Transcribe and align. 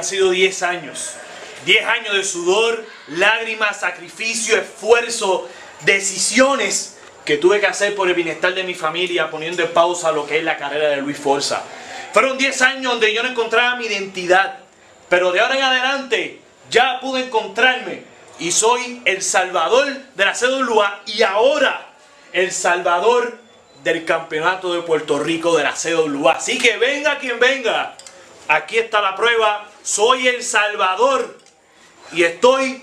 Han 0.00 0.04
sido 0.06 0.30
10 0.30 0.62
años. 0.62 1.10
10 1.66 1.84
años 1.84 2.14
de 2.14 2.24
sudor, 2.24 2.86
lágrimas, 3.08 3.80
sacrificio, 3.80 4.56
esfuerzo, 4.56 5.46
decisiones 5.82 6.96
que 7.26 7.36
tuve 7.36 7.60
que 7.60 7.66
hacer 7.66 7.94
por 7.94 8.08
el 8.08 8.14
bienestar 8.14 8.54
de 8.54 8.64
mi 8.64 8.72
familia, 8.72 9.30
poniendo 9.30 9.62
en 9.62 9.74
pausa 9.74 10.10
lo 10.10 10.26
que 10.26 10.38
es 10.38 10.44
la 10.44 10.56
carrera 10.56 10.88
de 10.88 11.02
Luis 11.02 11.18
Forza. 11.18 11.62
Fueron 12.14 12.38
10 12.38 12.62
años 12.62 12.92
donde 12.92 13.12
yo 13.12 13.22
no 13.22 13.28
encontraba 13.28 13.76
mi 13.76 13.84
identidad, 13.84 14.60
pero 15.10 15.32
de 15.32 15.40
ahora 15.40 15.56
en 15.56 15.64
adelante 15.64 16.40
ya 16.70 16.98
pude 16.98 17.26
encontrarme 17.26 18.04
y 18.38 18.52
soy 18.52 19.02
el 19.04 19.20
salvador 19.20 19.86
de 20.14 20.24
la 20.24 20.32
CWA 20.32 21.02
y 21.04 21.20
ahora 21.20 21.88
el 22.32 22.52
salvador 22.52 23.36
del 23.84 24.06
campeonato 24.06 24.72
de 24.72 24.80
Puerto 24.80 25.18
Rico 25.18 25.58
de 25.58 25.64
la 25.64 25.74
CWA. 25.74 26.32
Así 26.36 26.56
que 26.56 26.78
venga 26.78 27.18
quien 27.18 27.38
venga, 27.38 27.96
aquí 28.48 28.78
está 28.78 29.02
la 29.02 29.14
prueba, 29.14 29.69
soy 29.82 30.28
el 30.28 30.42
salvador 30.42 31.38
y 32.12 32.22
estoy 32.22 32.82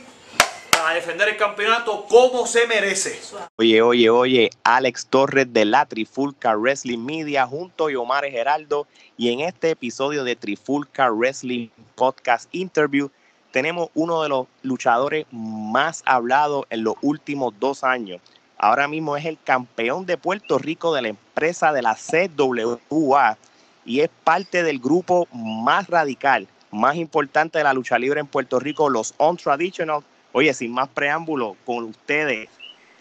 para 0.71 0.95
defender 0.95 1.29
el 1.29 1.37
campeonato 1.37 2.05
como 2.07 2.45
se 2.47 2.67
merece. 2.67 3.19
Oye, 3.57 3.81
oye, 3.81 4.09
oye, 4.09 4.49
Alex 4.63 5.07
Torres 5.07 5.51
de 5.51 5.65
la 5.65 5.85
Trifulca 5.85 6.55
Wrestling 6.55 6.99
Media 6.99 7.45
junto 7.45 7.87
a 7.87 7.99
Omar 7.99 8.25
Geraldo 8.25 8.87
y 9.17 9.31
en 9.31 9.41
este 9.41 9.71
episodio 9.71 10.23
de 10.23 10.35
Trifulca 10.35 11.09
Wrestling 11.09 11.69
Podcast 11.95 12.47
Interview 12.51 13.09
tenemos 13.51 13.89
uno 13.95 14.21
de 14.21 14.29
los 14.29 14.47
luchadores 14.61 15.25
más 15.31 16.03
hablados 16.05 16.65
en 16.69 16.83
los 16.83 16.95
últimos 17.01 17.53
dos 17.59 17.83
años. 17.83 18.21
Ahora 18.57 18.87
mismo 18.87 19.17
es 19.17 19.25
el 19.25 19.37
campeón 19.43 20.05
de 20.05 20.17
Puerto 20.17 20.57
Rico 20.57 20.93
de 20.93 21.01
la 21.01 21.07
empresa 21.09 21.71
de 21.73 21.81
la 21.81 21.95
CWA 21.95 23.37
y 23.85 24.01
es 24.01 24.09
parte 24.23 24.63
del 24.63 24.79
grupo 24.79 25.27
más 25.31 25.87
radical, 25.87 26.47
más 26.77 26.95
importante 26.95 27.57
de 27.57 27.63
la 27.63 27.73
lucha 27.73 27.97
libre 27.99 28.19
en 28.19 28.27
Puerto 28.27 28.59
Rico, 28.59 28.89
los 28.89 29.13
On 29.17 29.35
Traditional. 29.35 30.01
Oye, 30.31 30.53
sin 30.53 30.71
más 30.71 30.87
preámbulo, 30.89 31.57
con 31.65 31.85
ustedes, 31.85 32.49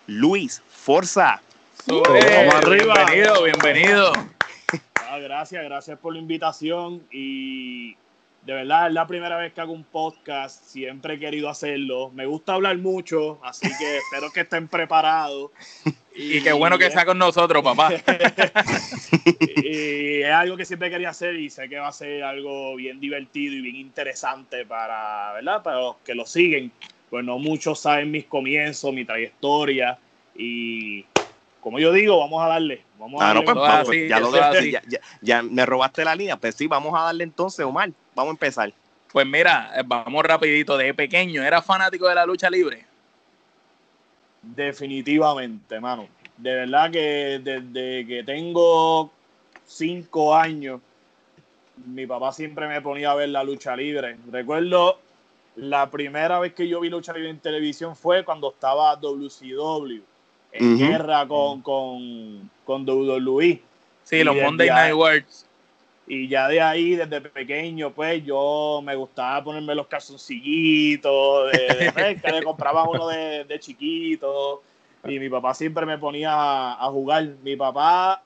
Luis 0.06 0.62
Forza. 0.68 1.41
Bienvenido, 1.86 3.44
bienvenido. 3.44 4.12
Ah, 5.08 5.18
gracias, 5.18 5.62
gracias 5.64 5.98
por 5.98 6.14
la 6.14 6.18
invitación 6.18 7.02
y 7.12 7.96
de 8.46 8.52
verdad 8.55 8.89
es 8.89 8.92
la 8.92 9.06
primera 9.06 9.36
vez 9.36 9.52
que 9.52 9.61
hago 9.61 9.73
un 9.73 9.84
podcast, 9.84 10.64
siempre 10.64 11.14
he 11.14 11.18
querido 11.18 11.48
hacerlo. 11.48 12.11
Me 12.11 12.27
gusta 12.27 12.55
hablar 12.55 12.78
mucho, 12.78 13.39
así 13.45 13.68
que 13.78 13.98
espero 13.98 14.30
que 14.33 14.40
estén 14.40 14.68
preparados. 14.68 15.51
Y, 16.18 16.40
qué 16.40 16.52
bueno 16.52 16.78
que 16.78 16.90
sea 16.90 17.04
con 17.04 17.18
nosotros, 17.18 17.62
papá. 17.62 17.92
y 19.40 20.22
es 20.22 20.30
algo 20.30 20.56
que 20.56 20.64
siempre 20.64 20.88
quería 20.90 21.10
hacer 21.10 21.36
y 21.36 21.50
sé 21.50 21.68
que 21.68 21.78
va 21.78 21.88
a 21.88 21.92
ser 21.92 22.24
algo 22.24 22.74
bien 22.74 22.98
divertido 23.00 23.54
y 23.54 23.60
bien 23.60 23.77
interesante 23.77 24.64
para, 24.64 25.34
¿verdad? 25.34 25.62
Para 25.62 25.80
los 25.80 25.96
que 25.98 26.14
lo 26.14 26.24
siguen. 26.24 26.72
Pues 27.10 27.24
no 27.24 27.38
muchos 27.38 27.80
saben 27.80 28.10
mis 28.10 28.24
comienzos, 28.24 28.92
mi 28.92 29.04
trayectoria 29.04 29.98
y 30.34 31.04
como 31.60 31.78
yo 31.78 31.92
digo, 31.92 32.18
vamos 32.18 32.44
a 32.44 32.48
darle. 32.48 32.83
Vamos 32.98 33.22
a 33.22 33.30
Ah, 33.30 33.34
no, 33.34 33.40
darle. 33.40 33.44
pues, 33.54 33.68
vamos, 33.68 33.88
así, 33.88 34.08
ya, 34.08 34.20
lo 34.20 34.33
ya, 34.33 34.83
ya- 34.86 35.00
ya 35.20 35.42
me 35.42 35.66
robaste 35.66 36.04
la 36.04 36.14
línea, 36.14 36.36
pues 36.36 36.54
sí, 36.54 36.66
vamos 36.66 36.94
a 36.98 37.04
darle 37.04 37.24
entonces, 37.24 37.64
Omar. 37.66 37.90
Vamos 38.14 38.30
a 38.30 38.34
empezar. 38.34 38.72
Pues 39.12 39.27
mira, 39.27 39.72
eh, 39.77 39.83
vamos 39.84 40.24
rapidito. 40.24 40.77
De 40.77 40.94
pequeño, 40.94 41.42
¿era 41.42 41.60
fanático 41.62 42.08
de 42.08 42.14
la 42.14 42.27
lucha 42.27 42.48
libre? 42.50 42.86
Definitivamente, 44.55 45.80
mano. 45.80 46.08
De 46.36 46.55
verdad 46.55 46.90
que 46.90 47.40
desde 47.42 48.07
que 48.07 48.23
tengo 48.24 49.11
cinco 49.67 50.34
años, 50.34 50.80
mi 51.86 52.07
papá 52.07 52.33
siempre 52.33 52.68
me 52.68 52.80
ponía 52.80 53.11
a 53.11 53.14
ver 53.14 53.30
la 53.30 53.42
lucha 53.42 53.74
libre. 53.77 54.17
Recuerdo 54.30 54.98
la 55.57 55.90
primera 55.90 56.39
vez 56.39 56.52
que 56.52 56.68
yo 56.68 56.80
vi 56.80 56.90
lucha 56.90 57.12
libre 57.12 57.30
en 57.30 57.39
televisión 57.39 57.96
fue 57.96 58.24
cuando 58.24 58.51
estaba 58.51 58.95
WCW 58.96 60.02
en 60.52 60.78
guerra 60.78 61.27
con, 61.27 61.63
con, 61.63 62.51
con 62.64 62.89
WWE. 62.89 63.63
Sí, 64.05 64.17
Y 64.17 64.24
los 64.24 64.36
Monday 64.36 64.68
Night 64.68 64.95
Wars. 64.95 65.45
Y 66.06 66.28
ya 66.28 66.48
de 66.48 66.61
ahí, 66.61 66.94
desde 66.94 67.20
pequeño, 67.20 67.92
pues 67.92 68.24
yo 68.24 68.80
me 68.84 68.94
gustaba 68.94 69.42
ponerme 69.42 69.74
los 69.74 69.89
calzoncillitos, 69.89 71.52
de, 71.52 71.92
de 71.92 72.20
que 72.22 72.33
le 72.33 72.42
compraba 72.42 72.89
uno 72.89 73.08
de, 73.08 73.44
de 73.44 73.58
chiquito. 73.58 74.62
Y 75.05 75.18
mi 75.18 75.28
papá 75.28 75.55
siempre 75.55 75.84
me 75.84 75.98
ponía 75.98 76.33
a, 76.33 76.84
a 76.84 76.90
jugar. 76.90 77.27
Mi 77.42 77.56
papá 77.56 78.22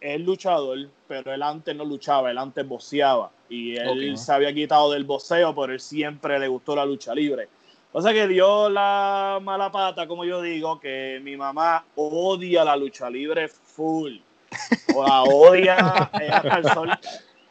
es 0.00 0.20
luchador, 0.20 0.88
pero 1.06 1.32
él 1.32 1.42
antes 1.42 1.76
no 1.76 1.84
luchaba, 1.84 2.30
él 2.30 2.38
antes 2.38 2.66
boxeaba. 2.66 3.30
Y 3.48 3.76
él 3.76 4.16
se 4.16 4.32
había 4.32 4.54
quitado 4.54 4.92
del 4.92 5.04
boxeo, 5.04 5.54
pero 5.54 5.72
él 5.72 5.80
siempre 5.80 6.38
le 6.38 6.48
gustó 6.48 6.74
la 6.74 6.86
lucha 6.86 7.14
libre. 7.14 7.48
O 7.92 8.00
sea 8.00 8.12
que 8.12 8.28
dio 8.28 8.70
la 8.70 9.40
mala 9.42 9.70
pata, 9.72 10.06
como 10.06 10.24
yo 10.24 10.40
digo, 10.40 10.78
que 10.78 11.20
mi 11.22 11.36
mamá 11.36 11.84
odia 11.96 12.64
la 12.64 12.76
lucha 12.76 13.10
libre 13.10 13.48
full. 13.48 14.18
O 14.94 15.06
la 15.06 15.22
odia 15.22 16.10
eh, 16.20 16.28
hasta, 16.30 16.58
el 16.58 16.64
sol, 16.64 16.90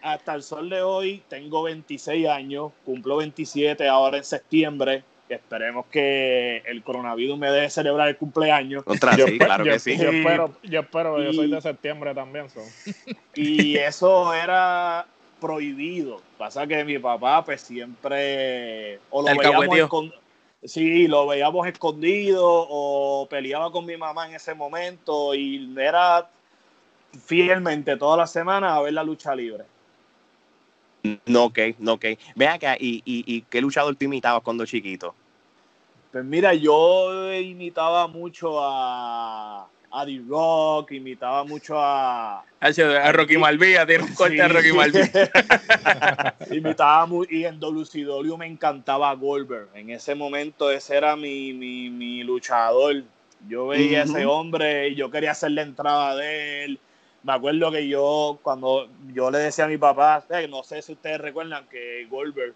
hasta 0.01 0.33
el 0.35 0.43
sol 0.43 0.69
de 0.69 0.81
hoy. 0.81 1.23
Tengo 1.29 1.63
26 1.63 2.27
años, 2.27 2.71
cumplo 2.85 3.17
27 3.17 3.87
ahora 3.87 4.17
en 4.17 4.23
septiembre. 4.23 5.03
Esperemos 5.29 5.85
que 5.91 6.57
el 6.65 6.81
coronavirus 6.83 7.37
me 7.37 7.51
deje 7.51 7.69
celebrar 7.69 8.09
el 8.09 8.17
cumpleaños. 8.17 8.83
Contra, 8.83 9.15
Yo 9.15 9.27
sí, 9.27 9.37
claro 9.37 9.63
yo- 9.63 9.71
que 9.73 9.79
sí. 9.79 9.95
yo 9.97 10.09
espero- 10.09 10.55
yo 10.63 10.79
espero, 10.81 11.21
yo 11.23 11.29
Y- 11.29 11.35
soy 11.35 11.51
de 11.51 11.61
septiembre 11.61 12.13
también. 12.15 12.49
so. 12.49 12.61
Y 13.35 13.77
eso 13.77 14.33
era 14.33 15.05
prohibido. 15.39 16.21
Pasa 16.37 16.65
que 16.67 16.83
mi 16.83 16.97
papá, 16.99 17.45
pues 17.45 17.61
siempre. 17.61 18.99
O 19.09 19.21
lo 19.21 19.27
El 19.29 19.37
veíamos 19.37 20.11
Sí, 20.63 21.07
lo 21.07 21.25
veíamos 21.25 21.65
escondido 21.67 22.43
o 22.43 23.25
peleaba 23.29 23.71
con 23.71 23.85
mi 23.85 23.95
mamá 23.95 24.27
en 24.27 24.35
ese 24.35 24.53
momento 24.53 25.33
y 25.33 25.73
era 25.79 26.27
fielmente 27.25 27.97
todas 27.97 28.17
las 28.17 28.31
semanas 28.31 28.71
a 28.73 28.81
ver 28.81 28.93
la 28.93 29.03
lucha 29.03 29.35
libre. 29.35 29.63
No, 31.25 31.45
ok, 31.45 31.59
no, 31.79 31.93
ok. 31.93 32.05
Ven 32.35 32.49
acá, 32.49 32.75
¿y, 32.79 33.01
y, 33.05 33.23
y 33.25 33.41
qué 33.43 33.61
luchador 33.61 33.95
tú 33.95 34.05
imitabas 34.05 34.43
cuando 34.43 34.65
chiquito? 34.65 35.15
Pues 36.11 36.25
mira, 36.25 36.53
yo 36.53 37.33
imitaba 37.33 38.07
mucho 38.07 38.59
a, 38.59 39.67
a 39.91 40.05
The 40.05 40.21
Rock, 40.27 40.91
imitaba 40.91 41.43
mucho 41.45 41.75
a, 41.79 42.43
Hacho, 42.59 42.89
A 42.89 43.11
Rocky 43.11 43.37
Malvía, 43.37 43.85
tiene 43.85 44.03
un 44.03 44.13
corte 44.13 44.35
Sí. 44.35 44.41
a 44.41 44.47
Rocky 44.49 44.73
Malvía. 44.73 45.09
Imitaba 46.51 47.05
muy, 47.05 47.27
y 47.29 47.45
en 47.45 47.59
WCW 47.59 48.35
me 48.37 48.47
encantaba 48.47 49.13
Goldberg. 49.13 49.69
En 49.75 49.91
ese 49.91 50.15
momento 50.15 50.69
ese 50.71 50.97
era 50.97 51.15
mi, 51.15 51.53
mi, 51.53 51.89
mi 51.89 52.23
luchador. 52.23 53.03
Yo 53.47 53.67
veía 53.67 54.01
a 54.01 54.03
ese 54.03 54.25
hombre 54.25 54.89
y 54.89 54.95
yo 54.95 55.09
quería 55.09 55.31
hacer 55.31 55.51
la 55.51 55.61
entrada 55.61 56.15
de 56.15 56.65
él. 56.65 56.79
Me 57.23 57.33
acuerdo 57.33 57.71
que 57.71 57.87
yo, 57.87 58.39
cuando 58.41 58.87
yo 59.13 59.29
le 59.29 59.39
decía 59.39 59.65
a 59.65 59.67
mi 59.67 59.77
papá, 59.77 60.23
eh, 60.29 60.47
no 60.47 60.63
sé 60.63 60.81
si 60.81 60.93
ustedes 60.93 61.19
recuerdan 61.19 61.67
que 61.67 62.07
Goldberg, 62.09 62.53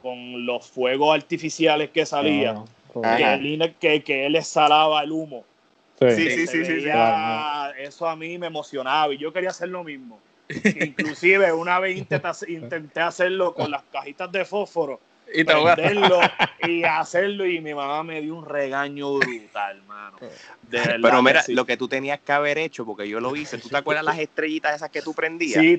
con 0.00 0.46
los 0.46 0.66
fuegos 0.66 1.14
artificiales 1.14 1.90
que 1.90 2.06
salían, 2.06 2.64
Ah, 3.02 3.16
que, 3.16 3.74
que, 3.78 4.02
que 4.02 4.26
él 4.26 4.36
exhalaba 4.36 5.02
el 5.02 5.12
humo. 5.12 5.44
sí. 5.98 6.10
Sí, 6.10 6.46
sí, 6.46 6.64
sí, 6.64 6.90
Eso 7.78 8.08
a 8.08 8.16
mí 8.16 8.38
me 8.38 8.46
emocionaba 8.46 9.12
y 9.12 9.18
yo 9.18 9.32
quería 9.32 9.50
hacer 9.50 9.68
lo 9.68 9.84
mismo. 9.84 10.18
Inclusive 10.64 11.52
una 11.52 11.78
vez 11.78 11.98
intenté, 11.98 12.28
intenté 12.48 13.00
hacerlo 13.00 13.54
con 13.54 13.70
las 13.70 13.82
cajitas 13.92 14.30
de 14.32 14.44
fósforo, 14.44 15.00
Y 15.32 15.44
te 15.44 15.54
prenderlo 15.54 16.20
y 16.66 16.84
hacerlo 16.84 17.46
y 17.46 17.60
mi 17.60 17.74
mamá 17.74 18.02
me 18.02 18.20
dio 18.20 18.36
un 18.36 18.44
regaño 18.44 19.14
brutal, 19.14 19.82
mano. 19.82 20.18
De 20.62 20.80
Pero 20.80 21.16
que 21.16 21.22
mira, 21.22 21.42
sí. 21.42 21.54
lo 21.54 21.66
que 21.66 21.76
tú 21.76 21.88
tenías 21.88 22.20
que 22.20 22.32
haber 22.32 22.58
hecho, 22.58 22.84
porque 22.84 23.08
yo 23.08 23.20
lo 23.20 23.34
hice, 23.34 23.58
¿tú 23.58 23.68
te 23.68 23.76
acuerdas 23.76 24.04
las 24.04 24.18
estrellitas 24.18 24.76
esas 24.76 24.90
que 24.90 25.02
tú 25.02 25.14
prendías? 25.14 25.60
Sí, 25.60 25.78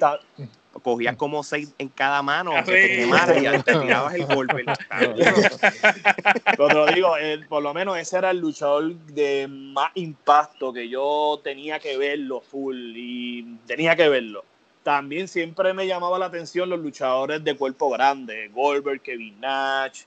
Cogías 0.83 1.15
como 1.15 1.43
seis 1.43 1.73
en 1.79 1.89
cada 1.89 2.21
mano, 2.21 2.51
que 2.63 2.71
te 2.71 2.87
sí. 2.87 2.95
quemara 2.97 3.35
y 3.35 3.63
te 3.63 3.75
tirabas 3.79 4.13
el 4.13 4.25
golpe. 4.27 4.63
pero 6.57 6.85
te 6.85 6.93
digo, 6.93 7.17
eh, 7.17 7.39
por 7.49 7.63
lo 7.63 7.73
menos 7.73 7.97
ese 7.97 8.17
era 8.17 8.29
el 8.29 8.37
luchador 8.37 8.93
de 8.95 9.47
más 9.47 9.89
impacto 9.95 10.71
que 10.71 10.87
yo 10.87 11.41
tenía 11.43 11.79
que 11.79 11.97
verlo 11.97 12.41
full 12.41 12.93
y 12.95 13.57
tenía 13.65 13.95
que 13.95 14.07
verlo. 14.07 14.45
También 14.87 15.27
siempre 15.27 15.73
me 15.73 15.85
llamaba 15.85 16.17
la 16.17 16.27
atención 16.27 16.69
los 16.69 16.79
luchadores 16.79 17.43
de 17.43 17.57
cuerpo 17.57 17.89
grande, 17.89 18.49
Goldberg, 18.53 19.01
Kevin 19.01 19.37
Nash, 19.41 20.03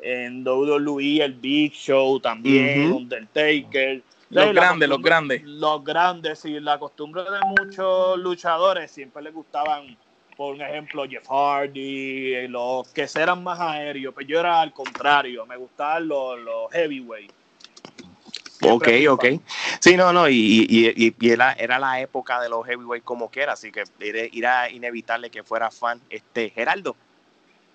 en 0.00 0.42
WWE 0.42 1.22
el 1.22 1.34
Big 1.34 1.74
Show 1.74 2.18
también. 2.18 2.92
Undertaker. 2.92 4.00
Los 4.30 4.46
Sí, 4.46 4.52
grandes, 4.54 4.88
los 4.88 5.02
grandes. 5.02 5.42
Los 5.44 5.84
grandes, 5.84 6.46
y 6.46 6.58
la 6.60 6.78
costumbre 6.78 7.24
de 7.24 7.40
muchos 7.60 8.18
luchadores 8.20 8.90
siempre 8.90 9.22
les 9.22 9.34
gustaban, 9.34 9.98
por 10.34 10.58
ejemplo, 10.58 11.06
Jeff 11.06 11.28
Hardy, 11.28 12.32
eh, 12.32 12.48
los 12.48 12.88
que 12.88 13.06
eran 13.14 13.42
más 13.42 13.60
aéreos, 13.60 14.14
pero 14.16 14.26
yo 14.26 14.40
era 14.40 14.62
al 14.62 14.72
contrario, 14.72 15.44
me 15.44 15.58
gustaban 15.58 16.08
los, 16.08 16.40
los 16.40 16.72
heavyweight. 16.72 17.30
Ok, 18.64 18.88
ok. 19.10 19.24
Sí, 19.80 19.96
no, 19.96 20.12
no, 20.12 20.28
y, 20.28 20.66
y, 20.68 20.88
y- 20.96 21.14
y 21.18 21.30
era, 21.30 21.52
era 21.52 21.78
la 21.78 22.00
época 22.00 22.40
de 22.40 22.48
los 22.48 22.66
heavyweight 22.66 23.04
como 23.04 23.30
quiera, 23.30 23.54
así 23.54 23.72
que 23.72 23.82
era, 24.00 24.20
era 24.32 24.70
inevitable 24.70 25.30
que 25.30 25.42
fuera 25.42 25.70
fan. 25.70 26.00
Este, 26.10 26.50
Geraldo, 26.50 26.96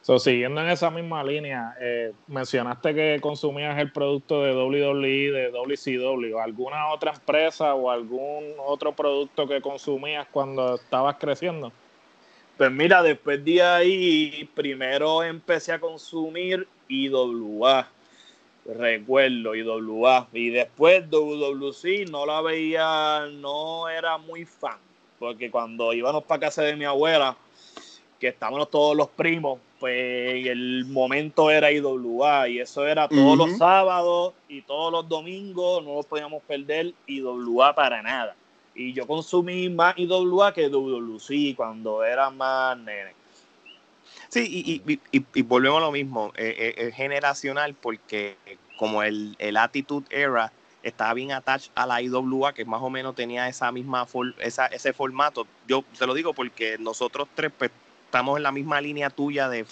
So, 0.02 0.20
siguiendo 0.20 0.62
en 0.62 0.70
esa 0.70 0.90
misma 0.90 1.22
línea, 1.22 1.76
eh, 1.82 2.14
mencionaste 2.28 2.96
que 2.96 3.20
consumías 3.22 3.78
el 3.78 3.92
producto 3.92 4.42
de 4.42 4.54
WWE, 4.54 5.32
de 5.32 5.52
WCW. 5.52 6.40
¿Alguna 6.40 6.88
otra 6.94 7.12
empresa 7.12 7.76
o 7.76 7.92
algún 7.92 8.54
otro 8.58 8.94
producto 8.96 9.46
que 9.50 9.60
consumías 9.60 10.26
cuando 10.32 10.76
estabas 10.76 11.18
creciendo? 11.20 11.74
Pues 12.56 12.72
mira, 12.72 13.04
después 13.04 13.44
de 13.44 13.62
ahí, 13.62 14.50
primero 14.56 15.24
empecé 15.24 15.74
a 15.74 15.80
consumir 15.80 16.68
IWA. 16.88 17.88
Recuerdo 18.68 19.56
IWA. 19.56 20.28
Y 20.34 20.50
después 20.50 21.10
WWC 21.10 22.10
no 22.10 22.26
la 22.26 22.42
veía, 22.42 23.28
no 23.32 23.88
era 23.90 24.18
muy 24.18 24.46
fan. 24.46 24.78
Porque 25.20 25.50
cuando 25.50 25.94
íbamos 25.94 26.24
para 26.26 26.42
casa 26.42 26.64
de 26.64 26.76
mi 26.76 26.86
abuela, 26.86 27.36
que 28.20 28.28
estábamos 28.28 28.70
todos 28.70 28.96
los 28.96 29.08
primos, 29.10 29.60
pues 29.80 30.46
el 30.46 30.86
momento 30.86 31.50
era 31.50 31.72
IWA 31.72 32.50
y 32.50 32.60
eso 32.60 32.86
era 32.86 33.08
todos 33.08 33.38
los 33.38 33.58
sábados 33.58 34.34
y 34.50 34.62
todos 34.64 34.92
los 34.92 35.08
domingos, 35.08 35.84
no 35.84 35.96
nos 35.96 36.06
podíamos 36.06 36.44
perder 36.44 36.94
IWA 37.06 37.74
para 37.74 38.02
nada. 38.02 38.36
Y 38.76 38.94
yo 38.94 39.08
consumí 39.08 39.70
más 39.70 39.98
IWA 39.98 40.54
que 40.54 40.70
WWC 40.70 41.56
cuando 41.56 42.04
era 42.04 42.30
más 42.30 42.78
nene. 42.78 43.17
Sí, 44.46 44.82
y, 44.86 44.94
y, 45.12 45.26
y, 45.34 45.42
volvemos 45.42 45.80
a 45.80 45.86
lo 45.86 45.92
mismo, 45.92 46.32
eh, 46.36 46.56
eh, 46.58 46.88
es 46.88 46.96
generacional 46.96 47.74
porque 47.74 48.38
como 48.78 49.04
el, 49.04 49.36
el 49.40 49.58
Attitude 49.58 50.06
Era 50.10 50.52
estaba 50.84 51.14
bien 51.14 51.32
attached 51.32 51.72
a 51.76 51.86
la 51.86 52.02
IWA, 52.02 52.54
que 52.54 52.64
más 52.66 52.82
o 52.82 52.90
menos 52.90 53.16
tenía 53.16 53.48
esa 53.48 53.72
misma 53.72 54.08
esa, 54.40 54.68
ese 54.68 54.94
formato. 54.94 55.46
Yo 55.68 55.84
te 55.98 56.08
lo 56.08 56.14
digo 56.14 56.34
porque 56.34 56.78
nosotros 56.80 57.28
tres 57.36 57.52
pues, 57.58 57.72
estamos 58.06 58.38
en 58.38 58.44
la 58.44 58.52
misma 58.52 58.80
línea 58.80 59.10
tuya 59.10 59.50
de, 59.50 59.66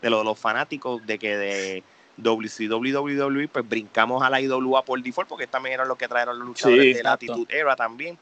de, 0.00 0.10
los 0.10 0.38
fanáticos 0.38 1.04
de 1.04 1.18
que 1.18 1.36
de 1.36 1.82
WCW, 2.16 3.48
pues 3.50 3.68
brincamos 3.68 4.22
a 4.22 4.30
la 4.30 4.40
IWA 4.40 4.84
por 4.84 5.02
default, 5.02 5.28
porque 5.28 5.46
también 5.46 5.74
eran 5.74 5.88
los 5.88 5.98
que 5.98 6.06
trajeron 6.06 6.38
los 6.38 6.48
luchadores 6.48 6.96
de 6.96 7.02
la 7.02 7.12
Attitude 7.12 7.46
Era 7.48 7.74
también. 7.74 8.18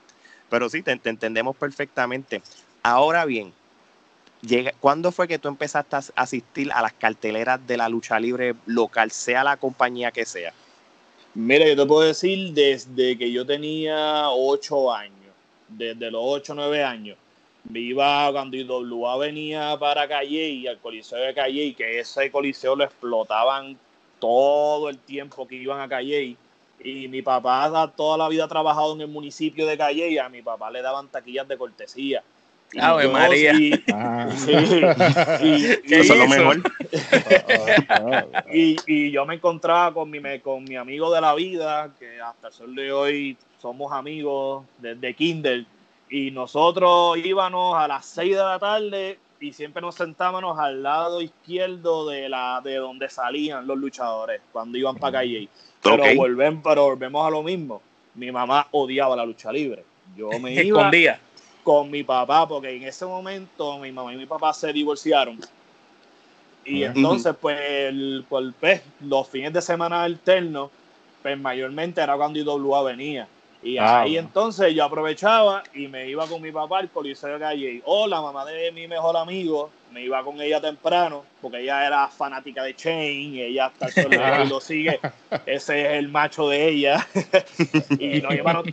Pero 0.48 0.68
sí, 0.68 0.82
te, 0.82 0.92
entendemos 0.92 1.56
perfectamente. 1.56 2.42
Ahora 2.82 3.24
bien, 3.24 3.52
¿cuándo 4.80 5.12
fue 5.12 5.28
que 5.28 5.38
tú 5.38 5.48
empezaste 5.48 5.96
a 5.96 6.02
asistir 6.16 6.70
a 6.72 6.82
las 6.82 6.92
carteleras 6.92 7.66
de 7.66 7.76
la 7.76 7.88
lucha 7.88 8.18
libre 8.18 8.54
local, 8.66 9.10
sea 9.10 9.44
la 9.44 9.56
compañía 9.56 10.10
que 10.10 10.24
sea? 10.24 10.52
Mira, 11.34 11.66
yo 11.66 11.76
te 11.76 11.86
puedo 11.86 12.02
decir 12.02 12.52
desde 12.52 13.16
que 13.16 13.30
yo 13.30 13.46
tenía 13.46 14.30
8 14.30 14.92
años, 14.92 15.34
desde 15.68 16.10
los 16.10 16.22
8 16.24 16.52
o 16.52 16.56
9 16.56 16.84
años 16.84 17.16
Viva 17.64 18.32
cuando 18.32 18.56
IWA 18.56 19.16
venía 19.18 19.76
para 19.78 20.08
Calle 20.08 20.48
y 20.48 20.66
al 20.66 20.78
Coliseo 20.78 21.18
de 21.18 21.34
Calle 21.34 21.64
y 21.64 21.74
que 21.74 22.00
ese 22.00 22.30
coliseo 22.30 22.74
lo 22.74 22.84
explotaban 22.84 23.78
todo 24.18 24.88
el 24.88 24.98
tiempo 24.98 25.46
que 25.46 25.56
iban 25.56 25.80
a 25.80 25.88
Calle 25.88 26.36
y 26.82 27.08
mi 27.08 27.20
papá 27.20 27.92
toda 27.94 28.16
la 28.16 28.28
vida 28.28 28.44
ha 28.44 28.48
trabajado 28.48 28.94
en 28.94 29.02
el 29.02 29.08
municipio 29.08 29.66
de 29.66 29.76
Calle 29.76 30.08
y 30.08 30.18
a 30.18 30.28
mi 30.28 30.40
papá 30.40 30.70
le 30.70 30.80
daban 30.80 31.08
taquillas 31.08 31.46
de 31.46 31.58
cortesía. 31.58 32.22
¡Ave 32.78 33.08
María! 33.08 33.52
Ah. 33.92 34.28
Y, 35.42 35.64
Eso 35.94 36.14
es 36.14 36.18
lo 36.18 36.28
mejor. 36.28 36.62
y, 38.52 38.76
y, 38.86 39.10
yo 39.10 39.26
me 39.26 39.34
encontraba 39.34 39.92
con 39.92 40.10
mi, 40.10 40.20
con 40.40 40.64
mi 40.64 40.76
amigo 40.76 41.12
de 41.12 41.20
la 41.20 41.34
vida, 41.34 41.92
que 41.98 42.20
hasta 42.20 42.48
el 42.48 42.54
sol 42.54 42.74
de 42.74 42.92
hoy 42.92 43.36
somos 43.60 43.92
amigos 43.92 44.64
desde 44.78 45.14
Kinder 45.14 45.64
y 46.08 46.30
nosotros 46.30 47.18
íbamos 47.18 47.76
a 47.76 47.86
las 47.86 48.06
6 48.06 48.36
de 48.36 48.42
la 48.42 48.58
tarde 48.58 49.18
y 49.38 49.52
siempre 49.52 49.80
nos 49.80 49.94
sentábamos 49.94 50.58
al 50.58 50.82
lado 50.82 51.22
izquierdo 51.22 52.08
de 52.08 52.28
la 52.28 52.60
de 52.62 52.76
donde 52.76 53.08
salían 53.08 53.66
los 53.66 53.78
luchadores 53.78 54.40
cuando 54.52 54.76
iban 54.76 54.96
para 54.96 55.18
calle. 55.18 55.48
Pero, 55.82 56.02
volvemos, 56.14 56.62
pero 56.62 56.84
volvemos 56.84 57.26
a 57.26 57.30
lo 57.30 57.42
mismo. 57.42 57.80
Mi 58.14 58.30
mamá 58.30 58.66
odiaba 58.72 59.16
la 59.16 59.24
lucha 59.24 59.52
libre. 59.52 59.84
Yo 60.16 60.28
me 60.40 60.52
iba 60.62 60.90
con 61.62 61.90
mi 61.90 62.02
papá 62.02 62.46
porque 62.46 62.76
en 62.76 62.82
ese 62.84 63.06
momento 63.06 63.78
mi 63.78 63.92
mamá 63.92 64.12
y 64.12 64.16
mi 64.16 64.26
papá 64.26 64.52
se 64.52 64.72
divorciaron. 64.72 65.38
Y 66.64 66.84
entonces, 66.84 67.34
pues, 67.40 67.58
el, 67.60 68.24
pues, 68.28 68.82
los 69.00 69.28
fines 69.28 69.52
de 69.52 69.62
semana 69.62 70.02
alternos, 70.02 70.70
pues 71.22 71.38
mayormente 71.38 72.00
era 72.00 72.16
cuando 72.16 72.38
IWA 72.38 72.82
venía. 72.82 73.28
Y 73.62 73.76
ah, 73.76 74.00
ahí 74.00 74.16
entonces 74.16 74.74
yo 74.74 74.84
aprovechaba 74.84 75.62
y 75.74 75.86
me 75.86 76.08
iba 76.08 76.26
con 76.26 76.40
mi 76.40 76.50
papá 76.50 76.78
al 76.78 76.88
Coliseo 76.88 77.34
de 77.34 77.38
Calle. 77.38 77.82
O 77.84 78.06
la 78.06 78.22
mamá 78.22 78.44
de 78.46 78.72
mi 78.72 78.88
mejor 78.88 79.16
amigo, 79.16 79.70
me 79.92 80.02
iba 80.02 80.22
con 80.24 80.40
ella 80.40 80.60
temprano, 80.60 81.24
porque 81.42 81.60
ella 81.60 81.86
era 81.86 82.08
fanática 82.08 82.62
de 82.62 82.74
Chain, 82.74 83.34
y 83.34 83.42
ella 83.42 83.70
hasta 83.78 84.00
el 84.00 84.08
lo 84.48 84.60
sigue. 84.60 84.98
Ese 85.44 85.82
es 85.82 85.98
el 85.98 86.08
macho 86.08 86.48
de 86.48 86.68
ella. 86.68 87.06
y 87.98 88.20
nos 88.22 88.34
íbamos, 88.34 88.64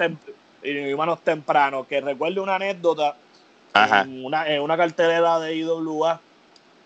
íbamos 0.71 1.21
temprano. 1.21 1.86
Que 1.88 2.01
recuerdo 2.01 2.43
una 2.43 2.55
anécdota 2.55 3.15
En, 3.74 4.25
una, 4.25 4.47
en 4.47 4.62
una 4.62 4.77
cartelera 4.77 5.39
de 5.39 5.55
IWA. 5.55 6.19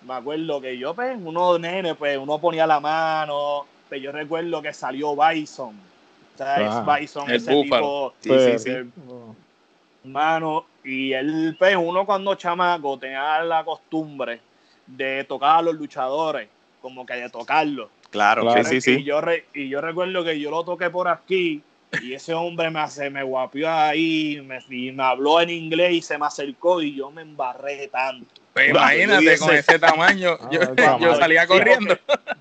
Me 0.01 0.13
acuerdo 0.15 0.59
que 0.59 0.77
yo, 0.77 0.93
pues, 0.93 1.17
uno 1.23 1.57
nene, 1.59 1.95
pues, 1.95 2.17
uno 2.17 2.39
ponía 2.39 2.65
la 2.65 2.79
mano. 2.79 3.65
Pues, 3.87 4.01
yo 4.01 4.11
recuerdo 4.11 4.61
que 4.61 4.73
salió 4.73 5.15
Bison 5.15 5.91
es 6.41 6.85
Bison, 6.85 7.31
ese 7.31 7.63
tipo. 7.63 8.13
Sí, 8.19 8.29
sí, 8.29 8.59
sí. 8.59 8.71
Mano, 10.03 10.65
y 10.83 11.13
él, 11.13 11.55
pues, 11.59 11.75
uno 11.75 12.05
cuando 12.05 12.35
chamaco 12.35 12.97
tenía 12.97 13.43
la 13.43 13.63
costumbre 13.63 14.41
de 14.87 15.23
tocar 15.25 15.59
a 15.59 15.61
los 15.61 15.75
luchadores, 15.75 16.49
como 16.81 17.05
que 17.05 17.13
de 17.13 17.29
tocarlos. 17.29 17.89
Claro, 18.09 18.51
sí, 18.53 18.63
sí, 18.63 18.81
sí. 18.81 18.91
Y 19.01 19.03
yo, 19.03 19.21
y 19.53 19.69
yo 19.69 19.79
recuerdo 19.79 20.23
que 20.23 20.39
yo 20.39 20.49
lo 20.49 20.63
toqué 20.63 20.89
por 20.89 21.07
aquí 21.07 21.61
y 22.01 22.13
ese 22.13 22.33
hombre 22.33 22.69
me, 22.69 22.79
hace, 22.79 23.09
me 23.09 23.23
guapió 23.23 23.69
ahí 23.69 24.41
me, 24.45 24.59
y 24.69 24.91
me 24.91 25.03
habló 25.03 25.41
en 25.41 25.49
inglés 25.49 25.93
y 25.93 26.01
se 26.01 26.17
me 26.17 26.25
acercó 26.25 26.81
y 26.81 26.95
yo 26.95 27.11
me 27.11 27.21
embarré 27.21 27.87
tanto. 27.87 28.41
Pues 28.53 28.69
imagínate, 28.69 29.37
con 29.37 29.55
ese 29.55 29.79
tamaño, 29.79 30.37
ah, 30.41 30.97
yo, 30.99 31.15
salía 31.15 31.47
corriendo. 31.47 31.97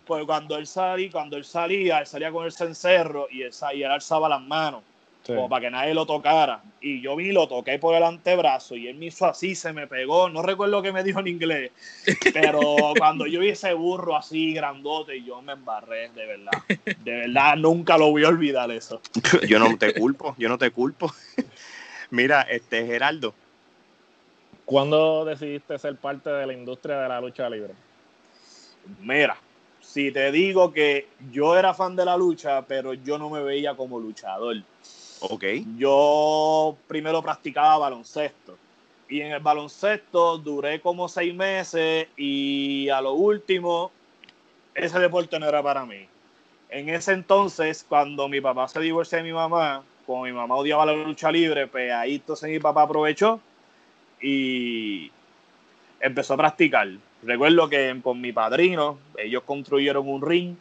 pues 0.07 0.25
cuando 0.25 0.57
él 0.57 0.66
salía, 0.66 1.11
cuando 1.11 1.37
él 1.37 1.45
salía, 1.45 2.00
él 2.00 2.07
salía 2.07 2.33
con 2.33 2.45
el 2.45 2.52
cencerro 2.52 3.28
y 3.30 3.42
él, 3.42 3.52
y 3.75 3.83
él 3.83 3.90
alzaba 3.90 4.28
las 4.28 4.42
manos. 4.42 4.83
Como 5.34 5.49
para 5.49 5.62
que 5.62 5.70
nadie 5.70 5.94
lo 5.94 6.06
tocara. 6.06 6.62
Y 6.80 7.00
yo 7.00 7.16
vi, 7.16 7.32
lo 7.32 7.46
toqué 7.49 7.78
por 7.78 7.94
el 7.94 8.02
antebrazo 8.02 8.76
y 8.76 8.88
él 8.88 8.96
me 8.96 9.06
hizo 9.06 9.26
así, 9.26 9.54
se 9.54 9.72
me 9.72 9.87
pegó. 9.87 10.28
No 10.28 10.42
recuerdo 10.42 10.82
qué 10.82 10.92
me 10.92 11.04
dijo 11.04 11.20
en 11.20 11.28
inglés, 11.28 11.72
pero 12.32 12.94
cuando 12.96 13.26
yo 13.26 13.40
vi 13.40 13.50
ese 13.50 13.75
burro 13.75 14.16
así 14.16 14.52
grandote, 14.52 15.22
yo 15.22 15.42
me 15.42 15.52
embarré, 15.52 16.10
de 16.10 16.26
verdad. 16.26 16.52
De 16.76 17.12
verdad, 17.12 17.56
nunca 17.56 17.99
lo 17.99 18.10
voy 18.10 18.25
a 18.25 18.28
olvidar 18.28 18.70
eso. 18.70 19.00
Yo 19.46 19.58
no 19.58 19.76
te 19.76 19.92
culpo, 19.94 20.34
yo 20.38 20.49
no 20.49 20.58
te 20.58 20.70
culpo. 20.70 21.12
Mira, 22.10 22.42
este 22.42 22.87
Geraldo, 22.87 23.34
¿Cuándo 24.70 25.25
decidiste 25.25 25.76
ser 25.80 25.96
parte 25.96 26.30
de 26.30 26.46
la 26.46 26.52
industria 26.52 27.00
de 27.00 27.08
la 27.08 27.20
lucha 27.20 27.50
libre? 27.50 27.75
Mira, 29.00 29.37
si 29.80 30.12
te 30.12 30.30
digo 30.30 30.72
que 30.72 31.08
yo 31.32 31.58
era 31.58 31.75
fan 31.75 31.96
de 31.96 32.04
la 32.04 32.16
lucha, 32.16 32.62
pero 32.62 32.94
yo 32.94 33.18
no 33.18 33.30
me 33.30 33.42
veía 33.42 33.75
como 33.75 33.99
luchador. 33.99 34.62
Ok. 35.21 35.45
Yo 35.77 36.77
primero 36.87 37.23
practicaba 37.23 37.79
baloncesto. 37.79 38.57
Y 39.09 39.21
en 39.21 39.33
el 39.33 39.41
baloncesto 39.41 40.39
duré 40.39 40.81
como 40.81 41.09
seis 41.09 41.35
meses 41.35 42.09
y 42.17 42.89
a 42.89 43.00
lo 43.00 43.15
último, 43.15 43.91
ese 44.75 44.99
deporte 44.99 45.39
no 45.39 45.49
era 45.49 45.62
para 45.62 45.85
mí. 45.85 46.07
En 46.69 46.89
ese 46.89 47.12
entonces, 47.12 47.85
cuando 47.89 48.29
mi 48.29 48.41
papá 48.41 48.69
se 48.69 48.81
divorció 48.81 49.19
de 49.19 49.25
mi 49.25 49.33
mamá, 49.33 49.83
como 50.07 50.25
mi 50.25 50.33
mamá 50.33 50.55
odiaba 50.55 50.87
la 50.87 50.93
lucha 50.93 51.33
libre, 51.33 51.67
pues 51.67 51.93
ahí 51.93 52.17
entonces 52.17 52.49
mi 52.49 52.61
papá 52.61 52.83
aprovechó 52.83 53.41
y 54.23 55.11
empezó 56.00 56.35
a 56.35 56.39
practicar. 56.39 56.89
Recuerdo 57.23 57.69
que 57.69 57.99
con 58.03 58.21
mi 58.21 58.33
padrino, 58.33 58.99
ellos 59.19 59.43
construyeron 59.43 60.09
un 60.09 60.23
ring 60.23 60.57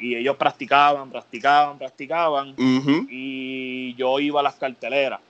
y 0.00 0.16
ellos 0.16 0.36
practicaban, 0.36 1.10
practicaban, 1.10 1.78
practicaban 1.78 2.54
y 2.58 3.94
yo 3.94 4.18
iba 4.18 4.40
a 4.40 4.42
las 4.42 4.54
carteleras. 4.54 5.20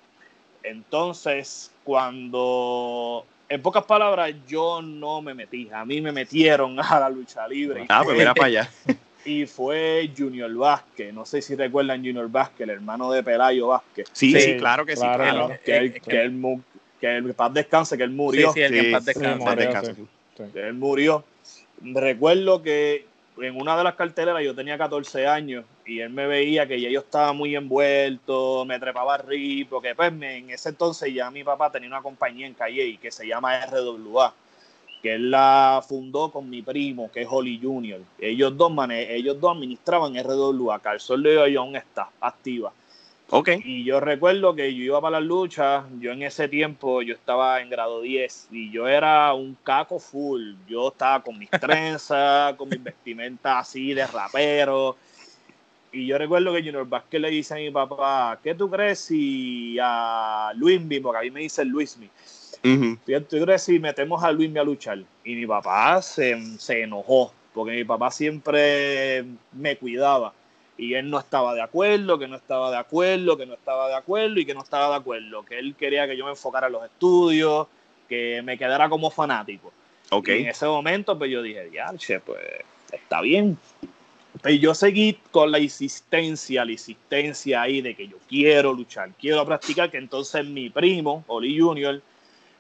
Entonces, 0.63 1.73
cuando, 1.85 3.27
en 3.49 3.61
pocas 3.61 3.85
palabras, 3.85 4.33
yo 4.47 4.81
no 4.81 5.21
me 5.21 5.35
metí, 5.35 5.69
a 5.73 5.85
mí 5.85 6.01
me 6.01 6.13
metieron 6.13 6.79
a 6.79 7.01
la 7.01 7.11
lucha 7.11 7.47
libre. 7.49 7.87
Ah, 7.89 8.03
pues 8.05 8.17
mira 8.17 8.33
para 8.33 8.47
allá. 8.47 8.71
Y 9.23 9.45
fue 9.45 10.11
Junior 10.17 10.51
Vázquez, 10.55 11.13
no 11.13 11.27
sé 11.27 11.43
si 11.43 11.55
recuerdan 11.55 11.99
Junior 11.99 12.27
Vázquez, 12.31 12.61
el 12.61 12.71
hermano 12.71 13.13
de 13.13 13.23
Pelayo 13.23 13.67
Vázquez. 13.67 14.09
Sí, 14.13 14.33
sí, 14.41 14.57
claro 14.57 14.87
que 14.87 14.97
sí. 14.97 15.07
Que, 15.63 15.77
él, 15.77 16.01
que, 16.01 16.23
él, 16.23 16.63
que 16.99 17.17
el 17.17 17.35
paz 17.35 17.53
descanse, 17.53 17.99
que 17.99 18.05
él 18.05 18.13
murió. 18.13 18.51
Sí, 18.55 18.61
sí, 18.67 18.79
el 18.79 18.93
paz 18.93 19.05
descanse. 19.05 19.95
Él 20.55 20.73
murió. 20.73 21.23
Recuerdo 21.83 22.63
que 22.63 23.10
en 23.43 23.61
una 23.61 23.77
de 23.77 23.85
las 23.85 23.95
carteleras 23.95 24.43
yo 24.43 24.55
tenía 24.55 24.77
14 24.77 25.27
años 25.27 25.65
y 25.85 26.01
él 26.01 26.11
me 26.11 26.27
veía 26.27 26.67
que 26.67 26.81
ya 26.81 26.89
yo 26.89 27.01
estaba 27.01 27.33
muy 27.33 27.57
envuelto, 27.57 28.65
me 28.65 28.79
trepaba 28.79 29.15
arriba, 29.15 29.69
porque 29.71 29.95
pues 29.95 30.13
en 30.13 30.51
ese 30.51 30.71
entonces 30.71 31.13
ya 31.13 31.31
mi 31.31 31.45
papá 31.45 31.71
tenía 31.71 31.89
una 31.89 32.03
compañía 32.03 32.47
en 32.47 32.55
Calle 32.55 32.99
que 33.01 33.11
se 33.11 33.27
llama 33.27 33.65
RWA. 33.67 34.35
que 35.03 35.15
él 35.15 35.31
la 35.31 35.83
fundó 35.87 36.31
con 36.31 36.51
mi 36.51 36.61
primo, 36.61 37.11
que 37.11 37.23
es 37.23 37.29
Holly 37.31 37.59
Jr. 37.63 38.01
Ellos 38.19 38.55
dos, 38.57 38.71
mane 38.71 39.15
ellos 39.15 39.41
dos 39.41 39.57
administraban 39.57 40.15
RWA, 40.15 40.79
Carson 40.81 41.23
de 41.23 41.57
aún 41.57 41.77
está 41.77 42.11
activa. 42.21 42.73
Ok. 43.31 43.49
Y 43.65 43.85
yo 43.85 44.01
recuerdo 44.01 44.55
que 44.55 44.75
yo 44.75 44.83
iba 44.83 45.01
para 45.01 45.21
las 45.21 45.29
luchas, 45.29 45.85
yo 46.01 46.13
en 46.13 46.23
ese 46.23 46.49
tiempo, 46.49 47.03
yo 47.03 47.15
estaba 47.15 47.61
en 47.61 47.71
grado 47.71 48.01
10 48.01 48.49
y 48.51 48.71
yo 48.71 48.89
era 48.89 49.33
un 49.35 49.57
caco 49.63 49.99
full. 50.01 50.55
Yo 50.69 50.89
estaba 50.89 51.23
con 51.23 51.39
mis 51.39 51.51
trenzas, 51.61 52.55
con 52.55 52.69
mis 52.69 52.83
vestimentas 52.83 53.69
así 53.69 53.95
de 53.95 54.07
rapero. 54.07 54.97
Y 55.93 56.07
yo 56.07 56.19
recuerdo 56.19 56.53
que 56.53 56.63
Junior 56.63 56.89
Vázquez 56.89 57.21
le 57.21 57.31
dice 57.31 57.55
a 57.55 57.57
mi 57.59 57.71
papá, 57.71 58.39
¿qué 58.43 58.55
tú 58.55 58.71
crees 58.71 59.01
si 59.01 59.77
a 59.81 60.53
Luismi, 60.57 61.01
porque 61.01 61.19
a 61.19 61.23
mí 61.23 61.31
me 61.31 61.41
dice 61.41 61.65
Luismi, 61.65 62.09
Ujú. 62.65 62.99
¿tú 63.29 63.45
crees 63.45 63.63
si 63.63 63.79
metemos 63.81 64.23
a 64.23 64.31
Luismi 64.31 64.59
a 64.59 64.65
luchar? 64.65 64.99
Y 65.25 65.35
mi 65.35 65.47
papá 65.47 66.01
se, 66.01 66.41
se 66.59 66.83
enojó, 66.83 67.33
porque 67.53 67.73
mi 67.73 67.85
papá 67.85 68.11
siempre 68.11 69.25
me 69.53 69.77
cuidaba. 69.77 70.33
Y 70.81 70.95
él 70.95 71.11
no 71.11 71.19
estaba 71.19 71.55
de 71.55 71.61
acuerdo, 71.61 72.19
que 72.19 72.27
no 72.27 72.37
estaba 72.37 72.71
de 72.71 72.79
acuerdo, 72.79 73.37
que 73.37 73.45
no 73.45 73.53
estaba 73.53 73.89
de 73.89 73.97
acuerdo 73.97 74.41
y 74.41 74.47
que 74.47 74.55
no 74.55 74.63
estaba 74.63 74.89
de 74.89 74.97
acuerdo. 74.97 75.45
Que 75.45 75.59
él 75.59 75.75
quería 75.75 76.07
que 76.07 76.17
yo 76.17 76.25
me 76.25 76.31
enfocara 76.31 76.69
en 76.69 76.73
los 76.73 76.85
estudios, 76.87 77.67
que 78.09 78.41
me 78.41 78.57
quedara 78.57 78.89
como 78.89 79.11
fanático. 79.11 79.75
Ok. 80.11 80.29
Y 80.29 80.33
en 80.39 80.49
ese 80.49 80.65
momento, 80.65 81.19
pues 81.19 81.31
yo 81.31 81.43
dije, 81.43 81.69
ya, 81.71 81.93
che, 81.99 82.19
pues 82.21 82.41
está 82.91 83.21
bien. 83.21 83.59
Pero 84.41 84.55
yo 84.55 84.75
seguí 84.75 85.19
con 85.31 85.53
la 85.53 85.59
insistencia, 85.59 86.65
la 86.65 86.73
insistencia 86.73 87.61
ahí 87.61 87.83
de 87.83 87.95
que 87.95 88.09
yo 88.09 88.17
quiero 88.27 88.73
luchar, 88.73 89.11
quiero 89.21 89.45
practicar, 89.45 89.91
que 89.91 89.99
entonces 89.99 90.47
mi 90.47 90.71
primo, 90.71 91.25
Oli 91.27 91.61
Junior, 91.61 92.01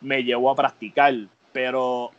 me 0.03 0.23
llevó 0.23 0.50
a 0.50 0.57
practicar. 0.57 1.15
Pero 1.53 2.11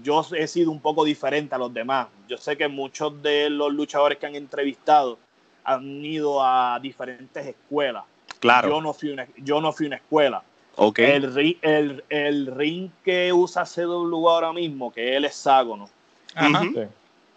yo 0.00 0.24
he 0.36 0.46
sido 0.46 0.70
un 0.70 0.80
poco 0.80 1.04
diferente 1.04 1.56
a 1.56 1.58
los 1.58 1.74
demás. 1.74 2.06
Yo 2.28 2.36
sé 2.38 2.56
que 2.56 2.68
muchos 2.68 3.20
de 3.20 3.50
los 3.50 3.74
luchadores 3.74 4.16
que 4.18 4.26
han 4.26 4.36
entrevistado 4.36 5.18
han 5.64 6.04
ido 6.04 6.42
a 6.44 6.78
diferentes 6.80 7.46
escuelas. 7.46 8.04
Claro. 8.38 8.68
Yo 8.68 8.80
no 8.80 8.92
fui 8.94 9.10
una, 9.10 9.26
yo 9.36 9.60
no 9.60 9.72
fui 9.72 9.86
una 9.86 9.96
escuela. 9.96 10.42
ok. 10.76 10.98
El, 11.00 11.34
ri- 11.34 11.58
el, 11.62 12.04
el 12.08 12.46
ring 12.54 12.90
que 13.04 13.32
usa 13.32 13.64
CW 13.64 14.28
ahora 14.28 14.52
mismo, 14.52 14.92
que 14.92 15.10
es 15.10 15.16
el 15.16 15.24
hexágono, 15.26 15.88
Ajá. 16.34 16.62
Sí. 16.62 16.80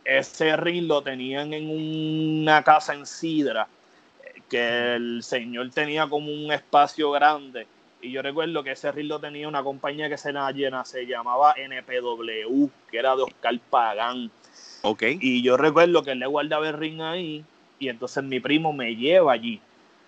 ese 0.05 0.55
ring 0.57 0.87
lo 0.87 1.01
tenían 1.01 1.53
en 1.53 1.69
una 1.69 2.63
casa 2.63 2.93
en 2.93 3.05
Sidra, 3.05 3.67
que 4.49 4.95
el 4.95 5.23
señor 5.23 5.69
tenía 5.71 6.07
como 6.07 6.31
un 6.31 6.51
espacio 6.51 7.11
grande. 7.11 7.67
Y 8.01 8.11
yo 8.11 8.21
recuerdo 8.21 8.63
que 8.63 8.71
ese 8.71 8.91
ring 8.91 9.07
lo 9.07 9.19
tenía 9.19 9.47
una 9.47 9.63
compañía 9.63 10.09
que 10.09 10.17
se, 10.17 10.31
llena, 10.53 10.83
se 10.85 11.05
llamaba 11.05 11.53
NPW, 11.57 12.67
que 12.91 12.97
era 12.97 13.15
de 13.15 13.23
Oscar 13.23 13.57
Pagán. 13.69 14.29
Ok. 14.83 15.03
Y 15.21 15.41
yo 15.41 15.55
recuerdo 15.57 16.03
que 16.03 16.11
él 16.11 16.19
le 16.19 16.27
guardaba 16.27 16.67
el 16.67 16.77
ring 16.77 17.01
ahí 17.01 17.43
y 17.83 17.89
entonces 17.89 18.23
mi 18.23 18.39
primo 18.39 18.71
me 18.71 18.95
lleva 18.95 19.33
allí. 19.33 19.59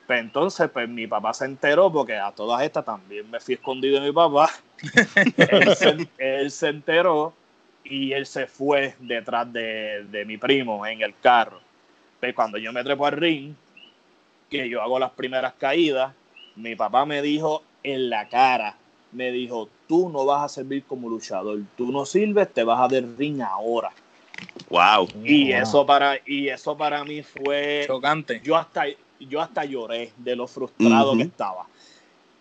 Pues 0.08 0.20
entonces, 0.20 0.70
pues 0.72 0.88
mi 0.88 1.08
papá 1.08 1.34
se 1.34 1.46
enteró 1.46 1.92
porque 1.92 2.16
a 2.16 2.32
todas 2.32 2.62
estas 2.64 2.86
también 2.86 3.30
me 3.30 3.40
fui 3.40 3.56
escondido 3.56 4.00
de 4.00 4.08
mi 4.08 4.14
papá. 4.14 4.50
él, 5.38 5.76
se, 5.76 6.08
él 6.18 6.52
se 6.52 6.70
enteró 6.70 7.34
y 7.84 8.14
él 8.14 8.26
se 8.26 8.48
fue 8.48 8.96
detrás 9.00 9.52
de, 9.52 10.06
de 10.10 10.26
mi 10.26 10.38
primo 10.38 10.86
en 10.86 11.02
el 11.02 11.14
carro. 11.20 11.60
Pues 12.20 12.34
cuando 12.34 12.58
yo 12.58 12.72
me 12.72 12.84
trepo 12.84 13.06
al 13.06 13.14
ring, 13.14 13.54
que 14.50 14.70
yo 14.70 14.82
hago 14.82 15.00
las 15.00 15.12
primeras 15.12 15.54
caídas, 15.56 16.14
mi 16.56 16.76
papá 16.76 17.06
me 17.06 17.22
dijo 17.22 17.64
en 17.84 18.10
la 18.10 18.30
cara, 18.30 18.78
me 19.12 19.32
dijo, 19.32 19.70
tú 19.88 20.10
no 20.10 20.26
vas 20.26 20.44
a 20.44 20.56
servir 20.56 20.84
como 20.86 21.10
luchador, 21.10 21.60
tú 21.76 21.92
no 21.92 22.06
sirves, 22.06 22.54
te 22.54 22.64
vas 22.64 22.80
a 22.80 22.88
del 22.88 23.18
ring 23.18 23.42
ahora. 23.42 23.92
Wow. 24.70 25.10
Y 25.24 25.52
Wow. 25.52 25.62
eso 25.62 25.86
para 25.86 26.20
y 26.26 26.50
eso 26.50 26.78
para 26.78 27.04
mí 27.04 27.24
fue 27.24 27.86
Chocante. 27.88 28.42
yo 28.44 28.56
hasta 28.56 28.86
yo 29.20 29.42
hasta 29.42 29.66
lloré 29.66 30.12
de 30.18 30.36
lo 30.36 30.48
frustrado 30.48 31.16
que 31.16 31.24
estaba. 31.24 31.68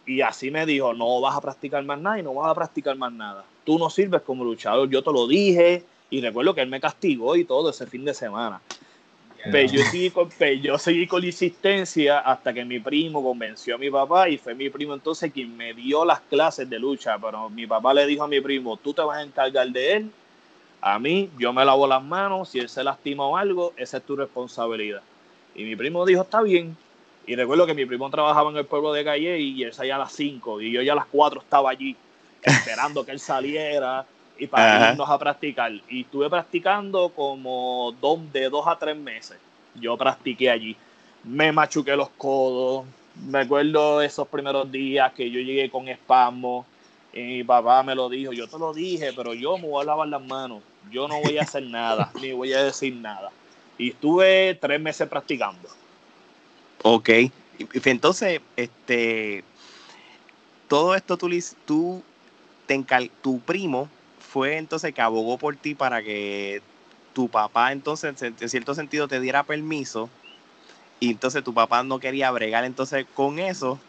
Y 0.07 0.21
así 0.21 0.51
me 0.51 0.67
dijo, 0.67 0.93
no 0.93 1.21
vas 1.21 1.37
a 1.37 1.41
practicar 1.41 1.83
más 1.85 1.99
nada 1.99 2.19
y 2.19 2.23
no 2.23 2.35
vas 2.35 2.51
a 2.51 2.55
practicar 2.55 2.97
más 2.97 3.13
nada. 3.13 3.45
Tú 3.65 3.79
no 3.79 3.89
sirves 3.89 4.23
como 4.23 4.45
luchador, 4.45 4.91
yo 4.91 5.03
te 5.03 5.13
lo 5.13 5.27
dije 5.27 5.85
y 6.11 6.21
recuerdo 6.21 6.55
que 6.55 6.61
él 6.61 6.69
me 6.69 6.81
castigó 6.81 7.37
y 7.37 7.45
todo 7.45 7.71
ese 7.71 7.87
fin 7.87 8.05
de 8.05 8.13
semana. 8.13 8.61
Pero 9.51 9.71
yo 9.71 9.83
seguí, 9.83 10.11
con, 10.11 10.29
pero 10.39 10.55
yo 10.55 10.79
seguí 10.79 11.07
con 11.07 11.21
la 11.21 11.27
insistencia 11.27 12.21
hasta 12.21 12.53
que 12.53 12.65
mi 12.65 12.81
primo 12.81 13.23
convenció 13.23 13.75
a 13.75 13.79
mi 13.79 13.91
papá 13.91 14.29
y 14.29 14.39
fue 14.39 14.55
mi 14.55 14.71
primo 14.71 14.95
entonces 14.95 15.33
quien 15.33 15.55
me 15.57 15.75
dio 15.75 16.05
las 16.05 16.21
clases 16.21 16.69
de 16.69 16.79
lucha. 16.79 17.19
Pero 17.19 17.51
mi 17.51 17.67
papá 17.67 17.93
le 17.93 18.07
dijo 18.07 18.25
a 18.25 18.29
mi 18.29 18.41
primo, 18.41 18.77
tú 18.79 18.95
te 18.95 19.03
vas 19.03 19.19
a 19.19 19.23
encargar 19.23 19.69
de 19.69 19.93
él. 19.93 20.11
A 20.87 20.99
mí, 20.99 21.31
yo 21.39 21.51
me 21.55 21.65
lavo 21.65 21.87
las 21.87 22.03
manos. 22.03 22.51
Si 22.51 22.59
él 22.59 22.69
se 22.69 22.85
lastima 22.85 23.27
o 23.27 23.39
algo, 23.39 23.73
esa 23.75 23.97
es 23.97 24.03
tu 24.03 24.17
responsabilidad. 24.17 25.01
Y 25.55 25.65
mi 25.65 25.75
primo 25.75 26.05
dijo, 26.05 26.21
está 26.21 26.43
bien. 26.43 26.77
Y 27.27 27.37
recuerdo 27.37 27.65
que 27.65 27.73
mi 27.73 27.87
primo 27.87 28.11
trabajaba 28.11 28.51
en 28.51 28.59
el 28.59 28.67
pueblo 28.67 28.93
de 28.93 29.03
Calle 29.03 29.39
y 29.39 29.63
él 29.63 29.73
salía 29.73 29.97
a 29.97 30.01
las 30.01 30.13
5 30.13 30.61
y 30.61 30.71
yo 30.71 30.83
ya 30.83 30.93
a 30.93 30.97
las 30.97 31.07
4 31.07 31.41
estaba 31.41 31.71
allí 31.71 31.97
esperando 32.43 33.03
que 33.03 33.13
él 33.13 33.19
saliera 33.19 34.05
y 34.37 34.47
para 34.47 34.77
Ajá. 34.77 34.91
irnos 34.91 35.09
a 35.09 35.19
practicar. 35.19 35.73
Y 35.89 36.03
estuve 36.03 36.29
practicando 36.29 37.09
como 37.17 37.95
dos, 37.99 38.31
de 38.31 38.51
dos 38.51 38.67
a 38.67 38.77
tres 38.77 38.95
meses. 38.95 39.39
Yo 39.75 39.97
practiqué 39.97 40.51
allí. 40.51 40.77
Me 41.23 41.51
machuqué 41.51 41.97
los 41.97 42.11
codos. 42.11 42.85
Me 43.27 43.39
acuerdo 43.39 44.03
esos 44.03 44.29
primeros 44.29 44.71
días 44.71 45.15
que 45.15 45.31
yo 45.31 45.41
llegué 45.41 45.71
con 45.71 45.89
espasmo. 45.89 46.67
Y 47.11 47.21
mi 47.23 47.45
papá 47.45 47.83
me 47.83 47.95
lo 47.95 48.11
dijo. 48.11 48.35
Yo 48.35 48.47
te 48.47 48.59
lo 48.59 48.75
dije, 48.75 49.15
pero 49.17 49.33
yo 49.33 49.57
me 49.57 49.67
voy 49.67 49.81
a 49.81 49.87
lavar 49.87 50.09
las 50.09 50.23
manos. 50.23 50.61
Yo 50.91 51.09
no 51.09 51.21
voy 51.21 51.39
a 51.39 51.43
hacer 51.43 51.65
nada, 51.65 52.13
ni 52.21 52.33
voy 52.33 52.53
a 52.53 52.65
decir 52.65 52.95
nada. 52.97 53.31
Y 53.79 53.91
estuve 53.91 54.57
tres 54.61 54.81
meses 54.81 55.09
practicando. 55.09 55.69
Ok. 56.83 57.11
Entonces, 57.85 58.41
este, 58.57 59.45
todo 60.69 60.95
esto 60.95 61.17
tú, 61.17 61.29
tú 61.65 62.05
te 62.67 62.75
encar- 62.75 63.11
tu 63.23 63.41
primo 63.43 63.91
fue 64.19 64.57
entonces 64.59 64.93
que 64.93 65.01
abogó 65.01 65.39
por 65.39 65.57
ti 65.57 65.75
para 65.75 66.03
que 66.03 66.63
tu 67.13 67.31
papá 67.31 67.73
entonces 67.73 68.21
en 68.23 68.35
en 68.41 68.49
cierto 68.49 68.75
sentido 68.75 69.07
te 69.07 69.21
diera 69.21 69.45
permiso 69.45 70.11
y 70.99 71.11
entonces 71.11 71.45
tu 71.45 71.55
papá 71.55 71.83
no 71.85 72.01
quería 72.01 72.31
bregar 72.31 72.65
entonces 72.65 73.07
con 73.15 73.39
eso. 73.39 73.81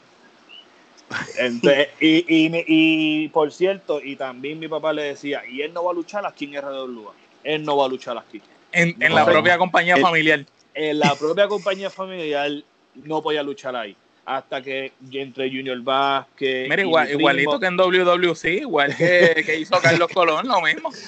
Entonces, 1.37 1.89
y, 1.99 2.25
y, 2.27 2.63
y, 2.67 3.27
por 3.29 3.51
cierto, 3.51 4.01
y 4.03 4.15
también 4.15 4.59
mi 4.59 4.67
papá 4.67 4.91
le 4.93 5.03
decía, 5.03 5.43
y 5.49 5.61
él 5.61 5.73
no 5.73 5.83
va 5.83 5.91
a 5.91 5.93
luchar 5.93 6.25
aquí 6.25 6.45
en 6.45 6.61
RWA. 6.61 7.13
Él 7.43 7.63
no 7.63 7.77
va 7.77 7.85
a 7.85 7.89
luchar 7.89 8.17
aquí. 8.17 8.41
En, 8.71 8.95
en 9.01 9.13
la 9.13 9.25
propia 9.25 9.57
compañía 9.57 9.95
El- 9.95 10.01
familiar. 10.01 10.45
En 10.73 10.99
la 10.99 11.15
propia 11.15 11.47
compañía 11.47 11.89
familiar 11.89 12.51
no 12.95 13.21
podía 13.21 13.43
luchar 13.43 13.75
ahí. 13.75 13.95
Hasta 14.25 14.59
que 14.61 14.91
entre 15.11 15.47
Junior 15.49 15.79
Vázquez. 15.81 16.67
Mira, 16.67 16.81
y 16.81 16.85
igual, 16.85 17.11
igualito 17.11 17.59
que 17.59 17.67
en 17.67 17.77
WWC, 17.77 18.45
igual 18.45 18.95
que, 18.97 19.43
que 19.45 19.59
hizo 19.59 19.79
Carlos 19.79 20.09
Colón, 20.11 20.47
lo 20.47 20.61
mismo. 20.61 20.89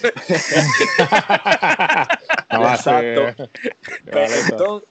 No 2.51 2.69
Exacto. 2.69 3.47
Pues, 4.11 4.49
entonces, 4.49 4.89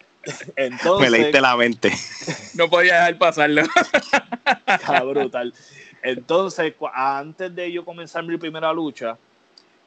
entonces 0.56 1.10
Me 1.10 1.18
leíste 1.18 1.40
la 1.40 1.56
mente. 1.56 1.92
No 2.54 2.68
podía 2.68 2.94
dejar 2.94 3.18
pasarlo. 3.18 3.62
Está 4.66 5.02
brutal. 5.02 5.52
Entonces, 6.02 6.74
antes 6.94 7.54
de 7.54 7.72
yo 7.72 7.84
comenzar 7.84 8.24
mi 8.24 8.36
primera 8.36 8.72
lucha, 8.72 9.16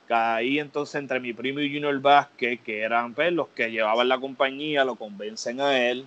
caí 0.07 0.59
entonces 0.59 0.95
entre 0.95 1.19
mi 1.19 1.33
primo 1.33 1.59
y 1.59 1.71
Junior 1.71 1.99
Vázquez, 1.99 2.59
que 2.61 2.81
eran 2.81 3.13
pues, 3.13 3.31
los 3.31 3.47
que 3.49 3.71
llevaban 3.71 4.09
la 4.09 4.19
compañía, 4.19 4.83
lo 4.83 4.95
convencen 4.95 5.61
a 5.61 5.77
él. 5.77 6.05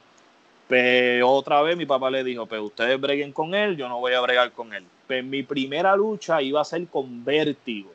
Pero 0.69 1.31
otra 1.31 1.63
vez 1.63 1.77
mi 1.77 1.87
papá 1.87 2.11
le 2.11 2.25
dijo, 2.25 2.47
pues 2.47 2.61
ustedes 2.61 3.01
breguen 3.01 3.33
con 3.33 3.55
él, 3.55 3.77
yo 3.77 3.89
no 3.89 4.01
voy 4.01 4.15
a 4.15 4.21
bregar 4.21 4.53
con 4.53 4.73
él. 4.73 4.85
Pues 5.07 5.25
mi 5.25 5.43
primera 5.43 5.95
lucha 5.97 6.41
iba 6.41 6.61
a 6.61 6.65
ser 6.65 6.87
con 6.87 7.25
Vértigo. 7.25 7.93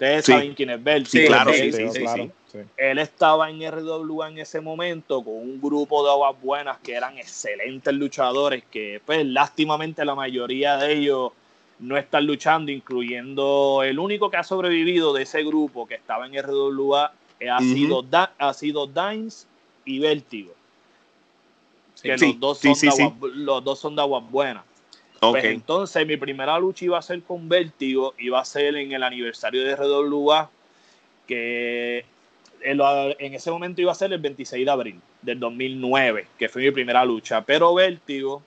Ustedes 0.00 0.24
Sí. 0.24 0.32
saben 0.32 0.54
quién 0.54 0.70
es 0.70 0.82
Vértigo. 0.82 1.10
Sí, 1.10 1.26
claro, 1.26 1.52
sí, 1.52 1.72
sí, 1.72 1.88
sí, 1.90 2.00
claro, 2.00 2.30
él 2.78 2.98
estaba 2.98 3.50
en 3.50 3.60
RWA 3.60 4.30
en 4.30 4.38
ese 4.38 4.62
momento 4.62 5.22
con 5.22 5.34
un 5.34 5.60
grupo 5.60 6.02
de 6.02 6.10
aguas 6.10 6.40
buenas 6.40 6.78
que 6.78 6.94
eran 6.94 7.18
excelentes 7.18 7.92
luchadores 7.92 8.64
que 8.70 9.02
pues 9.04 9.26
lástimamente 9.26 10.02
la 10.06 10.14
mayoría 10.14 10.78
de 10.78 10.94
ellos 10.94 11.32
no 11.80 11.98
están 11.98 12.26
luchando 12.26 12.72
incluyendo 12.72 13.82
el 13.84 13.98
único 13.98 14.30
que 14.30 14.38
ha 14.38 14.42
sobrevivido 14.42 15.12
de 15.12 15.24
ese 15.24 15.44
grupo 15.44 15.86
que 15.86 15.96
estaba 15.96 16.24
en 16.26 16.34
RWA 16.34 17.12
ha, 17.50 17.60
sido, 17.60 18.00
Da- 18.00 18.32
ha 18.38 18.54
sido 18.54 18.86
Dimes 18.86 19.46
y 19.84 19.98
Vértigo 19.98 20.54
que 22.02 22.16
los, 22.16 22.40
dos 22.40 22.58
son 22.58 22.72
de 22.80 22.88
aguas, 22.88 23.12
los 23.34 23.64
dos 23.64 23.78
son 23.78 23.94
de 23.96 24.00
aguas 24.02 24.24
buenas 24.30 24.64
Ok. 25.20 25.32
pues 25.32 25.44
entonces 25.44 26.06
mi 26.06 26.16
primera 26.16 26.58
lucha 26.58 26.86
iba 26.86 26.98
a 26.98 27.02
ser 27.02 27.22
con 27.22 27.48
Vértigo, 27.48 28.14
iba 28.18 28.40
a 28.40 28.44
ser 28.44 28.74
en 28.76 28.92
el 28.92 29.02
aniversario 29.02 29.62
de 29.62 29.72
RWA, 29.72 30.50
que 31.26 32.04
en, 32.62 33.34
ese 33.34 33.50
momento 33.50 33.80
iba 33.82 33.92
a 33.92 33.94
ser 33.94 34.12
el 34.12 34.20
26 34.20 34.64
de 34.64 34.70
abril 34.70 35.00
del 35.22 35.38
2009, 35.38 36.26
que 36.38 36.48
fue 36.48 36.62
mi 36.62 36.70
primera 36.70 37.04
lucha. 37.04 37.42
Pero 37.42 37.74
Vértigo, 37.74 38.42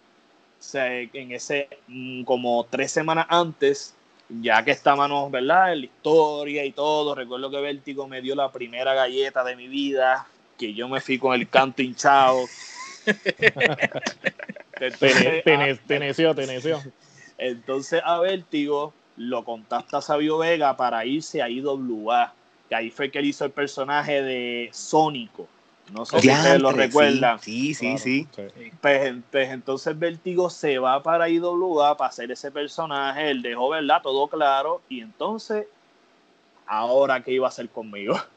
se- 0.60 1.10
en 1.14 1.32
ese, 1.32 1.70
mm, 1.88 2.24
como 2.24 2.66
tres 2.70 2.92
semanas 2.92 3.28
antes, 3.30 3.94
ya 4.42 4.64
que 4.66 4.72
estábamos, 4.72 5.30
¿verdad? 5.30 5.74
En 5.74 5.82
la 5.82 5.86
historia 5.86 6.66
y 6.66 6.72
todo, 6.72 7.14
recuerdo 7.14 7.52
que 7.52 7.62
Vértigo 7.62 8.08
me 8.08 8.22
dio 8.22 8.34
la 8.34 8.52
primera 8.52 8.96
galleta 8.96 9.44
de 9.44 9.56
mi 9.56 9.68
vida, 9.68 10.28
que 10.58 10.74
yo 10.74 10.88
me 10.90 11.02
fui 11.02 11.20
con 11.20 11.36
el 11.36 11.48
canto 11.48 11.84
hinchado. 11.84 12.46
Entonces, 14.80 15.44
te, 15.44 15.78
teneció, 15.88 16.36
teneció. 16.36 16.82
Entonces 17.38 18.02
a 18.04 18.20
Vértigo 18.20 18.94
lo 19.18 19.44
contacta 19.44 20.02
Sabio 20.02 20.38
Vega 20.40 20.76
para 20.76 21.06
irse 21.06 21.42
a 21.42 21.50
IWA, 21.50 22.34
que 22.70 22.76
ahí 22.76 22.90
fue 22.90 23.12
que 23.12 23.20
él 23.20 23.26
hizo 23.26 23.46
el 23.46 23.52
personaje 23.52 24.22
de 24.22 24.70
Sónico. 24.72 25.48
No 25.92 26.06
sé 26.06 26.20
si 26.22 26.30
ustedes 26.30 26.62
lo 26.62 26.72
recuerdan. 26.72 27.40
Sí, 27.40 27.74
sí, 27.74 27.98
sí. 27.98 28.28
Pues, 28.82 29.16
pues, 29.30 29.50
entonces 29.50 29.98
Vértigo 30.00 30.50
se 30.50 30.80
va 30.80 31.04
para 31.04 31.30
IWA 31.30 31.98
para 31.98 32.10
hacer 32.10 32.32
ese 32.32 32.52
personaje, 32.52 33.30
él 33.30 33.42
dejó, 33.42 33.70
¿verdad? 33.70 34.02
Todo 34.02 34.28
claro. 34.28 34.82
Y 34.90 35.02
entonces, 35.02 35.68
¿ahora 36.66 37.22
qué 37.22 37.34
iba 37.34 37.48
a 37.48 37.50
hacer 37.50 37.70
conmigo? 37.70 38.16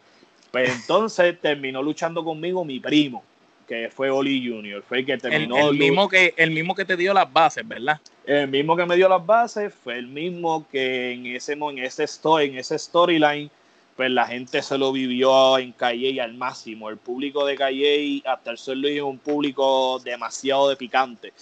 Pues 0.52 0.70
entonces 0.70 1.38
terminó 1.38 1.82
luchando 1.82 2.24
conmigo 2.24 2.64
mi 2.64 2.80
primo, 2.80 3.22
que 3.66 3.90
fue 3.90 4.10
Oli 4.10 4.48
Junior. 4.48 4.82
Fue 4.82 4.98
el 4.98 5.06
que 5.06 5.18
terminó. 5.18 5.70
El, 5.70 5.76
mismo 5.76 6.08
que, 6.08 6.34
el 6.36 6.50
mismo 6.50 6.74
que 6.74 6.84
te 6.84 6.96
dio 6.96 7.12
las 7.12 7.32
bases, 7.32 7.66
¿verdad? 7.66 8.00
El 8.24 8.48
mismo 8.48 8.76
que 8.76 8.86
me 8.86 8.96
dio 8.96 9.08
las 9.08 9.24
bases 9.24 9.72
fue 9.74 9.98
el 9.98 10.06
mismo 10.06 10.66
que 10.70 11.12
en 11.12 11.26
ese, 11.26 11.52
en 11.52 11.78
ese 11.78 12.04
story, 12.04 12.46
en 12.46 12.58
ese 12.58 12.78
storyline 12.78 13.50
pues 13.96 14.10
la 14.10 14.26
gente 14.26 14.60
se 14.60 14.76
lo 14.76 14.92
vivió 14.92 15.58
en 15.58 15.72
Calle 15.72 16.20
al 16.20 16.34
máximo. 16.34 16.90
El 16.90 16.98
público 16.98 17.46
de 17.46 17.56
Calle 17.56 18.22
hasta 18.26 18.50
el 18.50 18.58
suelo 18.58 18.88
es 18.88 19.00
un 19.00 19.18
público 19.18 19.98
demasiado 20.00 20.68
de 20.68 20.76
picante. 20.76 21.32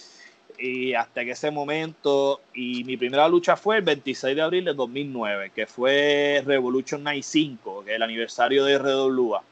Y 0.57 0.93
hasta 0.93 1.25
que 1.25 1.31
ese 1.31 1.51
momento, 1.51 2.39
y 2.53 2.85
mi 2.85 2.95
primera 2.95 3.27
lucha 3.27 3.57
fue 3.57 3.77
el 3.77 3.81
26 3.81 4.37
de 4.37 4.41
abril 4.41 4.63
de 4.63 4.73
2009, 4.73 5.51
que 5.53 5.67
fue 5.67 6.41
Revolution 6.45 7.03
Night 7.03 7.25
5, 7.25 7.83
que 7.83 7.91
es 7.91 7.95
el 7.97 8.03
aniversario 8.03 8.63
de 8.63 8.77
RWA. 8.77 9.43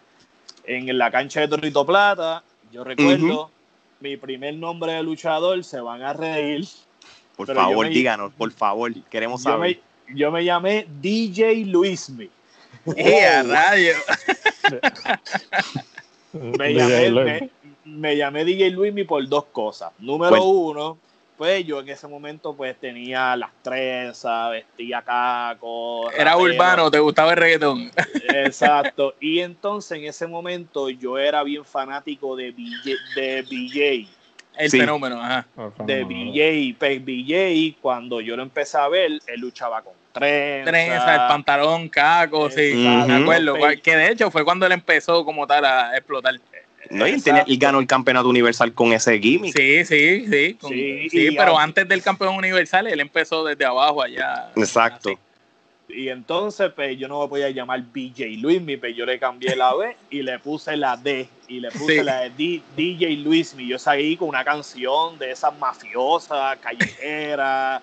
En 0.63 0.97
la 0.97 1.11
cancha 1.11 1.41
de 1.41 1.49
Torrito 1.49 1.85
Plata, 1.85 2.41
yo 2.73 2.83
recuerdo 2.83 3.51
mi 3.99 4.17
primer 4.17 4.55
nombre 4.55 4.93
de 4.93 5.03
luchador, 5.03 5.63
se 5.63 5.79
van 5.79 6.01
a 6.01 6.11
reír. 6.11 6.67
Por 7.37 7.53
favor, 7.53 7.88
díganos, 7.88 8.33
por 8.33 8.51
favor, 8.51 8.91
queremos 9.12 9.43
saber. 9.43 9.79
yo 10.13 10.31
me 10.31 10.43
llamé 10.43 10.88
DJ 10.99 11.65
Luismi. 11.65 12.29
¡Eh, 12.97 13.43
radio! 13.43 13.93
me, 16.33 16.73
llamé, 16.73 17.51
me, 17.86 18.17
llamé 18.17 18.43
DJ 18.43 18.71
Luismi 18.71 19.03
por 19.03 19.25
dos 19.29 19.45
cosas. 19.45 19.91
Número 19.99 20.43
uno, 20.43 20.97
pues 21.43 21.65
yo 21.65 21.82
en 21.82 21.89
ese 21.89 22.08
momento 22.08 22.56
pues 22.56 22.73
tenía 22.79 23.36
las 23.36 23.49
trenzas, 23.62 24.49
vestía 24.49 25.01
caco. 25.01 26.10
Era 26.13 26.38
urbano, 26.38 26.89
te 26.89 26.99
gustaba 26.99 27.32
el 27.32 27.38
reggaetón. 27.38 27.91
Exacto. 28.29 29.15
Y 29.19 29.41
entonces 29.41 29.97
en 29.97 30.06
ese 30.06 30.25
momento 30.25 30.89
yo 30.89 31.17
era 31.17 31.43
bien 31.43 31.65
fanático 31.65 32.38
de 32.38 32.51
BJ. 32.51 32.95
De 33.17 33.41
BJ. 33.41 34.08
El 34.58 34.69
fenómeno, 34.71 35.21
ajá. 35.21 35.45
De 35.79 36.06
BJ. 36.06 36.77
Pues 36.79 37.03
BJ, 37.03 37.75
cuando 37.82 38.21
yo 38.21 38.38
lo 38.38 38.43
empecé 38.43 38.77
a 38.77 38.88
ver, 38.88 39.12
él 39.27 39.39
luchaba 39.41 39.82
con 39.82 39.91
trenza. 40.13 40.71
Trenza, 40.71 41.13
el 41.13 41.27
pantalón, 41.27 41.89
caco, 41.89 42.49
sí, 42.49 42.71
me 43.06 43.15
acuerdo. 43.15 43.58
Que 43.84 43.97
de 43.97 44.12
hecho 44.12 44.32
fue 44.32 44.45
cuando 44.45 44.65
él 44.65 44.71
empezó 44.71 45.25
como 45.25 45.45
tal 45.45 45.65
a 45.65 45.97
explotar. 45.97 46.36
No, 46.93 47.08
y, 47.08 47.19
tenía, 47.21 47.43
y, 47.47 47.58
ganó 47.58 47.79
el 47.79 47.88
campeonato 47.88 48.29
universal 48.29 48.73
con 48.73 48.93
ese 48.93 49.19
gimmick. 49.19 49.58
Sí, 49.58 49.86
sí, 49.86 50.25
sí. 50.27 51.10
sí, 51.10 51.36
pero 51.36 51.58
antes 51.58 51.88
del 51.88 52.01
campeón 52.01 52.36
universal, 52.36 52.88
él 52.88 52.99
empezó 52.99 53.43
desde 53.43 53.65
abajo 53.65 54.01
allá. 54.01 54.51
Exacto. 54.56 55.17
Y 55.89 56.10
entonces, 56.10 56.71
pues 56.73 56.97
yo 56.97 57.08
no 57.08 57.21
me 57.21 57.27
podía 57.27 57.49
llamar 57.49 57.82
BJ 57.82 58.38
Luismi, 58.38 58.77
pero 58.77 58.93
yo 58.93 59.06
le 59.06 59.19
cambié 59.19 59.56
la 59.56 59.73
B 59.75 59.95
y 60.10 60.21
le 60.21 60.39
puse 60.39 60.75
la 60.77 60.97
D. 60.97 61.27
Y 61.47 61.60
le 61.60 61.71
puse 61.71 62.03
la 62.03 62.21
de 62.29 62.62
DJ 62.75 63.17
Luismi. 63.17 63.67
Yo 63.67 63.77
salí 63.77 64.17
con 64.17 64.29
una 64.29 64.43
canción 64.43 65.19
de 65.19 65.32
esas 65.32 65.58
mafiosas, 65.60 66.58
callejeras. 66.60 67.82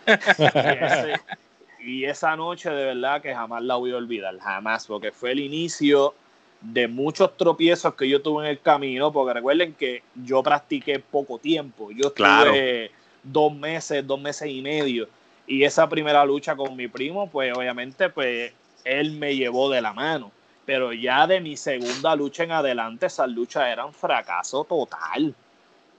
y 1.79 2.05
esa 2.05 2.35
noche 2.37 2.71
de 2.71 2.85
verdad 2.87 3.23
que 3.23 3.35
jamás 3.35 3.63
la 3.63 3.77
voy 3.77 3.93
a 3.93 3.97
olvidar, 3.97 4.37
jamás, 4.39 4.87
porque 4.87 5.13
fue 5.13 5.33
el 5.33 5.41
inicio 5.41 6.15
de 6.61 6.89
muchos 6.89 7.37
tropiezos 7.37 7.95
que 7.95 8.09
yo 8.09 8.21
tuve 8.21 8.45
en 8.45 8.51
el 8.51 8.61
camino, 8.61 9.13
porque 9.13 9.35
recuerden 9.35 9.75
que 9.75 10.03
yo 10.15 10.43
practiqué 10.43 10.99
poco 10.99 11.39
tiempo, 11.39 11.91
yo 11.91 12.09
estuve 12.09 12.91
dos 13.23 13.55
meses, 13.55 14.07
dos 14.07 14.21
meses 14.21 14.49
y 14.49 14.61
medio, 14.61 15.09
y 15.47 15.65
esa 15.65 15.89
primera 15.89 16.25
lucha 16.25 16.55
con 16.55 16.77
mi 16.77 16.89
primo, 16.89 17.29
pues 17.29 17.57
obviamente, 17.57 18.11
pues 18.11 18.53
él 18.85 19.13
me 19.13 19.35
llevó 19.37 19.71
de 19.71 19.81
la 19.81 19.93
mano, 19.93 20.31
pero 20.67 20.93
ya 20.93 21.27
de 21.27 21.41
mi 21.41 21.57
segunda 21.57 22.15
lucha 22.15 22.45
en 22.45 22.53
adelante, 22.53 23.07
esas 23.07 23.29
luchas 23.31 23.67
eran 23.67 23.93
fracaso 23.93 24.65
total, 24.65 25.35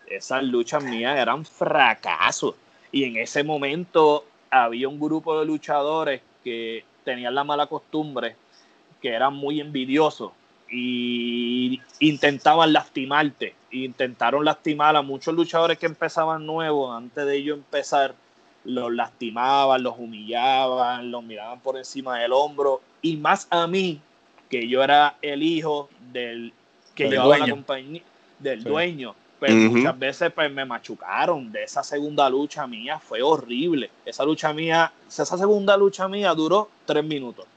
esas 0.07 0.43
luchas 0.43 0.83
mías 0.83 1.17
eran 1.17 1.43
fracaso, 1.43 2.55
y 2.91 3.05
en 3.05 3.17
ese 3.17 3.43
momento 3.43 4.25
había 4.51 4.87
un 4.87 4.99
grupo 4.99 5.39
de 5.39 5.45
luchadores 5.45 6.21
que 6.43 6.83
tenían 7.03 7.33
la 7.33 7.43
mala 7.43 7.65
costumbre, 7.65 8.35
que 9.01 9.09
eran 9.09 9.33
muy 9.33 9.59
envidiosos 9.59 10.31
y 10.71 11.81
intentaban 11.99 12.73
lastimarte. 12.73 13.55
Intentaron 13.71 14.45
lastimar 14.45 14.95
a 14.95 15.01
muchos 15.01 15.33
luchadores 15.35 15.77
que 15.77 15.85
empezaban 15.85 16.45
nuevos 16.45 16.95
antes 16.95 17.25
de 17.25 17.35
ellos 17.35 17.57
empezar. 17.57 18.15
Los 18.63 18.93
lastimaban, 18.93 19.81
los 19.81 19.95
humillaban, 19.97 21.11
los 21.11 21.23
miraban 21.23 21.59
por 21.59 21.77
encima 21.77 22.19
del 22.19 22.31
hombro. 22.31 22.81
Y 23.01 23.17
más 23.17 23.47
a 23.49 23.67
mí, 23.67 23.99
que 24.49 24.67
yo 24.67 24.83
era 24.83 25.15
el 25.21 25.43
hijo 25.43 25.89
del 26.11 26.53
que 26.95 27.09
llevaba 27.09 27.37
la 27.37 27.49
compañía, 27.49 28.03
del 28.39 28.63
dueño 28.63 29.15
pero 29.41 29.55
pues, 29.55 29.71
muchas 29.71 29.97
veces 29.97 30.31
pues, 30.31 30.51
me 30.51 30.65
machucaron. 30.65 31.51
De 31.51 31.63
esa 31.63 31.81
segunda 31.81 32.29
lucha 32.29 32.67
mía 32.67 32.99
fue 32.99 33.23
horrible. 33.23 33.89
Esa 34.05 34.23
lucha 34.23 34.53
mía, 34.53 34.93
esa 35.07 35.25
segunda 35.25 35.75
lucha 35.75 36.07
mía 36.07 36.31
duró 36.35 36.69
tres 36.85 37.03
minutos. 37.03 37.47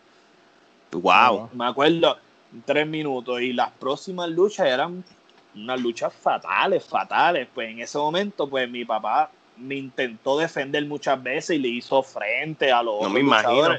Wow. 0.92 1.50
Me 1.52 1.66
acuerdo, 1.66 2.16
tres 2.64 2.86
minutos. 2.86 3.40
Y 3.40 3.52
las 3.52 3.70
próximas 3.72 4.28
luchas 4.28 4.66
eran 4.66 5.04
unas 5.54 5.80
luchas 5.80 6.12
fatales, 6.12 6.84
fatales. 6.84 7.48
Pues 7.54 7.70
en 7.70 7.80
ese 7.80 7.98
momento, 7.98 8.48
pues 8.48 8.68
mi 8.68 8.84
papá 8.84 9.30
me 9.56 9.76
intentó 9.76 10.38
defender 10.38 10.84
muchas 10.86 11.22
veces 11.22 11.56
y 11.56 11.58
le 11.60 11.68
hizo 11.68 12.02
frente 12.02 12.72
a 12.72 12.82
los 12.82 13.00
no 13.02 13.08
me 13.08 13.20
imagino. 13.20 13.76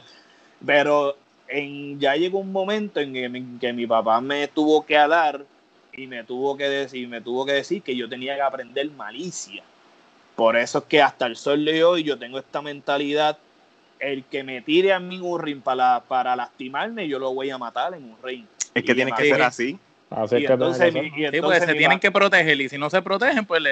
Pero 0.66 1.18
en, 1.48 2.00
ya 2.00 2.16
llegó 2.16 2.40
un 2.40 2.52
momento 2.52 3.00
en 3.00 3.14
que, 3.14 3.26
en 3.26 3.60
que 3.60 3.74
mi 3.74 3.86
papá 3.86 4.22
me 4.22 4.48
tuvo 4.48 4.86
que 4.86 4.96
dar 4.96 5.46
y 5.94 6.08
me 6.08 6.24
tuvo 6.24 6.58
que 6.58 6.68
decir, 6.68 7.08
me 7.08 7.22
tuvo 7.22 7.46
que 7.46 7.54
decir 7.54 7.82
que 7.82 7.96
yo 7.96 8.10
tenía 8.10 8.36
que 8.36 8.42
aprender 8.42 8.90
malicia. 8.92 9.64
Por 10.36 10.58
eso 10.58 10.80
es 10.80 10.84
que 10.86 11.02
hasta 11.02 11.26
el 11.26 11.36
sol 11.36 11.64
de 11.64 11.84
hoy 11.84 12.04
yo 12.04 12.18
tengo 12.18 12.40
esta 12.40 12.62
mentalidad, 12.62 13.38
el 14.00 14.26
que 14.26 14.44
me 14.44 14.62
tire 14.62 14.92
a 14.92 15.00
mí 15.00 15.20
un 15.20 15.42
ring 15.42 15.62
para, 15.62 16.02
para 16.02 16.36
lastimarme, 16.36 17.08
yo 17.08 17.20
lo 17.20 17.34
voy 17.34 17.50
a 17.50 17.58
matar 17.58 17.94
en 17.94 18.04
un 18.04 18.18
ring. 18.22 18.46
Es 18.76 18.84
que 18.84 18.94
tiene 18.94 19.12
que 19.14 19.24
ser 19.24 19.42
así. 19.42 19.80
y 20.32 20.46
entonces, 20.46 20.94
se 21.66 21.74
tienen 21.74 22.00
que 22.00 22.12
proteger 22.12 22.60
y 22.60 22.70
si 22.70 22.78
no 22.78 22.90
se 22.90 23.02
protegen, 23.02 23.46
pues, 23.46 23.64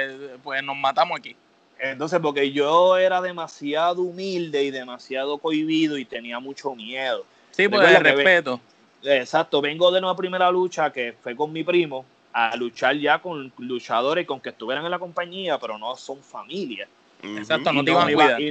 pues 0.42 0.64
nos 0.64 0.78
matamos 0.78 1.20
aquí. 1.20 1.36
Entonces, 1.78 2.20
porque 2.22 2.52
yo 2.52 2.98
era 2.98 3.22
demasiado 3.22 4.02
humilde 4.02 4.64
y 4.64 4.72
demasiado 4.72 5.38
cohibido 5.38 5.98
y 5.98 6.06
tenía 6.06 6.40
mucho 6.40 6.74
miedo. 6.74 7.26
Sí, 7.52 7.68
pues 7.68 7.88
el 7.90 8.02
respeto. 8.02 8.62
Exacto, 9.04 9.60
vengo 9.62 9.92
de 9.92 10.00
una 10.00 10.16
primera 10.16 10.50
lucha 10.50 10.92
que 10.94 11.14
fue 11.22 11.36
con 11.36 11.52
mi 11.52 11.66
primo 11.66 12.06
a 12.32 12.56
luchar 12.56 12.96
ya 12.96 13.20
con 13.20 13.52
luchadores 13.58 14.26
con 14.26 14.40
que 14.40 14.50
estuvieran 14.50 14.86
en 14.86 14.92
la 14.92 15.00
compañía, 15.00 15.60
pero 15.60 15.78
no 15.78 15.98
son 15.98 16.24
familia. 16.24 16.88
Exacto, 17.22 17.74
no 17.74 17.84
te 17.84 17.92
iban 17.92 18.08
a 18.08 18.14
cuidar. 18.14 18.42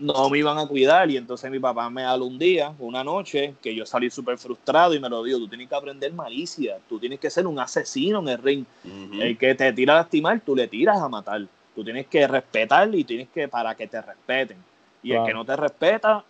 No 0.00 0.30
me 0.30 0.38
iban 0.38 0.58
a 0.58 0.66
cuidar 0.66 1.10
y 1.10 1.16
entonces 1.16 1.50
mi 1.50 1.58
papá 1.58 1.88
me 1.90 2.04
habló 2.04 2.24
un 2.24 2.38
día, 2.38 2.72
una 2.78 3.04
noche, 3.04 3.54
que 3.62 3.74
yo 3.74 3.84
salí 3.84 4.10
súper 4.10 4.38
frustrado 4.38 4.94
y 4.94 5.00
me 5.00 5.08
lo 5.08 5.22
dijo, 5.22 5.38
tú 5.38 5.48
tienes 5.48 5.68
que 5.68 5.74
aprender 5.74 6.12
malicia, 6.12 6.78
tú 6.88 6.98
tienes 6.98 7.20
que 7.20 7.30
ser 7.30 7.46
un 7.46 7.58
asesino 7.58 8.20
en 8.20 8.28
el 8.28 8.38
ring. 8.38 8.64
El 9.12 9.36
que 9.36 9.54
te 9.54 9.72
tira 9.72 9.94
a 9.94 9.96
lastimar, 9.98 10.40
tú 10.40 10.56
le 10.56 10.66
tiras 10.66 10.98
a 10.98 11.08
matar. 11.08 11.46
Tú 11.74 11.84
tienes 11.84 12.06
que 12.06 12.26
respetar 12.26 12.92
y 12.94 13.04
tienes 13.04 13.28
que, 13.28 13.46
para 13.46 13.74
que 13.74 13.86
te 13.86 14.00
respeten. 14.00 14.56
Y 15.02 15.12
el 15.12 15.24
que 15.24 15.32
no 15.32 15.44
te 15.44 15.56
respeta, 15.56 16.24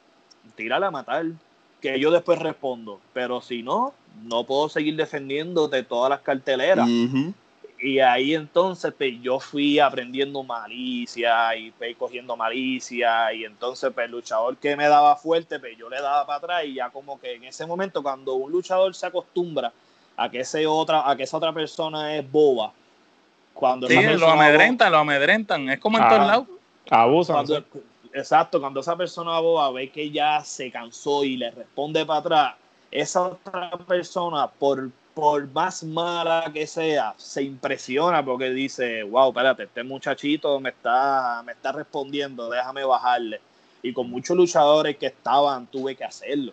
tírale 0.55 0.87
a 0.87 0.91
matar 0.91 1.27
que 1.81 1.99
yo 1.99 2.11
después 2.11 2.39
respondo. 2.39 3.01
Pero 3.13 3.41
si 3.41 3.63
no, 3.63 3.95
no 4.25 4.45
puedo 4.45 4.69
seguir 4.69 4.97
defendiendo 4.97 5.69
de 5.69 5.83
todas 5.83 6.11
las 6.11 6.21
carteleras. 6.21 6.89
Y 7.83 7.99
ahí 8.01 8.35
entonces 8.35 8.93
pues, 8.97 9.14
yo 9.23 9.40
fui 9.40 9.79
aprendiendo 9.79 10.43
malicia 10.43 11.57
y 11.57 11.71
pues, 11.71 11.97
cogiendo 11.97 12.37
malicia. 12.37 13.33
Y 13.33 13.45
entonces 13.45 13.90
pues, 13.95 14.07
el 14.07 14.12
luchador 14.12 14.57
que 14.59 14.77
me 14.77 14.87
daba 14.87 15.16
fuerte, 15.16 15.59
pues 15.59 15.77
yo 15.79 15.88
le 15.88 16.01
daba 16.01 16.27
para 16.27 16.38
atrás. 16.38 16.64
Y 16.66 16.75
ya 16.75 16.90
como 16.90 17.19
que 17.19 17.35
en 17.35 17.45
ese 17.45 17.66
momento, 17.66 18.03
cuando 18.03 18.35
un 18.35 18.53
luchador 18.53 18.95
se 18.95 19.07
acostumbra 19.07 19.73
a 20.16 20.31
que, 20.31 20.40
ese 20.40 20.66
otra, 20.66 21.09
a 21.09 21.16
que 21.16 21.23
esa 21.23 21.38
otra 21.38 21.53
persona 21.53 22.14
es 22.16 22.31
boba, 22.31 22.73
cuando 23.55 23.88
sí, 23.88 23.95
lo 24.03 24.29
amedrentan, 24.29 24.93
lo 24.93 24.99
amedrentan. 24.99 25.69
Es 25.71 25.81
como 25.81 25.99
en 25.99 26.09
todos 26.09 26.27
lados. 26.27 26.47
Abusan. 26.90 27.47
exacto, 28.12 28.61
cuando 28.61 28.81
esa 28.81 28.97
persona 28.97 29.38
boba 29.38 29.71
ve 29.71 29.90
que 29.90 30.11
ya 30.11 30.43
se 30.45 30.71
cansó 30.71 31.25
y 31.25 31.37
le 31.37 31.51
responde 31.51 32.05
para 32.05 32.19
atrás, 32.21 32.55
esa 32.90 33.23
otra 33.23 33.71
persona, 33.87 34.49
por, 34.49 34.90
por 35.14 35.49
más 35.51 35.83
mala 35.83 36.51
que 36.53 36.66
sea, 36.66 37.14
se 37.16 37.42
impresiona 37.42 38.25
porque 38.25 38.51
dice, 38.51 39.03
wow, 39.03 39.29
espérate, 39.29 39.64
este 39.64 39.83
muchachito 39.83 40.61
me 40.61 40.70
está, 40.70 41.42
me 41.44 41.53
está 41.53 41.73
respondiendo, 41.73 42.49
déjame 42.49 42.85
bajarle. 42.85 43.40
Y 43.83 43.92
con 43.92 44.11
muchos 44.11 44.37
luchadores 44.37 44.96
que 44.96 45.07
estaban, 45.07 45.66
tuve 45.66 45.96
que 45.96 46.05
hacerlo. 46.05 46.53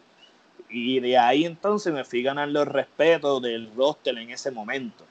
Y 0.69 0.99
de 0.99 1.17
ahí 1.17 1.45
entonces 1.45 1.93
me 1.93 2.03
fui 2.03 2.23
ganando 2.23 2.61
el 2.61 2.67
respeto 2.67 3.39
del 3.39 3.71
roster 3.75 4.17
en 4.17 4.31
ese 4.31 4.51
momento. 4.51 5.05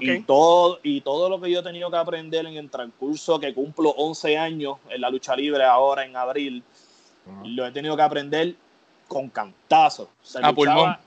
Y, 0.00 0.20
todo, 0.20 0.78
y 0.84 1.00
todo 1.00 1.28
lo 1.28 1.40
que 1.40 1.50
yo 1.50 1.58
he 1.58 1.62
tenido 1.62 1.90
que 1.90 1.96
aprender 1.96 2.46
en 2.46 2.54
el 2.54 2.70
transcurso 2.70 3.40
que 3.40 3.52
cumplo 3.52 3.90
11 3.90 4.38
años 4.38 4.76
en 4.88 5.00
la 5.00 5.10
lucha 5.10 5.34
libre 5.34 5.64
ahora 5.64 6.04
en 6.04 6.16
abril, 6.16 6.62
lo 7.44 7.66
he 7.66 7.72
tenido 7.72 7.96
que 7.96 8.02
aprender 8.02 8.54
con 9.08 9.28
cantazos. 9.28 10.08
Se 10.22 10.40
luchaba, 10.40 11.00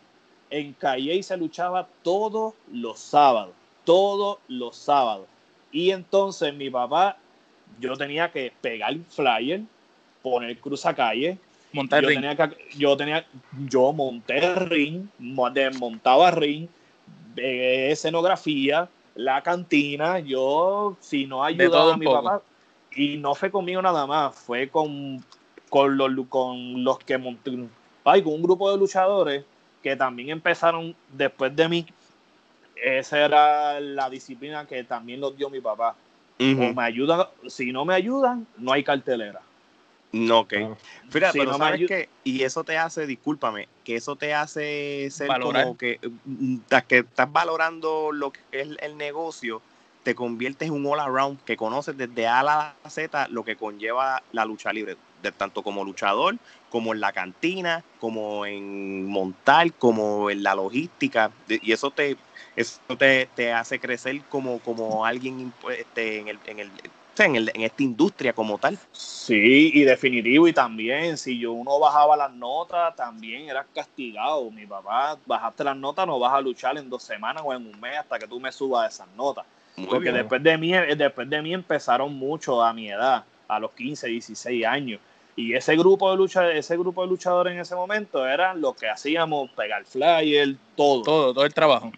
en 0.56 0.74
Calle 0.74 1.22
se 1.22 1.36
luchaba 1.36 1.86
todos 2.02 2.54
los 2.72 2.98
sábados, 3.00 3.54
todos 3.84 4.40
los 4.48 4.78
sábados. 4.78 5.28
Y 5.72 5.92
entonces 5.92 6.54
mi 6.54 6.70
papá, 6.70 7.18
yo 7.80 7.98
tenía 7.98 8.32
que 8.32 8.54
pegar 8.62 8.94
el 8.94 9.04
flyer, 9.06 9.62
poner 10.22 10.58
calle 10.96 11.38
montar 11.74 12.02
yo 12.02 12.08
ring. 12.08 12.22
Tenía 12.22 12.36
que, 12.38 12.58
yo 12.78 12.96
tenía, 12.96 13.26
yo 13.68 13.92
monté 13.92 14.56
ring, 14.56 15.08
desmontaba 15.54 16.32
ring, 16.32 16.70
eh, 17.36 17.90
escenografía, 17.92 18.88
la 19.16 19.44
cantina, 19.44 20.20
yo 20.20 20.96
si 21.02 21.26
no 21.26 21.44
ayudaba 21.44 21.96
a 21.96 21.98
mi 21.98 22.06
papá, 22.06 22.42
y 22.96 23.18
no 23.18 23.36
fue 23.36 23.52
conmigo 23.52 23.82
nada 23.82 24.08
más, 24.08 24.34
fue 24.34 24.70
con, 24.70 25.22
con, 25.70 25.98
los, 25.98 26.10
con 26.30 26.82
los 26.86 26.98
que 27.00 27.18
monté, 27.18 27.52
con 28.24 28.34
un 28.34 28.42
grupo 28.42 28.72
de 28.72 28.78
luchadores 28.78 29.44
que 29.86 29.96
también 29.96 30.32
empezaron 30.32 30.96
después 31.10 31.56
de 31.56 31.70
mí. 31.70 31.86
Esa 32.76 33.24
era 33.24 33.80
la 33.80 34.10
disciplina 34.10 34.66
que 34.66 34.84
también 34.84 35.22
los 35.22 35.38
dio 35.38 35.48
mi 35.48 35.62
papá. 35.62 35.96
O 36.40 36.74
me 36.74 36.84
ayudan, 36.84 37.28
si 37.48 37.72
no 37.72 37.86
me 37.86 37.94
ayudan, 37.94 38.48
no 38.58 38.74
hay 38.74 38.84
cartelera. 38.84 39.42
No, 40.12 40.40
ok. 40.40 40.54
Fíjate, 41.10 41.38
pero 41.38 41.56
sabes 41.56 41.88
que, 41.88 42.10
y 42.24 42.42
eso 42.42 42.64
te 42.64 42.80
hace, 42.80 43.06
discúlpame, 43.06 43.68
que 43.84 43.98
eso 43.98 44.16
te 44.16 44.34
hace 44.34 45.08
ser 45.12 45.28
como 45.40 45.78
que, 45.78 46.00
mm, 46.24 46.58
que 46.88 46.98
estás 46.98 47.32
valorando 47.32 48.12
lo 48.12 48.32
que 48.32 48.40
es 48.54 48.70
el 48.82 48.98
negocio, 48.98 49.62
te 50.02 50.16
conviertes 50.16 50.68
en 50.68 50.74
un 50.74 50.88
all 50.88 51.00
around 51.00 51.44
que 51.44 51.56
conoces 51.56 51.96
desde 51.96 52.26
A 52.26 52.40
a 52.40 52.44
la 52.44 52.76
Z 52.90 53.28
lo 53.28 53.46
que 53.46 53.56
conlleva 53.56 54.24
la 54.32 54.46
lucha 54.46 54.74
libre, 54.74 54.98
de, 55.26 55.32
tanto 55.32 55.62
como 55.62 55.84
luchador, 55.84 56.38
como 56.70 56.94
en 56.94 57.00
la 57.00 57.12
cantina, 57.12 57.84
como 58.00 58.46
en 58.46 59.06
montar, 59.06 59.74
como 59.74 60.30
en 60.30 60.44
la 60.44 60.56
logística, 60.56 61.32
y 61.48 61.72
eso 61.72 61.92
te, 61.92 62.18
eso 62.56 62.80
te, 62.98 63.28
te 63.36 63.54
hace 63.54 63.80
crecer 63.80 64.22
como, 64.30 64.60
como 64.60 65.06
alguien 65.06 65.54
este, 65.78 66.20
en 66.20 66.28
el, 66.30 66.40
en 66.46 66.60
el 66.60 66.72
en, 67.24 67.36
en, 67.36 67.62
esta 67.62 67.84
industria 67.84 68.34
como 68.34 68.58
tal. 68.58 68.78
Sí, 68.92 69.72
y 69.74 69.84
definitivo, 69.84 70.48
y 70.48 70.54
también 70.54 71.18
si 71.18 71.40
yo 71.40 71.54
uno 71.54 71.80
bajaba 71.80 72.18
las 72.18 72.34
notas, 72.34 72.96
también 72.96 73.50
eras 73.50 73.66
castigado. 73.74 74.50
Mi 74.52 74.66
papá, 74.66 75.18
bajaste 75.26 75.64
las 75.64 75.78
notas, 75.78 76.06
no 76.08 76.20
vas 76.20 76.34
a 76.34 76.42
luchar 76.42 76.78
en 76.78 76.90
dos 76.90 77.04
semanas 77.04 77.44
o 77.46 77.54
en 77.54 77.66
un 77.66 77.80
mes 77.80 77.98
hasta 77.98 78.20
que 78.20 78.28
tú 78.28 78.40
me 78.40 78.52
subas 78.52 78.94
esas 78.94 79.08
notas. 79.16 79.46
Porque 79.90 80.12
después 80.12 80.42
de, 80.42 80.58
mí, 80.58 80.72
después 80.72 81.30
de 81.30 81.42
mí 81.42 81.54
empezaron 81.54 82.14
mucho 82.14 82.64
a 82.64 82.74
mi 82.74 82.90
edad, 82.90 83.26
a 83.48 83.60
los 83.60 83.72
15, 83.72 84.08
16 84.08 84.66
años. 84.66 85.02
Y 85.36 85.54
ese 85.54 85.76
grupo 85.76 86.10
de 86.12 86.18
lucha, 86.18 86.52
ese 86.52 86.78
grupo 86.78 87.02
de 87.02 87.10
luchadores 87.10 87.54
en 87.54 87.60
ese 87.60 87.76
momento 87.76 88.26
eran 88.26 88.62
lo 88.62 88.74
que 88.74 88.90
hacíamos, 88.90 89.50
pegar 89.52 89.84
flyer, 89.86 90.56
todo. 90.76 91.02
Todo, 91.04 91.34
todo 91.34 91.46
el 91.46 91.54
trabajo 91.54 91.92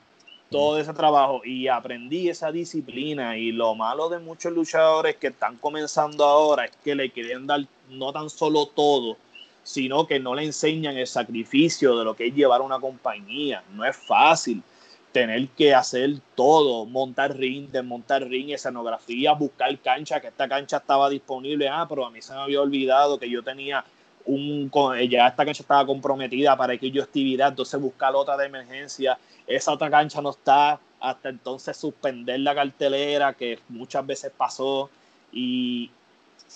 todo 0.50 0.80
ese 0.80 0.94
trabajo 0.94 1.42
y 1.44 1.68
aprendí 1.68 2.30
esa 2.30 2.52
disciplina 2.52 3.38
y 3.38 3.52
lo 3.52 3.76
malo 3.76 4.10
de 4.10 4.20
muchos 4.20 4.54
luchadores 4.54 5.18
que 5.18 5.28
están 5.28 5.58
comenzando 5.58 6.24
ahora 6.24 6.66
es 6.66 6.72
que 6.84 6.96
le 6.96 7.12
quieren 7.12 7.48
dar 7.48 7.66
no 7.90 8.14
tan 8.14 8.30
solo 8.30 8.68
todo, 8.68 9.18
sino 9.64 10.08
que 10.08 10.20
no 10.20 10.36
le 10.36 10.46
enseñan 10.46 10.98
el 10.98 11.08
sacrificio 11.08 11.98
de 11.98 12.06
lo 12.06 12.16
que 12.16 12.28
es 12.28 12.34
llevar 12.34 12.62
una 12.62 12.80
compañía. 12.80 13.64
No 13.74 13.84
es 13.84 13.96
fácil 13.98 14.64
tener 15.12 15.48
que 15.50 15.74
hacer 15.74 16.16
todo, 16.36 16.86
montar 16.86 17.36
ring, 17.36 17.70
desmontar 17.70 18.24
ring, 18.24 18.52
escenografía, 18.52 19.34
buscar 19.34 19.78
cancha, 19.80 20.20
que 20.20 20.28
esta 20.28 20.48
cancha 20.48 20.78
estaba 20.78 21.10
disponible, 21.10 21.68
ah, 21.70 21.86
pero 21.88 22.06
a 22.06 22.12
mí 22.12 22.22
se 22.22 22.34
me 22.34 22.40
había 22.40 22.62
olvidado 22.62 23.18
que 23.18 23.30
yo 23.30 23.44
tenía 23.44 23.84
un, 24.26 24.70
ya 25.10 25.28
esta 25.28 25.46
cancha 25.46 25.64
estaba 25.64 25.86
comprometida 25.86 26.56
para 26.58 26.78
que 26.78 26.92
yo 26.92 27.02
actividad, 27.02 27.50
entonces 27.50 27.80
buscar 27.80 28.14
otra 28.16 28.38
de 28.38 28.46
emergencia, 28.46 29.18
esa 29.48 29.72
otra 29.72 29.90
cancha 29.90 30.22
no 30.22 30.32
está, 30.32 30.80
hasta 31.00 31.30
entonces 31.30 31.78
suspender 31.78 32.40
la 32.42 32.54
cartelera, 32.54 33.34
que 33.34 33.60
muchas 33.70 34.06
veces 34.06 34.32
pasó, 34.36 34.90
y 35.32 35.90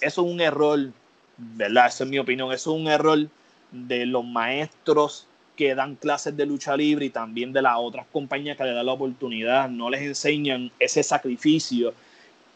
eso 0.01 0.21
es 0.21 0.31
un 0.31 0.41
error, 0.41 0.91
¿verdad? 1.37 1.87
Esa 1.87 2.03
es 2.03 2.09
mi 2.09 2.19
opinión, 2.19 2.51
eso 2.51 2.75
es 2.75 2.81
un 2.81 2.87
error 2.87 3.27
de 3.71 4.05
los 4.05 4.25
maestros 4.25 5.27
que 5.55 5.75
dan 5.75 5.95
clases 5.95 6.35
de 6.35 6.45
lucha 6.45 6.75
libre 6.75 7.05
y 7.05 7.09
también 7.09 7.53
de 7.53 7.61
las 7.61 7.75
otras 7.77 8.05
compañías 8.11 8.57
que 8.57 8.63
le 8.63 8.73
dan 8.73 8.85
la 8.85 8.93
oportunidad, 8.93 9.69
no 9.69 9.89
les 9.89 10.01
enseñan 10.01 10.71
ese 10.79 11.03
sacrificio 11.03 11.93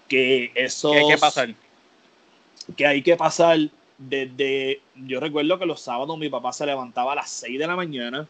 que 0.07 0.51
eso... 0.55 0.93
hay 0.93 1.07
que 1.07 1.17
pasar. 1.17 1.53
Que 2.75 2.87
hay 2.87 3.01
que 3.01 3.15
pasar 3.15 3.59
desde, 3.97 4.81
yo 4.95 5.19
recuerdo 5.19 5.59
que 5.59 5.65
los 5.65 5.81
sábados 5.81 6.17
mi 6.17 6.29
papá 6.29 6.51
se 6.53 6.65
levantaba 6.65 7.13
a 7.13 7.15
las 7.15 7.29
6 7.29 7.59
de 7.59 7.67
la 7.67 7.75
mañana 7.75 8.27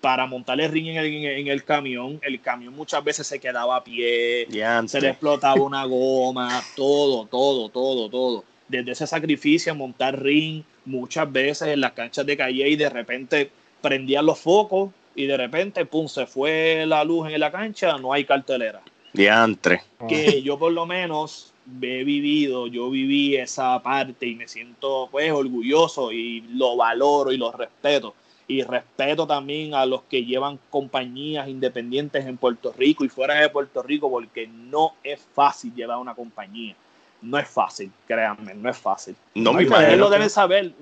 para 0.00 0.26
montar 0.26 0.60
el 0.60 0.70
ring 0.70 0.88
en 0.88 0.96
el, 0.96 1.06
en 1.06 1.48
el 1.48 1.64
camión. 1.64 2.18
El 2.22 2.40
camión 2.40 2.74
muchas 2.74 3.04
veces 3.04 3.26
se 3.26 3.38
quedaba 3.38 3.76
a 3.76 3.84
pie, 3.84 4.46
se 4.86 5.00
le 5.00 5.10
explotaba 5.10 5.60
una 5.60 5.84
goma, 5.84 6.62
todo, 6.74 7.26
todo, 7.26 7.68
todo, 7.68 8.08
todo. 8.08 8.44
Desde 8.68 8.92
ese 8.92 9.06
sacrificio, 9.06 9.74
montar 9.74 10.20
ring 10.20 10.62
muchas 10.84 11.30
veces 11.30 11.68
en 11.68 11.80
las 11.80 11.92
canchas 11.92 12.24
de 12.24 12.36
calle 12.36 12.68
y 12.68 12.76
de 12.76 12.88
repente 12.88 13.50
prendían 13.80 14.26
los 14.26 14.38
focos 14.38 14.90
y 15.14 15.26
de 15.26 15.36
repente, 15.36 15.84
pum, 15.86 16.08
se 16.08 16.26
fue 16.26 16.84
la 16.86 17.04
luz 17.04 17.30
en 17.30 17.40
la 17.40 17.50
cancha, 17.50 17.96
no 17.98 18.12
hay 18.12 18.24
cartelera. 18.24 18.80
Diantre. 19.12 19.82
Que 20.08 20.42
yo 20.42 20.58
por 20.58 20.72
lo 20.72 20.86
menos 20.86 21.52
he 21.80 22.04
vivido, 22.04 22.66
yo 22.66 22.90
viví 22.90 23.36
esa 23.36 23.80
parte 23.82 24.26
y 24.26 24.34
me 24.34 24.48
siento 24.48 25.08
pues 25.10 25.30
orgulloso 25.32 26.12
y 26.12 26.42
lo 26.54 26.76
valoro 26.76 27.32
y 27.32 27.36
lo 27.36 27.52
respeto. 27.52 28.14
Y 28.46 28.62
respeto 28.62 29.26
también 29.26 29.74
a 29.74 29.86
los 29.86 30.02
que 30.02 30.24
llevan 30.24 30.58
compañías 30.70 31.48
independientes 31.48 32.26
en 32.26 32.36
Puerto 32.36 32.74
Rico 32.76 33.04
y 33.04 33.08
fuera 33.08 33.34
de 33.34 33.48
Puerto 33.48 33.82
Rico 33.82 34.10
porque 34.10 34.48
no 34.48 34.94
es 35.04 35.20
fácil 35.34 35.72
llevar 35.74 35.98
una 35.98 36.14
compañía. 36.14 36.74
No 37.22 37.38
es 37.38 37.48
fácil, 37.48 37.92
créanme, 38.08 38.54
no 38.54 38.68
es 38.68 38.78
fácil. 38.78 39.14
No, 39.34 39.52
me 39.52 39.64
imagino. 39.64 39.96
Lo 39.96 40.10
deben 40.10 40.30
saber 40.30 40.72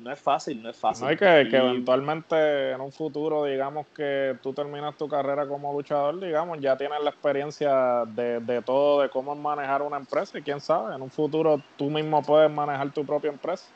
no 0.00 0.10
es 0.12 0.18
fácil, 0.18 0.62
no 0.62 0.70
es 0.70 0.76
fácil. 0.76 1.04
No 1.04 1.10
hay 1.10 1.16
que, 1.16 1.48
que 1.50 1.56
eventualmente 1.56 2.70
en 2.72 2.80
un 2.80 2.90
futuro, 2.90 3.44
digamos 3.44 3.86
que 3.94 4.36
tú 4.42 4.52
terminas 4.52 4.96
tu 4.96 5.08
carrera 5.08 5.46
como 5.46 5.72
luchador, 5.72 6.18
digamos, 6.18 6.58
ya 6.60 6.76
tienes 6.76 7.02
la 7.02 7.10
experiencia 7.10 8.04
de, 8.06 8.40
de 8.40 8.62
todo, 8.62 9.02
de 9.02 9.10
cómo 9.10 9.34
manejar 9.34 9.82
una 9.82 9.98
empresa 9.98 10.38
y 10.38 10.42
quién 10.42 10.60
sabe, 10.60 10.94
en 10.94 11.02
un 11.02 11.10
futuro 11.10 11.60
tú 11.76 11.90
mismo 11.90 12.22
puedes 12.22 12.50
manejar 12.50 12.90
tu 12.90 13.04
propia 13.04 13.30
empresa. 13.30 13.66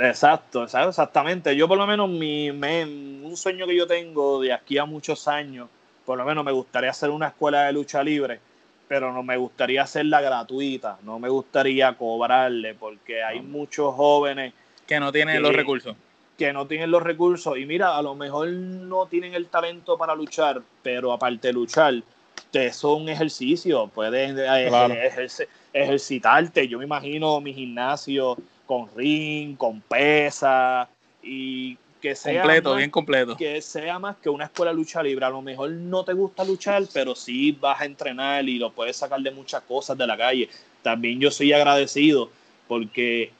Exacto, 0.00 0.64
exactamente. 0.64 1.54
Yo 1.54 1.68
por 1.68 1.78
lo 1.78 1.86
menos 1.86 2.08
mi, 2.08 2.50
un 2.50 3.36
sueño 3.36 3.66
que 3.66 3.76
yo 3.76 3.86
tengo 3.86 4.40
de 4.40 4.52
aquí 4.52 4.78
a 4.78 4.84
muchos 4.84 5.28
años, 5.28 5.68
por 6.04 6.18
lo 6.18 6.24
menos 6.24 6.44
me 6.44 6.52
gustaría 6.52 6.90
hacer 6.90 7.10
una 7.10 7.28
escuela 7.28 7.64
de 7.64 7.72
lucha 7.72 8.02
libre, 8.02 8.40
pero 8.88 9.12
no 9.12 9.22
me 9.22 9.36
gustaría 9.36 9.82
hacerla 9.82 10.20
gratuita, 10.20 10.98
no 11.02 11.18
me 11.18 11.28
gustaría 11.28 11.96
cobrarle, 11.96 12.74
porque 12.74 13.22
hay 13.22 13.40
muchos 13.40 13.94
jóvenes 13.94 14.52
que 14.86 15.00
no 15.00 15.12
tienen 15.12 15.42
los 15.42 15.54
recursos. 15.54 15.96
Que 16.38 16.52
no 16.52 16.66
tienen 16.66 16.90
los 16.90 17.02
recursos. 17.02 17.56
Y 17.58 17.66
mira, 17.66 17.96
a 17.96 18.02
lo 18.02 18.14
mejor 18.14 18.48
no 18.48 19.06
tienen 19.06 19.34
el 19.34 19.46
talento 19.46 19.96
para 19.96 20.14
luchar, 20.14 20.62
pero 20.82 21.12
aparte 21.12 21.48
de 21.48 21.54
luchar, 21.54 22.02
te 22.50 22.72
son 22.72 23.02
un 23.02 23.08
ejercicio. 23.08 23.88
Puedes 23.88 24.36
eh, 24.36 25.48
ejercitarte. 25.72 26.68
Yo 26.68 26.78
me 26.78 26.84
imagino 26.84 27.40
mi 27.40 27.54
gimnasio 27.54 28.36
con 28.66 28.88
ring, 28.96 29.56
con 29.56 29.80
pesa 29.80 30.88
y 31.22 31.76
que 32.00 32.14
sea 32.14 32.42
completo, 32.42 32.76
bien 32.76 32.90
completo. 32.90 33.36
Que 33.36 33.62
sea 33.62 33.98
más 33.98 34.16
que 34.16 34.28
una 34.28 34.44
escuela 34.44 34.72
de 34.72 34.76
lucha 34.76 35.02
libre. 35.02 35.24
A 35.24 35.30
lo 35.30 35.40
mejor 35.40 35.70
no 35.70 36.04
te 36.04 36.12
gusta 36.12 36.44
luchar, 36.44 36.82
pero 36.92 37.14
sí 37.14 37.52
vas 37.52 37.80
a 37.80 37.86
entrenar 37.86 38.46
y 38.48 38.58
lo 38.58 38.72
puedes 38.72 38.96
sacar 38.96 39.20
de 39.20 39.30
muchas 39.30 39.62
cosas 39.62 39.96
de 39.96 40.06
la 40.06 40.16
calle. 40.16 40.48
También 40.82 41.18
yo 41.18 41.30
soy 41.30 41.52
agradecido 41.52 42.30
porque 42.68 43.32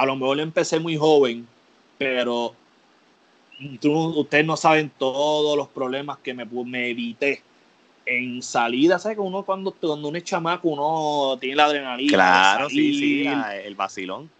a 0.00 0.06
lo 0.06 0.16
mejor 0.16 0.40
empecé 0.40 0.80
muy 0.80 0.96
joven, 0.96 1.46
pero 1.98 2.54
ustedes 3.82 4.46
no 4.46 4.56
saben 4.56 4.90
todos 4.96 5.58
los 5.58 5.68
problemas 5.68 6.16
que 6.20 6.32
me, 6.32 6.46
me 6.46 6.88
evité 6.88 7.42
en 8.06 8.40
salida, 8.40 8.98
¿sabes? 8.98 9.18
Que 9.18 9.20
uno 9.20 9.44
cuando, 9.44 9.72
cuando 9.72 10.08
uno 10.08 10.16
es 10.16 10.24
chamaco, 10.24 10.70
uno 10.70 11.36
tiene 11.38 11.56
la 11.56 11.66
adrenalina. 11.66 12.14
Claro, 12.14 12.70
sí, 12.70 12.94
sí, 12.94 13.26
el 13.62 13.74
vacilón. 13.74 14.30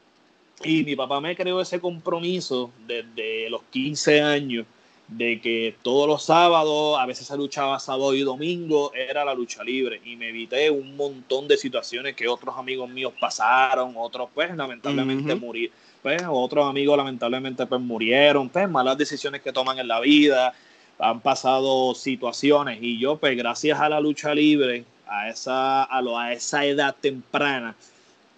Y 0.65 0.83
mi 0.83 0.97
papá 0.97 1.21
me 1.21 1.37
creó 1.37 1.61
ese 1.61 1.79
compromiso 1.79 2.71
desde 2.87 3.51
los 3.51 3.63
15 3.65 4.23
años 4.23 4.67
de 5.11 5.41
que 5.41 5.75
todos 5.83 6.09
los 6.09 6.25
sábados, 6.25 6.99
a 6.99 7.07
veces 7.07 7.27
se 7.27 7.37
luchaba 7.37 7.79
sábado 7.81 8.15
y 8.15 8.23
domingo, 8.23 8.93
era 8.95 9.25
la 9.25 9.35
lucha 9.35 9.65
libre. 9.65 10.01
Y 10.05 10.17
me 10.17 10.29
evité 10.29 10.71
un 10.71 10.97
montón 10.97 11.49
de 11.49 11.57
situaciones 11.57 12.15
que 12.15 12.29
otros 12.29 12.57
amigos 12.57 12.89
míos 12.89 13.13
pasaron, 13.21 13.95
otros 13.97 14.29
pues 14.33 14.55
lamentablemente 14.57 15.35
murieron. 15.35 15.77
Pues, 16.03 16.23
otros 16.29 16.67
amigos 16.67 16.97
lamentablemente 16.97 17.67
pues 17.67 17.81
murieron, 17.81 18.49
pues 18.49 18.69
malas 18.71 18.97
decisiones 18.97 19.43
que 19.43 19.53
toman 19.53 19.79
en 19.79 19.89
la 19.89 20.01
vida, 20.01 20.55
han 20.99 21.21
pasado 21.21 21.95
situaciones 21.95 22.79
y 22.81 22.99
yo 22.99 23.17
pues 23.17 23.37
gracias 23.37 23.79
a 23.81 23.89
la 23.89 24.01
lucha 24.01 24.35
libre, 24.35 24.85
a 25.07 25.29
esa, 25.29 25.83
a, 25.83 26.01
lo, 26.01 26.19
a 26.19 26.33
esa 26.33 26.65
edad 26.65 26.97
temprana, 26.99 27.75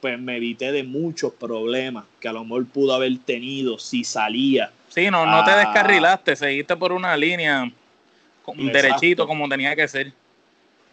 pues 0.03 0.19
me 0.19 0.37
evité 0.37 0.73
de 0.73 0.83
muchos 0.83 1.33
problemas 1.33 2.05
que 2.21 2.29
a 2.29 2.35
lo 2.35 2.45
mejor 2.45 2.67
pudo 2.67 2.93
haber 2.93 3.17
tenido 3.21 3.79
si 3.79 4.05
salía 4.05 4.71
Sí, 4.95 5.11
no, 5.11 5.25
no 5.25 5.43
te 5.43 5.51
ah. 5.53 5.57
descarrilaste, 5.57 6.37
seguiste 6.37 6.77
por 6.77 6.93
una 6.93 7.17
línea 7.17 7.71
derechito 8.57 9.27
como 9.27 9.49
tenía 9.49 9.75
que 9.75 9.89
ser. 9.89 10.13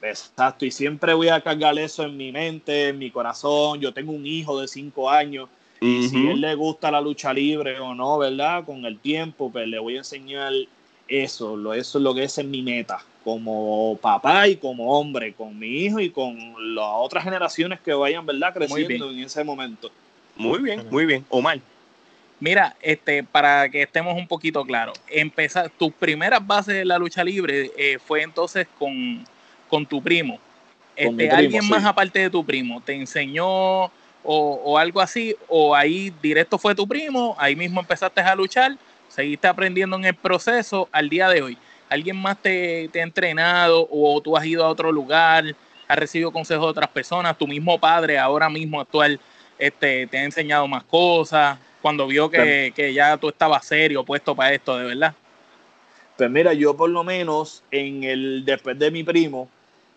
Exacto, 0.01 0.65
y 0.65 0.71
siempre 0.71 1.13
voy 1.13 1.27
a 1.27 1.41
cargar 1.41 1.77
eso 1.77 2.03
en 2.03 2.15
mi 2.15 2.31
mente, 2.31 2.87
en 2.87 2.97
mi 2.97 3.11
corazón. 3.11 3.81
Yo 3.81 3.93
tengo 3.93 4.13
un 4.13 4.25
hijo 4.25 4.61
de 4.61 4.69
cinco 4.69 5.09
años 5.09 5.49
y 5.81 6.07
si 6.07 6.27
a 6.27 6.31
él 6.31 6.39
le 6.39 6.55
gusta 6.55 6.89
la 6.91 7.01
lucha 7.01 7.33
libre 7.33 7.77
o 7.81 7.93
no, 7.93 8.19
¿verdad? 8.19 8.63
Con 8.63 8.85
el 8.85 8.99
tiempo, 8.99 9.51
pues 9.51 9.67
le 9.67 9.79
voy 9.79 9.95
a 9.95 9.99
enseñar 9.99 10.53
eso, 11.09 11.57
lo, 11.57 11.73
eso 11.73 11.97
es 11.97 12.03
lo 12.03 12.13
que 12.13 12.23
es 12.23 12.37
en 12.37 12.51
mi 12.51 12.61
meta, 12.61 13.03
como 13.23 13.97
papá 14.01 14.47
y 14.47 14.55
como 14.55 14.97
hombre, 14.97 15.33
con 15.33 15.57
mi 15.57 15.85
hijo 15.85 15.99
y 15.99 16.09
con 16.11 16.75
las 16.75 16.85
otras 16.87 17.23
generaciones 17.23 17.79
que 17.79 17.93
vayan, 17.93 18.25
¿verdad? 18.25 18.53
Creciendo 18.53 19.11
en 19.11 19.19
ese 19.19 19.43
momento. 19.43 19.91
Muy 20.35 20.59
bien, 20.59 20.87
muy 20.89 21.05
bien. 21.05 21.25
Omar. 21.29 21.59
Mira, 22.39 22.75
este, 22.81 23.23
para 23.23 23.67
que 23.67 23.81
estemos 23.81 24.15
un 24.15 24.25
poquito 24.25 24.63
claros, 24.63 24.97
empezar, 25.09 25.69
tus 25.77 25.91
primeras 25.91 26.45
bases 26.45 26.73
de 26.73 26.85
la 26.85 26.97
lucha 26.97 27.23
libre 27.23 27.71
eh, 27.77 27.99
fue 27.99 28.21
entonces 28.21 28.65
con, 28.77 29.85
tu 29.87 30.01
primo. 30.01 30.39
Este, 30.95 31.29
¿Alguien 31.29 31.67
más 31.67 31.83
aparte 31.83 32.19
de 32.19 32.29
tu 32.29 32.45
primo 32.45 32.81
te 32.81 32.93
enseñó 32.93 33.91
o, 34.23 34.77
algo 34.77 35.01
así? 35.01 35.35
¿O 35.49 35.75
ahí 35.75 36.13
directo 36.21 36.57
fue 36.57 36.73
tu 36.73 36.87
primo? 36.87 37.35
Ahí 37.37 37.55
mismo 37.55 37.81
empezaste 37.81 38.21
a 38.21 38.35
luchar, 38.35 38.77
seguiste 39.19 39.47
aprendiendo 39.47 39.97
en 39.97 40.05
el 40.05 40.15
proceso 40.15 40.87
al 40.91 41.09
día 41.09 41.27
de 41.29 41.41
hoy. 41.41 41.57
¿Alguien 41.89 42.15
más 42.15 42.41
te, 42.41 42.87
te 42.89 43.01
ha 43.01 43.03
entrenado 43.03 43.87
o 43.91 44.21
tú 44.21 44.37
has 44.37 44.45
ido 44.45 44.63
a 44.63 44.69
otro 44.69 44.91
lugar? 44.91 45.43
¿Has 45.87 45.97
recibido 45.97 46.31
consejos 46.31 46.65
de 46.65 46.69
otras 46.69 46.89
personas? 46.89 47.37
¿Tu 47.37 47.47
mismo 47.47 47.79
padre 47.79 48.17
ahora 48.17 48.49
mismo 48.49 48.79
actual 48.79 49.19
este, 49.57 50.07
te 50.07 50.17
ha 50.17 50.23
enseñado 50.23 50.67
más 50.67 50.83
cosas? 50.83 51.57
cuando 51.81 52.07
vio 52.07 52.29
que, 52.29 52.91
ya 52.93 53.17
tú 53.17 53.29
estabas 53.29 53.65
serio, 53.65 54.03
puesto 54.03 54.35
para 54.35 54.53
esto, 54.53 54.77
de 54.77 54.85
verdad? 54.85 55.13
Pues 56.17 56.29
mira, 56.29 56.53
yo 56.53 56.75
por 56.75 56.89
lo 56.89 57.03
menos 57.03 57.63
en 57.71 58.03
el 58.03 58.43
después 58.45 58.77
de 58.77 58.91
mi 58.91 59.03
primo 59.03 59.49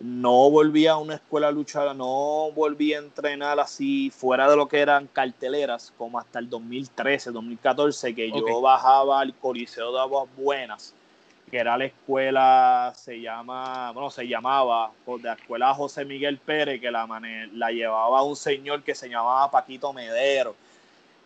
no 0.02 0.50
volví 0.50 0.88
a 0.88 0.96
una 0.96 1.14
escuela 1.14 1.52
luchada, 1.52 1.94
no 1.94 2.50
volví 2.52 2.92
a 2.92 2.98
entrenar 2.98 3.60
así 3.60 4.10
fuera 4.10 4.50
de 4.50 4.56
lo 4.56 4.66
que 4.66 4.80
eran 4.80 5.06
carteleras 5.06 5.92
como 5.96 6.18
hasta 6.18 6.40
el 6.40 6.50
2013, 6.50 7.30
2014 7.30 8.12
que 8.12 8.32
yo 8.32 8.60
bajaba 8.60 9.20
al 9.20 9.32
Coliseo 9.34 9.92
de 9.92 10.00
Aguas 10.00 10.28
Buenas, 10.36 10.92
que 11.48 11.58
era 11.58 11.78
la 11.78 11.84
escuela 11.84 12.92
se 12.96 13.20
llama, 13.20 13.92
bueno, 13.92 14.10
se 14.10 14.26
llamaba 14.26 14.90
pues, 15.04 15.22
de 15.22 15.28
la 15.28 15.34
escuela 15.34 15.72
José 15.72 16.04
Miguel 16.04 16.38
Pérez 16.38 16.80
que 16.80 16.90
la 16.90 17.06
la 17.52 17.70
llevaba 17.70 18.24
un 18.24 18.34
señor 18.34 18.82
que 18.82 18.96
se 18.96 19.08
llamaba 19.08 19.52
Paquito 19.52 19.92
Medero 19.92 20.56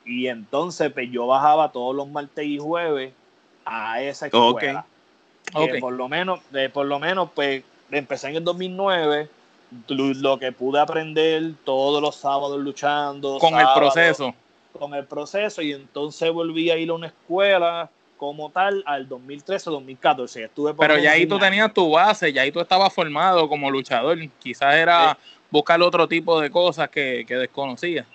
y 0.04 0.26
entonces 0.26 0.92
pues, 0.92 1.10
yo 1.10 1.26
bajaba 1.26 1.72
todos 1.72 1.96
los 1.96 2.08
martes 2.08 2.44
y 2.44 2.58
jueves 2.58 3.14
a 3.64 4.02
esa 4.02 4.26
escuela. 4.26 4.84
Okay. 5.54 5.80
por 5.80 5.92
lo 5.92 6.08
menos, 6.08 6.40
eh, 6.54 6.68
por 6.68 6.86
lo 6.86 6.98
menos, 6.98 7.30
pues 7.32 7.62
empecé 7.90 8.28
en 8.28 8.36
el 8.36 8.44
2009, 8.44 9.28
lo 9.88 10.38
que 10.38 10.52
pude 10.52 10.80
aprender 10.80 11.52
todos 11.64 12.02
los 12.02 12.16
sábados 12.16 12.58
luchando. 12.60 13.38
Con 13.38 13.58
el 13.58 13.66
proceso. 13.74 14.34
Con 14.78 14.94
el 14.94 15.04
proceso 15.04 15.62
y 15.62 15.72
entonces 15.72 16.30
volví 16.30 16.70
a 16.70 16.76
ir 16.76 16.90
a 16.90 16.94
una 16.94 17.06
escuela 17.06 17.88
como 18.16 18.50
tal 18.50 18.82
al 18.86 19.08
2013-2014. 19.08 20.44
Estuve 20.44 20.74
Pero 20.74 20.98
ya 20.98 21.12
ahí 21.12 21.26
tú 21.26 21.38
tenías 21.38 21.72
tu 21.72 21.90
base, 21.90 22.32
ya 22.32 22.42
ahí 22.42 22.52
tú 22.52 22.60
estabas 22.60 22.92
formado 22.92 23.48
como 23.48 23.70
luchador. 23.70 24.18
Quizás 24.38 24.74
era 24.74 25.16
buscar 25.50 25.80
otro 25.80 26.06
tipo 26.06 26.40
de 26.40 26.50
cosas 26.50 26.88
que, 26.90 27.24
que 27.26 27.36
desconocías. 27.36 28.06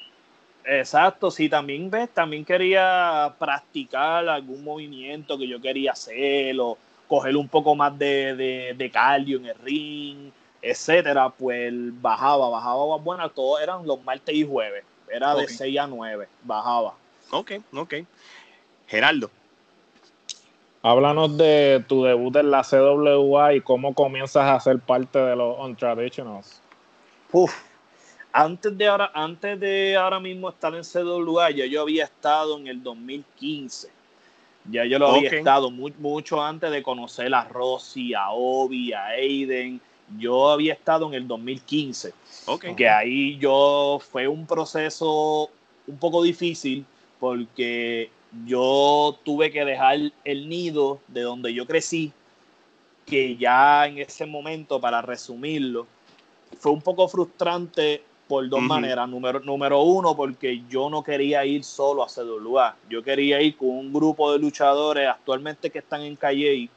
Exacto, 0.64 1.32
sí, 1.32 1.50
también 1.50 1.90
ves, 1.90 2.10
también 2.14 2.46
quería 2.46 3.34
practicar 3.40 4.30
algún 4.30 4.64
movimiento 4.64 5.38
que 5.38 5.48
yo 5.48 5.60
quería 5.60 5.94
hacer 5.94 6.56
o 6.60 6.78
coger 7.12 7.36
un 7.36 7.50
poco 7.50 7.76
más 7.76 8.00
de, 8.00 8.74
de, 8.74 8.89
cardio 8.89 9.38
en 9.38 9.47
el 9.47 9.56
ring, 9.56 10.32
etcétera, 10.62 11.30
pues 11.30 11.74
bajaba, 12.02 12.47
bajaba 12.47 12.95
bueno, 13.00 13.30
todos 13.32 13.62
eran 13.62 13.86
los 13.86 14.02
martes 14.06 14.34
y 14.34 14.47
jueves, 14.47 14.86
era 15.10 15.36
de 15.36 15.45
6 15.45 15.78
a 15.78 15.88
9, 15.88 16.30
bajaba. 16.41 16.93
Ok, 17.32 17.52
ok. 17.74 17.95
Geraldo. 18.88 19.30
Háblanos 20.82 21.38
de 21.38 21.84
tu 21.86 22.06
debut 22.06 22.34
en 22.38 22.50
la 22.50 22.63
CWA 22.63 23.56
y 23.56 23.62
cómo 23.62 23.93
comienzas 23.93 24.45
a 24.45 24.58
ser 24.62 24.80
parte 24.80 25.19
de 25.19 25.36
los 25.36 25.60
Untraditionals. 25.60 26.62
Uf, 27.34 27.54
antes 28.32 28.78
de 28.78 28.88
ahora, 28.88 29.12
antes 29.13 29.60
de 29.60 29.97
ahora 29.97 30.21
mismo 30.21 30.47
estar 30.47 30.74
en 30.74 30.84
CWA, 30.84 31.52
ya 31.52 31.65
yo 31.65 31.82
había 31.82 32.06
estado 32.06 32.58
en 32.58 32.67
el 32.67 32.82
2015. 32.82 34.01
Ya 34.69 34.86
yo 34.86 35.00
lo 35.00 35.08
había 35.08 35.30
estado 35.30 35.71
mucho 35.71 36.41
antes 36.41 36.71
de 36.71 36.84
conocer 36.84 37.34
a 37.34 37.45
Rosy, 37.45 38.13
a 38.13 38.32
Obi, 38.32 38.93
a 38.93 39.08
Aiden. 39.08 39.82
Yo 40.19 40.50
había 40.50 40.74
estado 40.74 41.08
en 41.08 41.15
el 41.15 41.28
2015. 41.28 42.13
Que 42.76 42.89
ahí 42.89 43.38
yo 43.38 44.00
fue 44.12 44.28
un 44.28 44.45
proceso 44.45 45.50
un 45.88 45.97
poco 45.97 46.21
difícil 46.21 46.86
porque 47.19 48.12
yo 48.45 49.17
tuve 49.24 49.52
que 49.52 49.65
dejar 49.65 50.00
el 50.24 50.50
nido 50.50 51.00
de 51.08 51.21
donde 51.21 51.54
yo 51.54 51.65
crecí, 51.65 52.13
que 53.06 53.36
ya 53.36 53.88
en 53.88 53.97
ese 53.97 54.26
momento, 54.26 54.80
para 54.80 55.02
resumirlo, 55.02 55.88
fue 56.60 56.71
un 56.71 56.82
poco 56.82 57.08
frustrante 57.08 58.04
por 58.32 58.48
dos 58.48 58.62
maneras. 58.62 59.10
Número, 59.10 59.41
número 59.41 59.82
uno, 59.82 60.15
porque 60.15 60.62
yo 60.70 60.89
no 60.89 61.04
quería 61.04 61.44
ir 61.44 61.65
solo 61.65 62.02
a 62.02 62.08
CWA. 62.08 62.78
Yo 62.89 63.04
quería 63.04 63.41
ir 63.41 63.58
con 63.58 63.72
un 63.72 63.91
grupo 63.91 64.32
de 64.32 64.39
luchadores 64.39 65.10
actualmente 65.10 65.70
que 65.70 65.80
están 65.80 66.04
en 66.04 66.15
Calle. 66.15 66.70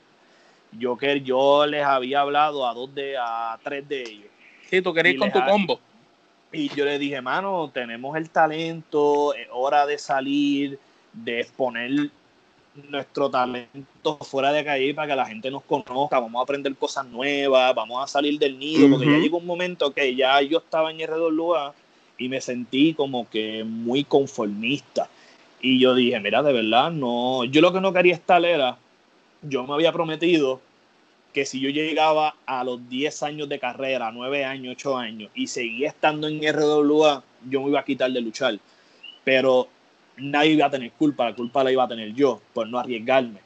Yo, 0.73 0.97
que, 0.97 1.21
yo 1.21 1.65
les 1.65 1.85
había 1.85 2.23
hablado 2.23 2.69
a 2.69 2.75
dos 2.75 2.93
de, 2.93 3.17
a 3.17 3.57
tres 3.63 3.89
de 3.89 4.03
ellos. 4.03 4.27
Sí, 4.69 4.83
tú 4.83 4.93
querías 4.93 5.15
ir 5.15 5.21
con 5.21 5.31
tu 5.31 5.45
combo. 5.45 5.79
Y 6.51 6.69
yo 6.75 6.85
le 6.85 6.99
dije, 6.99 7.21
mano, 7.21 7.71
tenemos 7.73 8.17
el 8.17 8.31
talento, 8.31 9.33
es 9.33 9.47
hora 9.53 9.87
de 9.87 9.97
salir, 9.97 10.77
de 11.13 11.39
exponer 11.39 12.11
nuestro 12.89 13.31
talento 13.31 14.19
fuera 14.23 14.53
de 14.53 14.65
calle 14.65 14.95
para 14.95 15.09
que 15.09 15.17
la 15.17 15.27
gente 15.27 15.51
nos 15.51 15.63
conozca, 15.63 16.19
vamos 16.19 16.41
a 16.41 16.43
aprender 16.43 16.75
cosas 16.77 17.07
nuevas, 17.07 17.75
vamos 17.75 18.03
a 18.03 18.07
salir 18.07 18.39
del 18.39 18.59
nido, 18.59 18.91
porque 18.91 19.07
ya 19.07 19.19
llegó 19.19 19.39
un 19.39 19.47
momento 19.47 19.93
que 19.93 20.15
ya 20.15 20.41
yo 20.43 20.59
estaba 20.59 20.91
en 20.91 20.99
R2LUA 20.99 21.73
y 22.19 22.29
me 22.29 22.41
sentí 22.41 22.95
como 22.95 23.29
que 23.29 23.65
muy 23.65 24.05
conformista. 24.05 25.09
Y 25.61 25.79
yo 25.79 25.95
dije, 25.95 26.19
mira, 26.21 26.43
de 26.43 26.53
verdad, 26.53 26.91
no, 26.91 27.45
yo 27.45 27.61
lo 27.61 27.73
que 27.73 27.81
no 27.81 27.93
quería 27.93 28.15
estar 28.15 28.45
era, 28.45 28.77
yo 29.43 29.65
me 29.65 29.75
había 29.75 29.93
prometido 29.93 30.61
que 31.33 31.47
si 31.47 31.61
yo 31.61 31.71
llegaba 31.71 32.37
a 32.47 32.63
los 32.65 32.89
10 32.89 33.23
años 33.25 33.49
de 33.49 33.59
carrera, 33.59 34.13
9 34.13 34.45
años, 34.45 34.77
8 34.79 34.97
años, 34.97 35.31
y 35.35 35.49
seguía 35.49 35.89
estando 35.89 36.29
en 36.29 36.41
RWA, 36.41 37.25
yo 37.49 37.63
me 37.63 37.71
iba 37.71 37.81
a 37.81 37.85
quitar 37.85 38.11
de 38.13 38.21
luchar. 38.21 38.59
Pero 39.25 39.69
nadie 40.17 40.53
iba 40.53 40.67
a 40.67 40.71
tener 40.71 40.93
culpa, 40.93 41.25
la 41.25 41.35
culpa 41.35 41.65
la 41.65 41.73
iba 41.73 41.85
a 41.85 41.89
tener 41.89 42.13
yo 42.15 42.41
por 42.53 42.69
no 42.69 42.79
arriesgarme. 42.79 43.41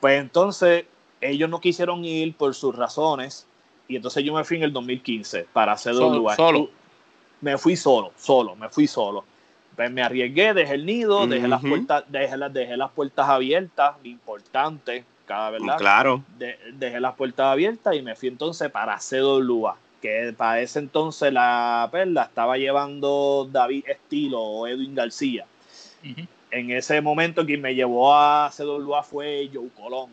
Pues 0.00 0.20
entonces 0.20 0.84
ellos 1.20 1.48
no 1.48 1.60
quisieron 1.60 2.04
ir 2.04 2.34
por 2.34 2.54
sus 2.54 2.74
razones 2.74 3.46
y 3.88 3.96
entonces 3.96 4.24
yo 4.24 4.34
me 4.34 4.44
fui 4.44 4.58
en 4.58 4.64
el 4.64 4.72
2015 4.72 5.46
para 5.52 5.72
hacer 5.72 5.94
solo, 5.94 6.34
Solo. 6.34 6.70
Me 7.40 7.56
fui 7.56 7.76
solo, 7.76 8.12
solo, 8.16 8.56
me 8.56 8.68
fui 8.68 8.86
solo. 8.86 9.24
Pues 9.76 9.90
me 9.92 10.02
arriesgué, 10.02 10.54
dejé 10.54 10.74
el 10.74 10.84
nido, 10.84 11.26
dejé 11.26 11.46
las 11.46 11.62
puertas, 11.62 12.04
dejé 12.08 12.36
las, 12.36 12.52
dejé 12.52 12.76
las 12.76 12.90
puertas 12.90 13.28
abiertas, 13.28 13.94
importante, 14.02 15.04
cada 15.24 15.50
verdad. 15.50 15.78
Claro. 15.78 16.24
dejé 16.36 16.98
las 16.98 17.14
puertas 17.14 17.46
abiertas 17.46 17.94
y 17.94 18.02
me 18.02 18.16
fui 18.16 18.28
entonces 18.28 18.70
para 18.72 18.98
CWA, 18.98 19.76
que 20.02 20.34
para 20.36 20.60
ese 20.60 20.80
entonces 20.80 21.32
la 21.32 21.88
perla 21.92 22.24
estaba 22.24 22.58
llevando 22.58 23.48
David 23.50 23.84
Estilo 23.86 24.40
o 24.40 24.66
Edwin 24.66 24.96
García. 24.96 25.46
En 26.50 26.70
ese 26.70 27.00
momento 27.00 27.44
quien 27.44 27.60
me 27.60 27.74
llevó 27.74 28.14
a 28.14 28.50
CWA 28.56 29.02
fue 29.02 29.50
Joe 29.52 29.68
Colón. 29.76 30.10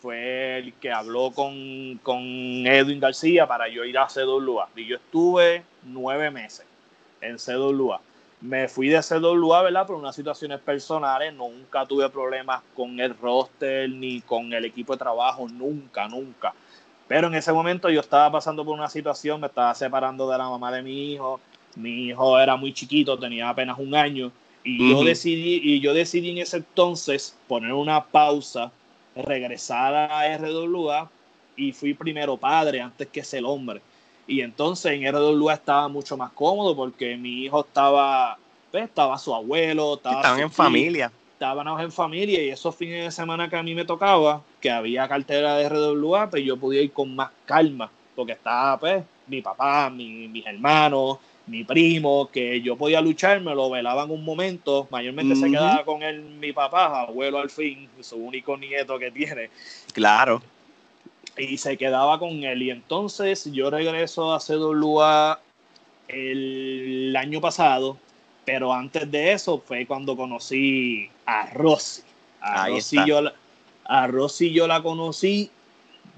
Fue 0.00 0.58
el 0.58 0.74
que 0.74 0.92
habló 0.92 1.30
con, 1.30 1.98
con 2.02 2.20
Edwin 2.66 3.00
García 3.00 3.46
para 3.46 3.68
yo 3.68 3.84
ir 3.84 3.98
a 3.98 4.06
CWA. 4.06 4.68
Y 4.76 4.86
yo 4.86 4.96
estuve 4.96 5.62
nueve 5.82 6.30
meses 6.30 6.66
en 7.20 7.38
CWA. 7.38 8.00
me 8.40 8.68
fui 8.68 8.88
de 8.88 9.00
CWA, 9.00 9.62
¿verdad? 9.62 9.86
Por 9.86 9.96
unas 9.96 10.14
situaciones 10.14 10.60
personales, 10.60 11.32
nunca 11.32 11.86
tuve 11.86 12.08
problemas 12.10 12.62
con 12.76 13.00
el 13.00 13.16
roster 13.18 13.88
ni 13.88 14.20
con 14.20 14.52
el 14.52 14.66
equipo 14.66 14.92
de 14.92 14.98
trabajo, 14.98 15.48
nunca, 15.48 16.06
nunca. 16.08 16.52
Pero 17.08 17.28
en 17.28 17.34
ese 17.34 17.52
momento 17.52 17.88
yo 17.90 18.00
estaba 18.00 18.30
pasando 18.30 18.64
por 18.64 18.74
una 18.74 18.88
situación, 18.88 19.40
me 19.40 19.46
estaba 19.46 19.74
separando 19.74 20.28
de 20.28 20.38
la 20.38 20.48
mamá 20.48 20.72
de 20.72 20.82
mi 20.82 21.12
hijo, 21.12 21.40
mi 21.76 22.08
hijo 22.08 22.38
era 22.38 22.56
muy 22.56 22.72
chiquito, 22.72 23.18
tenía 23.18 23.48
apenas 23.48 23.78
un 23.78 23.94
año, 23.94 24.30
y 24.64 24.90
yo 24.90 25.04
decidí, 25.04 25.60
y 25.62 25.80
yo 25.80 25.92
decidí 25.92 26.30
en 26.30 26.38
ese 26.38 26.56
entonces 26.56 27.36
poner 27.46 27.74
una 27.74 28.02
pausa, 28.02 28.72
regresar 29.14 29.94
a 29.94 30.36
RWA 30.38 31.08
y 31.56 31.72
fui 31.72 31.94
primero 31.94 32.36
padre 32.36 32.80
antes 32.80 33.06
que 33.08 33.22
ser 33.22 33.44
hombre. 33.44 33.80
Y 34.26 34.40
entonces 34.40 34.92
en 34.92 35.06
RWA 35.12 35.54
estaba 35.54 35.86
mucho 35.88 36.16
más 36.16 36.32
cómodo 36.32 36.74
porque 36.74 37.16
mi 37.16 37.44
hijo 37.44 37.60
estaba, 37.60 38.38
pues, 38.72 38.84
estaba 38.84 39.18
su 39.18 39.34
abuelo, 39.34 39.94
estaba 39.96 40.16
estaban 40.16 40.40
en 40.40 40.50
familia. 40.50 41.12
Estaban 41.34 41.80
en 41.80 41.92
familia 41.92 42.42
y 42.42 42.48
esos 42.48 42.74
fines 42.74 43.04
de 43.04 43.10
semana 43.10 43.50
que 43.50 43.56
a 43.56 43.62
mí 43.62 43.74
me 43.74 43.84
tocaba, 43.84 44.42
que 44.60 44.70
había 44.70 45.06
cartera 45.06 45.56
de 45.56 45.68
RWA, 45.68 46.30
pues 46.30 46.42
yo 46.42 46.56
podía 46.56 46.80
ir 46.80 46.92
con 46.92 47.14
más 47.14 47.30
calma, 47.44 47.90
porque 48.16 48.32
estaba 48.32 48.78
pues 48.78 49.04
mi 49.26 49.42
papá, 49.42 49.90
mi, 49.90 50.26
mis 50.28 50.46
hermanos, 50.46 51.18
mi 51.46 51.64
primo, 51.64 52.30
que 52.32 52.60
yo 52.62 52.76
podía 52.76 53.00
luchar, 53.00 53.40
me 53.40 53.54
lo 53.54 53.70
velaban 53.70 54.10
un 54.10 54.24
momento, 54.24 54.88
mayormente 54.90 55.36
se 55.36 55.50
quedaba 55.50 55.84
con 55.84 56.02
él 56.02 56.22
mi 56.22 56.52
papá, 56.52 57.02
abuelo 57.02 57.38
al 57.38 57.50
fin, 57.50 57.88
su 58.00 58.16
único 58.16 58.56
nieto 58.56 58.98
que 58.98 59.10
tiene. 59.10 59.50
Claro 59.92 60.40
y 61.36 61.56
se 61.58 61.76
quedaba 61.76 62.18
con 62.18 62.42
él. 62.44 62.62
Y 62.62 62.70
entonces 62.70 63.50
yo 63.52 63.70
regreso 63.70 64.32
a 64.32 64.40
CWA 64.40 65.40
el 66.08 67.14
año 67.16 67.40
pasado, 67.40 67.96
pero 68.44 68.72
antes 68.72 69.10
de 69.10 69.32
eso 69.32 69.62
fue 69.66 69.86
cuando 69.86 70.16
conocí 70.16 71.08
a 71.26 71.50
Rosy. 71.50 72.02
A, 72.40 72.68
Rosy 72.68 72.98
yo, 73.06 73.22
la, 73.22 73.34
a 73.84 74.06
Rosy 74.06 74.52
yo 74.52 74.66
la 74.66 74.82
conocí 74.82 75.50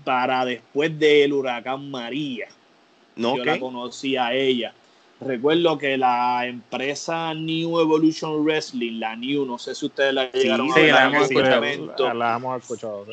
para 0.05 0.45
después 0.45 0.99
del 0.99 1.33
huracán 1.33 1.91
María. 1.91 2.49
No, 3.15 3.37
yo 3.37 3.45
la 3.45 3.59
conocí 3.59 4.17
a 4.17 4.35
ella. 4.35 4.75
Recuerdo 5.21 5.79
que 5.79 5.97
la 5.97 6.47
empresa 6.47 7.33
New 7.33 7.81
Evolution 7.81 8.45
Wrestling, 8.45 9.01
la 9.01 9.17
New, 9.17 9.47
no 9.47 9.59
sé 9.59 9.75
si 9.75 9.87
ustedes 9.87 10.13
la 10.13 10.31
llegaron 10.31 10.71
a 10.71 10.75
ver. 10.75 10.93
La, 10.93 11.05
hemos 11.07 11.31
escuchado, 11.31 12.15
la, 12.15 12.37
hemos 12.37 12.63
escuchado 12.63 13.07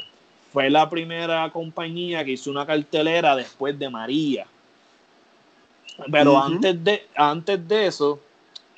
fue 0.54 0.70
la 0.70 0.88
primera 0.88 1.50
compañía 1.52 2.24
que 2.24 2.32
hizo 2.34 2.52
una 2.52 2.64
cartelera 2.64 3.36
después 3.36 3.78
de 3.80 3.90
María. 3.90 4.46
Pero 6.12 6.40
antes, 6.40 6.84
de, 6.84 7.08
antes 7.16 7.68
de 7.68 7.88
eso, 7.88 8.20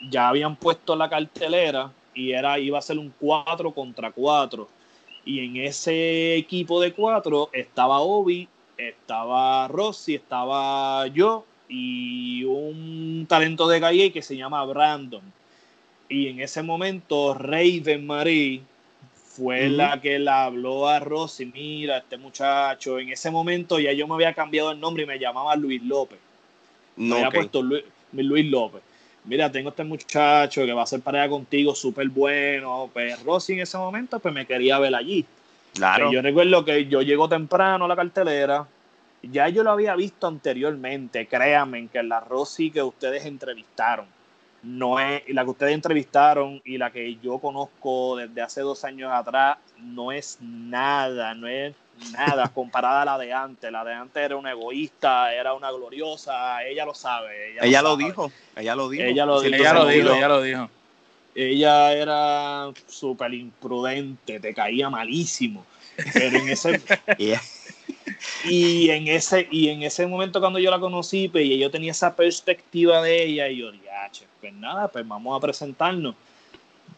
ya 0.10 0.30
habían 0.30 0.56
puesto 0.56 0.96
la 0.96 1.10
cartelera 1.10 1.92
y 2.14 2.32
era, 2.32 2.60
iba 2.60 2.80
a 2.80 2.82
ser 2.82 2.98
un 2.98 3.14
4 3.20 3.72
contra 3.74 4.12
4. 4.12 4.70
Y 5.26 5.44
en 5.44 5.58
ese 5.58 6.36
equipo 6.36 6.80
de 6.80 6.94
4 6.94 7.50
estaba 7.52 8.00
Obi, 8.00 8.48
estaba 8.78 9.68
Rossi, 9.68 10.16
estaba 10.16 11.08
yo 11.08 11.44
y 11.68 12.44
un 12.44 13.26
talento 13.28 13.68
de 13.68 13.80
calle 13.80 14.12
que 14.12 14.22
se 14.22 14.38
llama 14.38 14.64
Brandon. 14.66 15.24
Y 16.08 16.28
en 16.28 16.40
ese 16.40 16.62
momento 16.62 17.34
Raven 17.34 18.06
Marie 18.06 18.62
fue 19.36 19.70
la 19.70 20.00
que 20.00 20.18
le 20.18 20.30
habló 20.30 20.88
a 20.88 21.00
Rosy, 21.00 21.48
mira, 21.48 21.98
este 21.98 22.18
muchacho, 22.18 23.00
en 23.00 23.10
ese 23.10 23.30
momento 23.32 23.80
ya 23.80 23.92
yo 23.92 24.08
me 24.08 24.14
había 24.14 24.34
cambiado 24.34 24.72
el 24.72 24.80
nombre 24.80 25.04
y 25.04 25.06
me 25.08 25.20
llamaba 25.20 25.56
Luis 25.56 25.84
López. 25.84 26.20
No, 26.96 27.16
me 27.16 27.26
había 27.26 27.40
puesto 27.42 27.62
Luis, 27.62 28.46
López. 28.46 28.82
Mira, 29.26 29.52
tengo 29.52 29.70
este 29.70 29.84
muchacho 29.84 30.66
que 30.66 30.72
va 30.72 30.84
a 30.84 30.88
ser 30.88 31.02
pareja 31.02 31.28
contigo, 31.28 31.76
súper 31.76 32.08
bueno. 32.08 32.90
Pues 32.94 33.22
Rosy 33.24 33.54
en 33.54 33.62
ese 33.62 33.78
momento 33.78 34.20
pues 34.20 34.34
me 34.34 34.46
quería 34.46 34.80
ver 34.80 34.96
allí. 34.96 35.26
Claro. 35.74 36.10
yo 36.10 36.22
recuerdo 36.22 36.64
que 36.64 36.86
yo 36.86 37.02
llego 37.02 37.28
temprano 37.28 37.84
a 37.84 37.88
la 37.90 37.96
cartelera, 37.98 38.66
ya 39.32 39.50
yo 39.50 39.64
lo 39.64 39.72
había 39.72 39.96
visto 39.96 40.28
anteriormente, 40.28 41.28
créanme, 41.28 41.88
que 41.88 42.04
la 42.04 42.20
Rosy 42.20 42.72
que 42.72 42.82
ustedes 42.82 43.26
entrevistaron 43.26 44.06
no 44.66 45.00
es 45.00 45.22
la 45.28 45.44
que 45.44 45.52
ustedes 45.52 45.74
entrevistaron 45.74 46.62
y 46.66 46.78
la 46.78 46.92
que 46.92 47.18
yo 47.18 47.38
conozco 47.38 48.18
desde 48.18 48.42
hace 48.42 48.62
dos 48.62 48.84
años 48.84 49.12
atrás 49.14 49.58
no 49.78 50.12
es 50.12 50.40
nada, 50.42 51.36
no 51.36 51.48
es 51.48 51.76
nada 52.12 52.48
comparada 52.54 53.04
a 53.04 53.06
la 53.06 53.18
de 53.20 53.32
antes. 53.32 53.72
La 53.72 53.84
de 53.84 53.94
antes 53.94 54.24
era 54.24 54.36
una 54.36 54.52
egoísta, 54.52 55.34
era 55.34 55.54
una 55.54 55.72
gloriosa, 55.72 56.64
ella 56.64 56.84
lo 56.84 56.96
sabe. 56.96 57.58
Ella, 57.62 57.82
lo, 57.84 57.96
dijo, 57.96 58.32
ella 58.56 58.76
lo 58.76 58.90
dijo. 58.90 59.04
Ella 59.04 59.26
lo, 59.26 59.40
dijo, 59.40 59.56
ella 59.56 60.28
lo 60.28 60.42
dijo, 60.42 60.70
ella 61.36 61.94
era 61.94 62.72
súper 62.88 63.36
imprudente, 63.36 64.40
te 64.40 64.54
caía 64.54 64.90
malísimo. 64.90 65.64
Pero 66.12 66.40
en 66.40 66.50
ese. 66.50 66.82
Y 68.46 68.90
en 68.90 69.08
ese, 69.08 69.48
y 69.52 69.70
en 69.70 69.84
ese 69.84 70.06
momento 70.08 70.40
cuando 70.40 70.60
yo 70.60 70.72
la 70.72 70.80
conocí, 70.80 71.28
pues, 71.28 71.48
yo 71.58 71.70
tenía 71.72 71.92
esa 71.92 72.16
perspectiva 72.16 73.02
de 73.02 73.24
ella, 73.24 73.50
y 73.50 73.58
yo 73.58 73.72
dije, 73.72 73.86
pues 74.40 74.54
nada, 74.54 74.88
pues 74.88 75.08
vamos 75.08 75.38
a 75.38 75.42
presentarnos. 75.42 76.16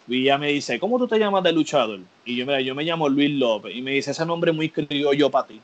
Y 0.07 0.21
ella 0.21 0.37
me 0.37 0.49
dice, 0.49 0.79
¿cómo 0.79 0.97
tú 0.97 1.07
te 1.07 1.19
llamas 1.19 1.43
de 1.43 1.51
luchador? 1.51 1.99
Y 2.25 2.35
yo, 2.35 2.45
mira, 2.45 2.61
yo 2.61 2.73
me 2.73 2.83
llamo 2.83 3.09
Luis 3.09 3.31
López. 3.31 3.75
Y 3.75 3.81
me 3.81 3.91
dice, 3.91 4.11
ese 4.11 4.25
nombre 4.25 4.51
muy 4.51 4.71
yo 5.17 5.29
para 5.29 5.47
ti. 5.47 5.61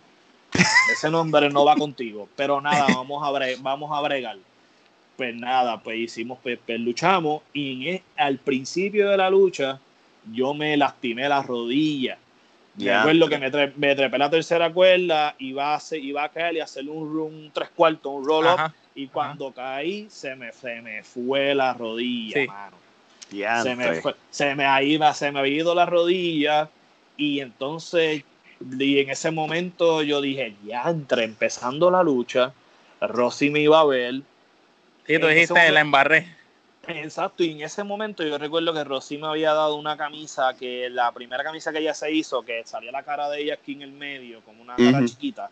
Ese 0.91 1.09
nombre 1.09 1.49
no 1.49 1.65
va 1.65 1.75
contigo. 1.75 2.27
Pero 2.35 2.59
nada, 2.59 2.87
vamos 2.93 3.23
a, 3.23 3.31
vamos 3.61 3.91
a 3.91 4.01
bregar. 4.01 4.37
Pues 5.15 5.35
nada, 5.35 5.81
pues 5.81 5.97
hicimos, 5.97 6.39
pues, 6.43 6.59
pues 6.65 6.79
luchamos. 6.79 7.41
Y 7.53 7.87
e, 7.87 8.03
al 8.17 8.37
principio 8.37 9.09
de 9.09 9.17
la 9.17 9.29
lucha, 9.29 9.79
yo 10.31 10.53
me 10.53 10.75
lastimé 10.75 11.29
la 11.29 11.41
rodilla. 11.41 12.17
Yeah. 12.75 13.03
Recuerdo 13.03 13.29
que 13.29 13.37
me, 13.37 13.73
me, 13.77 13.95
trepé 13.95 14.17
la 14.17 14.29
tercera 14.29 14.71
cuerda, 14.73 15.35
iba 15.37 15.73
a, 15.73 15.75
hacer, 15.75 15.99
iba 15.99 16.23
a 16.23 16.29
caer 16.29 16.55
y 16.55 16.59
hacer 16.59 16.89
un, 16.89 17.17
un 17.17 17.51
tres 17.53 17.69
cuartos, 17.69 18.11
un 18.11 18.25
roll-up 18.25 18.73
y 18.95 19.07
cuando 19.07 19.51
caí, 19.51 20.07
se 20.09 20.35
me, 20.35 20.51
se 20.51 20.81
me 20.81 21.03
fue 21.03 21.55
la 21.55 21.73
rodilla, 21.73 22.45
mano. 22.45 22.77
se 23.63 23.75
me, 23.75 23.93
fue, 24.01 24.15
se, 24.29 24.55
me 24.55 24.85
iba, 24.85 25.13
se 25.13 25.31
me 25.31 25.39
había 25.39 25.57
ido 25.57 25.75
la 25.75 25.85
rodilla. 25.85 26.69
Y 27.17 27.39
entonces, 27.39 28.23
y 28.59 28.99
en 28.99 29.09
ese 29.09 29.31
momento 29.31 30.03
yo 30.03 30.21
dije, 30.21 30.55
ya, 30.65 30.83
entre 30.87 31.23
empezando 31.23 31.89
la 31.89 32.03
lucha, 32.03 32.53
Rosy 33.01 33.49
me 33.49 33.61
iba 33.61 33.79
a 33.79 33.85
ver. 33.85 34.21
Sí, 35.07 35.19
tú 35.19 35.27
dijiste, 35.27 35.71
la 35.71 35.81
embarré. 35.81 36.35
Exacto, 36.87 37.43
y 37.43 37.51
en 37.51 37.61
ese 37.61 37.83
momento 37.83 38.23
yo 38.23 38.37
recuerdo 38.37 38.73
que 38.73 38.83
Rosy 38.83 39.17
me 39.17 39.27
había 39.27 39.53
dado 39.53 39.75
una 39.75 39.95
camisa 39.95 40.53
que 40.53 40.89
la 40.89 41.11
primera 41.11 41.43
camisa 41.43 41.71
que 41.71 41.79
ella 41.79 41.93
se 41.93 42.11
hizo, 42.11 42.43
que 42.43 42.63
salía 42.65 42.91
la 42.91 43.03
cara 43.03 43.29
de 43.29 43.41
ella 43.41 43.53
aquí 43.53 43.73
en 43.73 43.83
el 43.83 43.91
medio, 43.93 44.41
como 44.41 44.61
una 44.61 44.75
cara 44.75 45.05
chiquita 45.05 45.49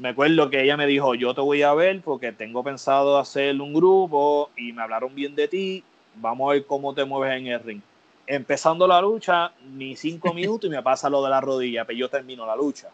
me 0.00 0.08
acuerdo 0.08 0.48
que 0.48 0.62
ella 0.62 0.78
me 0.78 0.86
dijo, 0.86 1.14
yo 1.14 1.34
te 1.34 1.42
voy 1.42 1.60
a 1.60 1.74
ver 1.74 2.00
porque 2.00 2.32
tengo 2.32 2.64
pensado 2.64 3.18
hacer 3.18 3.60
un 3.60 3.74
grupo 3.74 4.48
y 4.56 4.72
me 4.72 4.82
hablaron 4.82 5.14
bien 5.14 5.34
de 5.34 5.46
ti, 5.46 5.84
vamos 6.14 6.48
a 6.48 6.54
ver 6.54 6.64
cómo 6.64 6.94
te 6.94 7.04
mueves 7.04 7.38
en 7.38 7.48
el 7.48 7.60
ring. 7.60 7.82
Empezando 8.26 8.86
la 8.86 9.02
lucha, 9.02 9.52
ni 9.74 9.96
cinco 9.96 10.32
minutos 10.34 10.68
y 10.68 10.70
me 10.70 10.82
pasa 10.82 11.10
lo 11.10 11.22
de 11.22 11.28
la 11.28 11.42
rodilla, 11.42 11.84
pero 11.84 11.86
pues 11.88 11.98
yo 11.98 12.08
termino 12.08 12.46
la 12.46 12.56
lucha. 12.56 12.88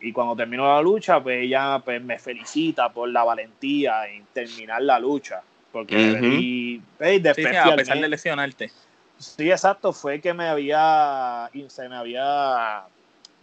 Y 0.00 0.12
cuando 0.12 0.34
termino 0.34 0.66
la 0.66 0.82
lucha, 0.82 1.22
pues 1.22 1.44
ella 1.44 1.80
pues, 1.84 2.02
me 2.02 2.18
felicita 2.18 2.88
por 2.88 3.08
la 3.08 3.22
valentía 3.22 4.08
en 4.08 4.24
terminar 4.32 4.82
la 4.82 4.98
lucha. 4.98 5.42
Porque 5.72 5.96
y, 6.22 6.82
a 7.00 7.76
pesar 7.76 8.00
de 8.00 8.08
lesionarte. 8.08 8.70
Sí, 9.18 9.50
exacto, 9.50 9.92
fue 9.92 10.20
que 10.20 10.34
me 10.34 10.46
había, 10.46 11.50
se 11.68 11.88
me 11.88 11.96
había 11.96 12.84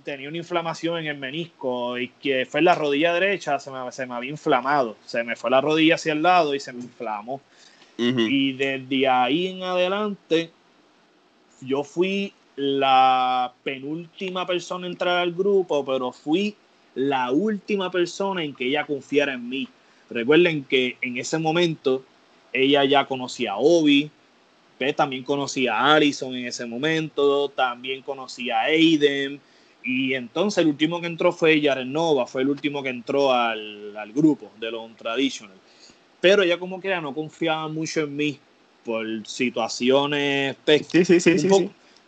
tenía 0.03 0.29
una 0.29 0.37
inflamación 0.37 0.99
en 0.99 1.07
el 1.07 1.17
menisco 1.17 1.97
y 1.97 2.09
que 2.09 2.45
fue 2.45 2.59
en 2.59 2.65
la 2.65 2.75
rodilla 2.75 3.13
derecha, 3.13 3.59
se 3.59 3.71
me, 3.71 3.91
se 3.91 4.05
me 4.05 4.15
había 4.15 4.29
inflamado. 4.29 4.95
Se 5.05 5.23
me 5.23 5.35
fue 5.35 5.49
la 5.49 5.61
rodilla 5.61 5.95
hacia 5.95 6.13
el 6.13 6.21
lado 6.21 6.55
y 6.55 6.59
se 6.59 6.73
me 6.73 6.83
inflamó. 6.83 7.41
Y 8.01 8.53
desde 8.53 9.09
ahí 9.09 9.47
en 9.47 9.61
adelante, 9.61 10.51
yo 11.59 11.83
fui 11.83 12.33
la 12.55 13.51
penúltima 13.61 14.47
persona 14.47 14.85
en 14.87 14.93
entrar 14.93 15.17
al 15.17 15.33
grupo, 15.33 15.83
pero 15.83 16.13
fui 16.13 16.55
la 16.95 17.31
última 17.31 17.91
persona 17.91 18.41
en 18.41 18.55
que 18.55 18.67
ella 18.67 18.85
confiara 18.85 19.33
en 19.33 19.49
mí. 19.49 19.67
Recuerden 20.09 20.63
que 20.63 20.97
en 21.01 21.17
ese 21.17 21.37
momento 21.39 22.05
ella 22.53 22.85
ya 22.85 23.05
conocía 23.05 23.53
a 23.53 23.57
Obi, 23.57 24.09
también 24.95 25.23
conocía 25.23 25.75
a 25.75 25.95
Allison 25.95 26.33
en 26.35 26.47
ese 26.47 26.65
momento, 26.65 27.49
también 27.49 28.01
conocía 28.01 28.59
a 28.59 28.63
Aiden, 28.65 29.41
y 29.83 30.13
entonces 30.13 30.59
el 30.59 30.67
último 30.67 31.01
que 31.01 31.07
entró 31.07 31.31
fue 31.31 31.59
Yaren 31.59 31.91
Nova, 31.91 32.27
fue 32.27 32.41
el 32.41 32.49
último 32.49 32.83
que 32.83 32.89
entró 32.89 33.33
al, 33.33 34.11
grupo 34.13 34.51
de 34.59 34.71
los 34.71 34.95
traditional. 34.95 35.55
Pero 36.21 36.43
ella 36.43 36.57
como 36.57 36.79
que 36.79 36.89
ya 36.89 37.01
no 37.01 37.13
confiaba 37.13 37.67
mucho 37.67 38.01
en 38.01 38.15
mí 38.15 38.39
por 38.83 39.05
situaciones 39.27 40.55
sí, 40.65 41.05
sí, 41.05 41.19
sí, 41.19 41.49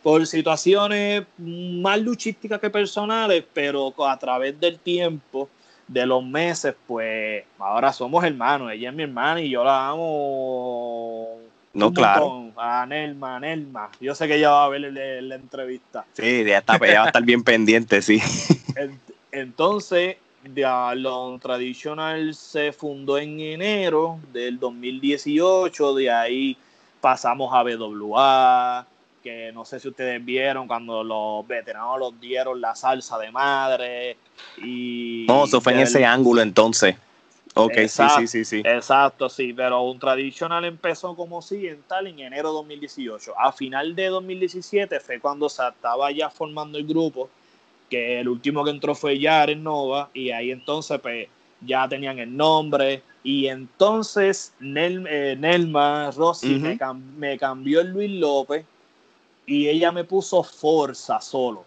por 0.02 0.26
situaciones 0.26 1.24
más 1.38 2.00
luchísticas 2.02 2.60
que 2.60 2.70
personales, 2.70 3.44
pero 3.54 3.94
a 4.06 4.18
través 4.18 4.60
del 4.60 4.80
tiempo, 4.80 5.50
de 5.92 6.06
los 6.06 6.24
meses, 6.24 6.74
pues 6.88 7.44
ahora 7.60 7.92
somos 7.92 8.24
hermanos. 8.24 8.72
Ella 8.72 8.90
es 8.90 8.96
mi 8.96 9.04
hermana 9.04 9.42
y 9.42 9.50
yo 9.50 9.64
la 9.64 9.90
amo 9.90 11.38
No, 11.74 11.94
claro. 11.94 12.52
A 12.56 12.86
Nelma, 12.86 13.40
Nelma. 13.40 13.90
Yo 14.00 14.16
sé 14.16 14.28
que 14.28 14.36
ella 14.36 14.52
va 14.52 14.66
a 14.66 14.70
ver 14.70 14.82
la, 14.82 15.36
entrevista. 15.36 16.06
Sí, 16.14 16.46
ya 16.46 16.60
está, 16.60 16.78
ella 16.78 17.00
va 17.00 17.04
a 17.06 17.08
estar 17.08 17.24
bien 17.24 17.44
pendiente, 17.44 18.02
sí. 18.02 18.22
Entonces, 19.32 20.18
Dialon 20.44 21.40
Traditional 21.40 22.34
se 22.36 22.72
fundó 22.72 23.18
en 23.18 23.40
enero 23.40 24.20
del 24.32 24.60
2018, 24.60 25.96
de 25.96 26.12
ahí 26.12 26.58
pasamos 27.02 27.54
a 27.54 27.64
BWA, 27.64 28.88
que 29.22 29.52
no 29.52 29.66
sé 29.66 29.80
si 29.80 29.90
ustedes 29.90 30.24
vieron 30.24 30.68
cuando 30.68 31.04
los 31.04 31.48
veteranos 31.48 32.00
los 32.00 32.20
dieron 32.20 32.62
la 32.62 32.76
salsa 32.76 33.18
de 33.20 33.32
madre. 33.32 34.18
Y 34.58 35.26
no, 35.28 35.46
eso 35.46 35.62
fue 35.62 35.74
en 35.74 35.80
ese 35.80 36.06
ángulo 36.06 36.42
entonces. 36.42 36.96
Ok, 37.54 37.74
sí, 37.88 38.04
sí, 38.16 38.28
sí, 38.28 38.46
sí. 38.46 38.62
Exacto, 38.64 39.28
sí, 39.28 39.54
pero 39.54 39.82
un 39.82 40.00
tradicional 40.00 40.64
empezó 40.64 41.16
como 41.16 41.40
occidental 41.40 42.08
en 42.08 42.20
enero 42.20 42.50
de 42.50 42.54
2018. 42.56 43.34
A 43.38 43.52
final 43.52 43.94
de 43.94 44.08
2017 44.08 45.00
fue 45.02 45.20
cuando 45.20 45.50
se 45.50 45.68
estaba 45.68 46.12
ya 46.12 46.30
formando 46.30 46.78
el 46.78 46.88
grupo, 46.88 47.30
que 47.90 48.22
el 48.22 48.30
último 48.30 48.64
que 48.64 48.72
entró 48.72 48.96
fue 48.96 49.20
Yaren 49.20 49.62
Nova, 49.62 50.10
y 50.14 50.32
ahí 50.32 50.52
entonces 50.52 51.00
pues 51.02 51.28
ya 51.60 51.88
tenían 51.90 52.20
el 52.20 52.36
nombre, 52.36 53.04
y 53.24 53.48
entonces 53.48 54.54
eh, 54.62 55.36
Nelma 55.38 56.10
Rossi 56.12 56.58
me, 56.58 56.78
me 57.18 57.38
cambió 57.38 57.82
el 57.82 57.90
Luis 57.90 58.12
López 58.12 58.66
y 59.46 59.68
ella 59.68 59.92
me 59.92 60.04
puso 60.04 60.42
Forza 60.44 61.20
solo. 61.20 61.66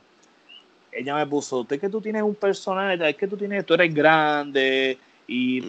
Ella 0.95 1.15
me 1.17 1.27
puso, 1.27 1.61
usted 1.61 1.81
que 1.81 1.89
tú 1.89 2.01
tienes 2.01 2.23
un 2.23 2.35
personaje, 2.35 3.09
es 3.09 3.17
que 3.17 3.27
tú 3.27 3.37
tienes, 3.37 3.67
tú 3.67 3.75
eres 3.75 3.93
grande 3.93 4.99
y 5.27 5.61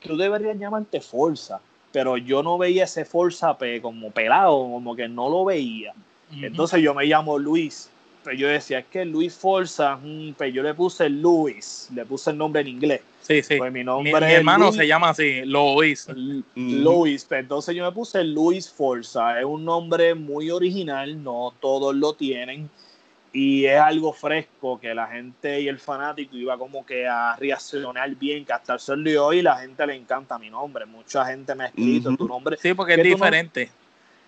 tú 0.00 0.16
deberías 0.16 0.58
llamarte 0.58 1.00
Forza. 1.00 1.60
Pero 1.92 2.16
yo 2.16 2.42
no 2.42 2.58
veía 2.58 2.84
ese 2.84 3.04
Forza 3.04 3.56
como 3.80 4.10
pelado, 4.10 4.52
como 4.52 4.94
que 4.94 5.08
no 5.08 5.28
lo 5.28 5.44
veía. 5.44 5.94
Entonces 6.32 6.82
yo 6.82 6.94
me 6.94 7.04
llamo 7.06 7.38
Luis. 7.38 7.90
Pero 8.24 8.36
yo 8.36 8.48
decía, 8.48 8.80
es 8.80 8.86
que 8.86 9.04
Luis 9.04 9.34
Forza, 9.34 9.96
mm, 9.96 10.34
pero 10.36 10.50
yo 10.50 10.62
le 10.62 10.74
puse 10.74 11.08
Luis, 11.08 11.88
le 11.94 12.04
puse 12.04 12.30
el 12.30 12.36
nombre 12.36 12.60
en 12.60 12.68
inglés. 12.68 13.00
Sí, 13.22 13.42
sí. 13.42 13.56
Pues 13.56 13.72
mi 13.72 13.84
nombre 13.84 14.26
mi, 14.26 14.32
hermano 14.32 14.72
se 14.72 14.86
llama 14.86 15.10
así, 15.10 15.42
Luis. 15.44 16.08
Luis. 16.54 17.24
Pues 17.24 17.40
entonces 17.40 17.74
yo 17.74 17.84
me 17.84 17.92
puse 17.92 18.24
Luis 18.24 18.70
Forza. 18.70 19.38
Es 19.38 19.44
un 19.44 19.64
nombre 19.64 20.14
muy 20.14 20.50
original, 20.50 21.22
no 21.22 21.54
todos 21.60 21.94
lo 21.94 22.14
tienen. 22.14 22.68
Y 23.40 23.66
es 23.66 23.78
algo 23.78 24.12
fresco 24.12 24.80
que 24.80 24.92
la 24.92 25.06
gente 25.06 25.60
y 25.60 25.68
el 25.68 25.78
fanático 25.78 26.36
iba 26.36 26.58
como 26.58 26.84
que 26.84 27.06
a 27.06 27.36
reaccionar 27.36 28.12
bien, 28.16 28.44
que 28.44 28.52
hasta 28.52 28.74
el 28.74 28.80
sol 28.80 29.04
de 29.04 29.16
hoy 29.16 29.42
la 29.42 29.58
gente 29.58 29.86
le 29.86 29.94
encanta 29.94 30.40
mi 30.40 30.50
nombre. 30.50 30.86
Mucha 30.86 31.24
gente 31.24 31.54
me 31.54 31.62
ha 31.62 31.66
escrito 31.68 32.16
tu 32.16 32.26
nombre. 32.26 32.56
Sí, 32.56 32.74
porque 32.74 32.94
es 32.94 33.02
diferente. 33.04 33.70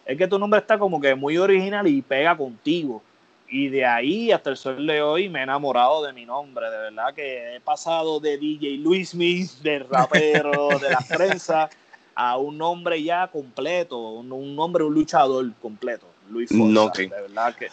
es 0.06 0.16
que 0.16 0.28
tu 0.28 0.38
nombre 0.38 0.60
está 0.60 0.78
como 0.78 1.00
que 1.00 1.16
muy 1.16 1.36
original 1.38 1.88
y 1.88 2.02
pega 2.02 2.36
contigo. 2.36 3.02
Y 3.48 3.66
de 3.66 3.84
ahí 3.84 4.30
hasta 4.30 4.50
el 4.50 4.56
sol 4.56 4.86
de 4.86 5.02
hoy 5.02 5.28
me 5.28 5.40
he 5.40 5.42
enamorado 5.42 6.06
de 6.06 6.12
mi 6.12 6.24
nombre. 6.24 6.70
De 6.70 6.78
verdad 6.78 7.12
que 7.12 7.56
he 7.56 7.60
pasado 7.60 8.20
de 8.20 8.38
DJ 8.38 8.76
Luis 8.76 9.08
Smith, 9.08 9.50
de 9.64 9.80
rapero, 9.80 10.68
de 10.78 10.88
la 10.88 11.00
prensa, 11.16 11.68
a 12.14 12.38
un 12.38 12.56
nombre 12.56 13.02
ya 13.02 13.26
completo, 13.26 13.98
un, 13.98 14.54
nombre, 14.54 14.84
un 14.84 14.94
luchador 14.94 15.52
completo. 15.60 16.06
Luis 16.30 16.48
Forza. 16.48 16.92
De 17.02 17.08
verdad 17.08 17.56
que. 17.56 17.66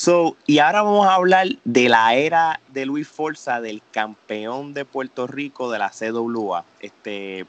So, 0.00 0.36
y 0.46 0.60
ahora 0.60 0.82
vamos 0.82 1.08
a 1.08 1.14
hablar 1.14 1.48
de 1.64 1.88
la 1.88 2.14
era 2.14 2.60
de 2.68 2.86
Luis 2.86 3.08
Forza, 3.08 3.60
del 3.60 3.82
campeón 3.90 4.72
de 4.72 4.84
Puerto 4.84 5.26
Rico 5.26 5.72
de 5.72 5.80
la 5.80 5.90
CWA. 5.90 6.64
Este, 6.78 7.46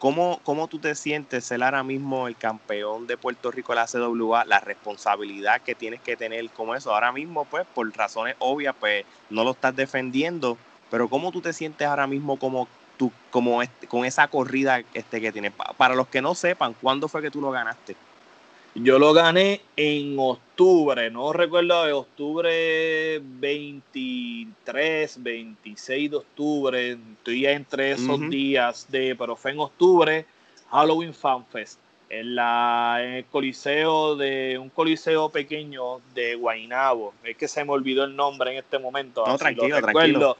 ¿Cómo, 0.00 0.40
¿Cómo 0.42 0.66
tú 0.66 0.80
te 0.80 0.96
sientes 0.96 1.44
ser 1.44 1.62
ahora 1.62 1.84
mismo 1.84 2.26
el 2.26 2.36
campeón 2.36 3.06
de 3.06 3.16
Puerto 3.16 3.52
Rico 3.52 3.74
de 3.74 3.76
la 3.76 3.86
CWA? 3.86 4.44
La 4.44 4.58
responsabilidad 4.58 5.62
que 5.62 5.76
tienes 5.76 6.00
que 6.00 6.16
tener 6.16 6.50
como 6.50 6.74
eso. 6.74 6.92
Ahora 6.92 7.12
mismo, 7.12 7.44
pues, 7.44 7.64
por 7.72 7.88
razones 7.96 8.34
obvias, 8.40 8.74
pues, 8.80 9.04
no 9.30 9.44
lo 9.44 9.52
estás 9.52 9.76
defendiendo. 9.76 10.58
Pero 10.90 11.08
¿cómo 11.08 11.30
tú 11.30 11.42
te 11.42 11.52
sientes 11.52 11.86
ahora 11.86 12.08
mismo 12.08 12.40
como 12.40 12.66
tú, 12.96 13.12
como 13.30 13.62
este, 13.62 13.86
con 13.86 14.04
esa 14.04 14.26
corrida 14.26 14.82
este 14.94 15.20
que 15.20 15.30
tienes? 15.30 15.52
Para 15.76 15.94
los 15.94 16.08
que 16.08 16.22
no 16.22 16.34
sepan, 16.34 16.74
¿cuándo 16.74 17.08
fue 17.08 17.22
que 17.22 17.30
tú 17.30 17.40
lo 17.40 17.52
ganaste? 17.52 17.96
Yo 18.82 18.98
lo 18.98 19.12
gané 19.12 19.60
en 19.76 20.16
octubre, 20.18 21.10
no 21.10 21.32
recuerdo, 21.32 21.84
de 21.84 21.92
octubre 21.92 23.20
23, 23.22 25.22
26 25.22 26.10
de 26.10 26.16
octubre, 26.16 26.92
estoy 26.92 27.46
entre 27.46 27.92
esos 27.92 28.20
días 28.30 28.86
de, 28.90 29.16
pero 29.16 29.34
fue 29.34 29.52
en 29.52 29.60
octubre, 29.60 30.26
Halloween 30.70 31.12
Fan 31.12 31.44
Fest, 31.46 31.80
en, 32.08 32.36
la, 32.36 32.98
en 33.02 33.14
el 33.14 33.24
coliseo 33.24 34.16
de, 34.16 34.58
un 34.58 34.68
coliseo 34.68 35.28
pequeño 35.28 36.00
de 36.14 36.36
Guainabo, 36.36 37.14
es 37.24 37.36
que 37.36 37.48
se 37.48 37.64
me 37.64 37.72
olvidó 37.72 38.04
el 38.04 38.14
nombre 38.14 38.52
en 38.52 38.58
este 38.58 38.78
momento. 38.78 39.24
No, 39.26 39.36
tranquilo, 39.36 39.80
tranquilo. 39.80 40.36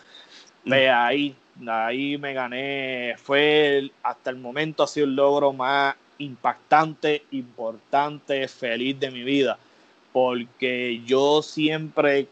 Ve 0.64 0.91
ahí, 0.91 1.34
ahí 1.66 2.18
me 2.18 2.34
gané, 2.34 3.16
fue 3.18 3.91
hasta 4.03 4.30
el 4.30 4.36
momento 4.36 4.82
ha 4.82 4.86
sido 4.86 5.07
el 5.07 5.16
logro 5.16 5.53
más 5.53 5.97
impactante, 6.19 7.23
importante, 7.31 8.47
feliz 8.49 8.99
de 8.99 9.11
mi 9.11 9.23
vida, 9.23 9.59
porque 10.12 11.01
yo 11.07 11.43
siempre 11.43 12.27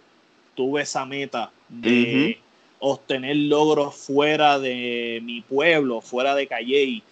tuve 0.55 0.83
esa 0.83 1.05
meta 1.05 1.51
de 1.69 2.39
obtener 2.79 3.37
logros 3.37 3.95
fuera 3.95 4.59
de 4.59 5.21
mi 5.23 5.41
pueblo, 5.41 6.01
fuera 6.01 6.35
de 6.35 6.47
Calle. 6.47 7.03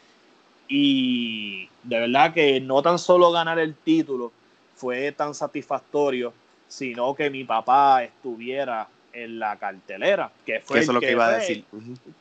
Y 0.69 1.69
de 1.83 2.01
verdad 2.01 2.33
que 2.33 2.61
no 2.61 2.83
tan 2.83 2.99
solo 2.99 3.31
ganar 3.31 3.59
el 3.59 3.75
título 3.75 4.33
fue 4.75 5.13
tan 5.13 5.35
satisfactorio, 5.35 6.33
sino 6.69 7.15
que 7.15 7.31
mi 7.31 7.45
papá 7.45 8.05
estuviera 8.05 8.89
en 9.15 9.39
la 9.39 9.57
cartelera, 9.57 10.31
que 10.45 10.61
fue 10.61 10.81
eso 10.81 10.93
lo 10.93 11.01
que, 11.01 11.13
iba 11.13 11.27
a 11.27 11.39
decir. 11.39 11.65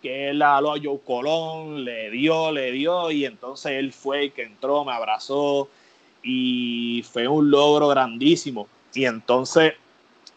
Que 0.01 0.29
él 0.29 0.41
habló 0.41 0.73
a 0.73 0.79
Joe 0.81 0.99
Colón, 1.05 1.83
le 1.83 2.11
dio, 2.11 2.51
le 2.51 2.71
dio, 2.71 3.11
y 3.11 3.25
entonces 3.25 3.73
él 3.73 3.91
fue 3.91 4.25
el 4.25 4.31
que 4.31 4.43
entró, 4.43 4.85
me 4.85 4.93
abrazó, 4.93 5.69
y 6.21 7.03
fue 7.11 7.27
un 7.27 7.49
logro 7.49 7.87
grandísimo. 7.89 8.67
Y 8.93 9.05
entonces, 9.05 9.73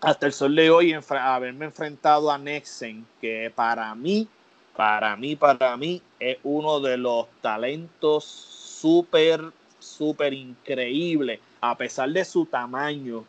hasta 0.00 0.26
el 0.26 0.32
sol 0.32 0.54
de 0.56 0.70
hoy, 0.70 0.96
haberme 1.08 1.66
enfrentado 1.66 2.30
a 2.30 2.38
Nexen, 2.38 3.06
que 3.20 3.52
para 3.54 3.94
mí, 3.94 4.26
para 4.74 5.16
mí, 5.16 5.36
para 5.36 5.76
mí, 5.76 6.02
es 6.18 6.38
uno 6.42 6.80
de 6.80 6.96
los 6.96 7.26
talentos 7.40 8.24
súper, 8.24 9.40
súper 9.78 10.32
increíble, 10.32 11.40
a 11.60 11.76
pesar 11.76 12.10
de 12.10 12.24
su 12.24 12.46
tamaño 12.46 13.24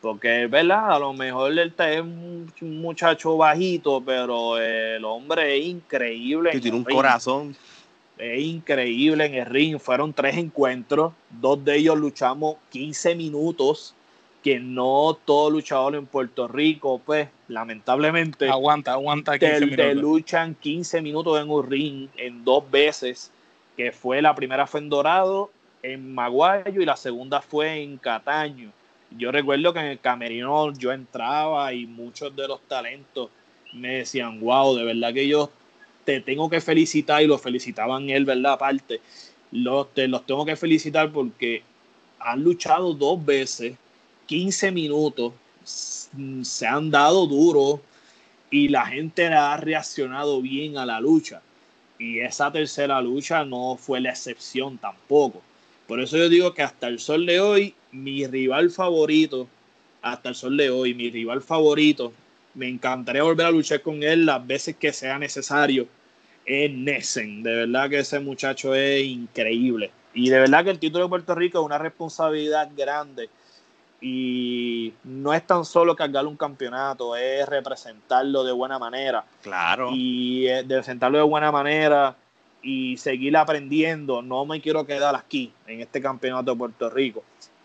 porque 0.00 0.44
es 0.44 0.50
verdad, 0.50 0.92
a 0.92 0.98
lo 0.98 1.12
mejor 1.12 1.52
él 1.52 1.74
es 1.76 2.00
un 2.00 2.80
muchacho 2.80 3.36
bajito, 3.36 4.02
pero 4.04 4.58
el 4.58 5.04
hombre 5.04 5.58
es 5.58 5.66
increíble. 5.66 6.58
tiene 6.58 6.78
un 6.78 6.84
corazón. 6.84 7.54
Es 8.16 8.40
increíble 8.40 9.26
en 9.26 9.34
el 9.34 9.46
ring. 9.46 9.78
Fueron 9.78 10.12
tres 10.12 10.36
encuentros. 10.36 11.12
Dos 11.28 11.62
de 11.64 11.76
ellos 11.76 11.98
luchamos 11.98 12.56
15 12.70 13.14
minutos. 13.14 13.94
Que 14.42 14.58
no 14.58 15.18
todo 15.26 15.50
luchador 15.50 15.94
en 15.96 16.06
Puerto 16.06 16.48
Rico, 16.48 16.98
pues, 17.04 17.28
lamentablemente. 17.48 18.48
Aguanta, 18.48 18.92
aguanta 18.92 19.38
15 19.38 19.60
minutos. 19.60 19.76
Te 19.76 19.94
luchan 19.94 20.54
15 20.54 21.02
minutos 21.02 21.42
en 21.42 21.50
un 21.50 21.70
ring 21.70 22.08
en 22.16 22.42
dos 22.42 22.70
veces. 22.70 23.30
Que 23.76 23.92
fue 23.92 24.22
la 24.22 24.34
primera 24.34 24.66
fue 24.66 24.80
en 24.80 24.88
Dorado, 24.88 25.50
en 25.82 26.14
Maguayo, 26.14 26.80
y 26.80 26.86
la 26.86 26.96
segunda 26.96 27.42
fue 27.42 27.82
en 27.82 27.98
Cataño 27.98 28.72
yo 29.16 29.32
recuerdo 29.32 29.72
que 29.72 29.80
en 29.80 29.86
el 29.86 30.00
camerino 30.00 30.72
yo 30.72 30.92
entraba 30.92 31.72
y 31.72 31.86
muchos 31.86 32.34
de 32.34 32.46
los 32.48 32.60
talentos 32.62 33.30
me 33.72 33.98
decían, 33.98 34.40
wow, 34.40 34.74
de 34.76 34.84
verdad 34.84 35.12
que 35.12 35.26
yo 35.26 35.50
te 36.04 36.20
tengo 36.20 36.48
que 36.48 36.60
felicitar 36.60 37.22
y 37.22 37.26
lo 37.26 37.38
felicitaban 37.38 38.10
él, 38.10 38.24
¿verdad? 38.24 38.54
Aparte, 38.54 39.00
los, 39.52 39.92
te, 39.92 40.08
los 40.08 40.24
tengo 40.26 40.44
que 40.44 40.56
felicitar 40.56 41.10
porque 41.10 41.62
han 42.18 42.42
luchado 42.42 42.94
dos 42.94 43.24
veces, 43.24 43.76
15 44.26 44.70
minutos, 44.70 45.32
se 45.64 46.66
han 46.66 46.90
dado 46.90 47.26
duro 47.26 47.80
y 48.50 48.68
la 48.68 48.86
gente 48.86 49.26
ha 49.26 49.56
reaccionado 49.56 50.40
bien 50.40 50.78
a 50.78 50.86
la 50.86 51.00
lucha. 51.00 51.42
Y 51.98 52.20
esa 52.20 52.50
tercera 52.50 53.00
lucha 53.00 53.44
no 53.44 53.76
fue 53.76 54.00
la 54.00 54.10
excepción 54.10 54.78
tampoco. 54.78 55.42
Por 55.90 55.98
eso 55.98 56.16
yo 56.16 56.28
digo 56.28 56.54
que 56.54 56.62
hasta 56.62 56.86
el 56.86 57.00
sol 57.00 57.26
de 57.26 57.40
hoy, 57.40 57.74
mi 57.90 58.24
rival 58.24 58.70
favorito, 58.70 59.48
hasta 60.02 60.28
el 60.28 60.36
sol 60.36 60.56
de 60.56 60.70
hoy, 60.70 60.94
mi 60.94 61.10
rival 61.10 61.42
favorito, 61.42 62.12
me 62.54 62.68
encantaría 62.68 63.24
volver 63.24 63.46
a 63.46 63.50
luchar 63.50 63.82
con 63.82 64.04
él 64.04 64.24
las 64.24 64.46
veces 64.46 64.76
que 64.76 64.92
sea 64.92 65.18
necesario, 65.18 65.88
es 66.46 66.70
Nessen. 66.70 67.42
De 67.42 67.52
verdad 67.52 67.90
que 67.90 67.98
ese 67.98 68.20
muchacho 68.20 68.72
es 68.72 69.04
increíble. 69.04 69.90
Y 70.14 70.30
de 70.30 70.38
verdad 70.38 70.62
que 70.62 70.70
el 70.70 70.78
título 70.78 71.06
de 71.06 71.10
Puerto 71.10 71.34
Rico 71.34 71.58
es 71.58 71.66
una 71.66 71.78
responsabilidad 71.78 72.70
grande. 72.76 73.28
Y 74.00 74.92
no 75.02 75.34
es 75.34 75.44
tan 75.44 75.64
solo 75.64 75.96
cargar 75.96 76.24
un 76.24 76.36
campeonato, 76.36 77.16
es 77.16 77.48
representarlo 77.48 78.44
de 78.44 78.52
buena 78.52 78.78
manera. 78.78 79.24
Claro. 79.42 79.90
Y 79.92 80.44
de 80.44 80.62
representarlo 80.62 81.18
de 81.18 81.24
buena 81.24 81.50
manera 81.50 82.14
y 82.62 82.96
seguir 82.96 83.36
aprendiendo. 83.36 84.22
No 84.22 84.44
me 84.44 84.60
quiero 84.60 84.86
quedar 84.86 85.14
aquí 85.14 85.52
en 85.66 85.80
este 85.80 86.00
campeonato 86.00 86.52
de 86.52 86.56
Puerto 86.56 86.90
Rico. 86.90 87.22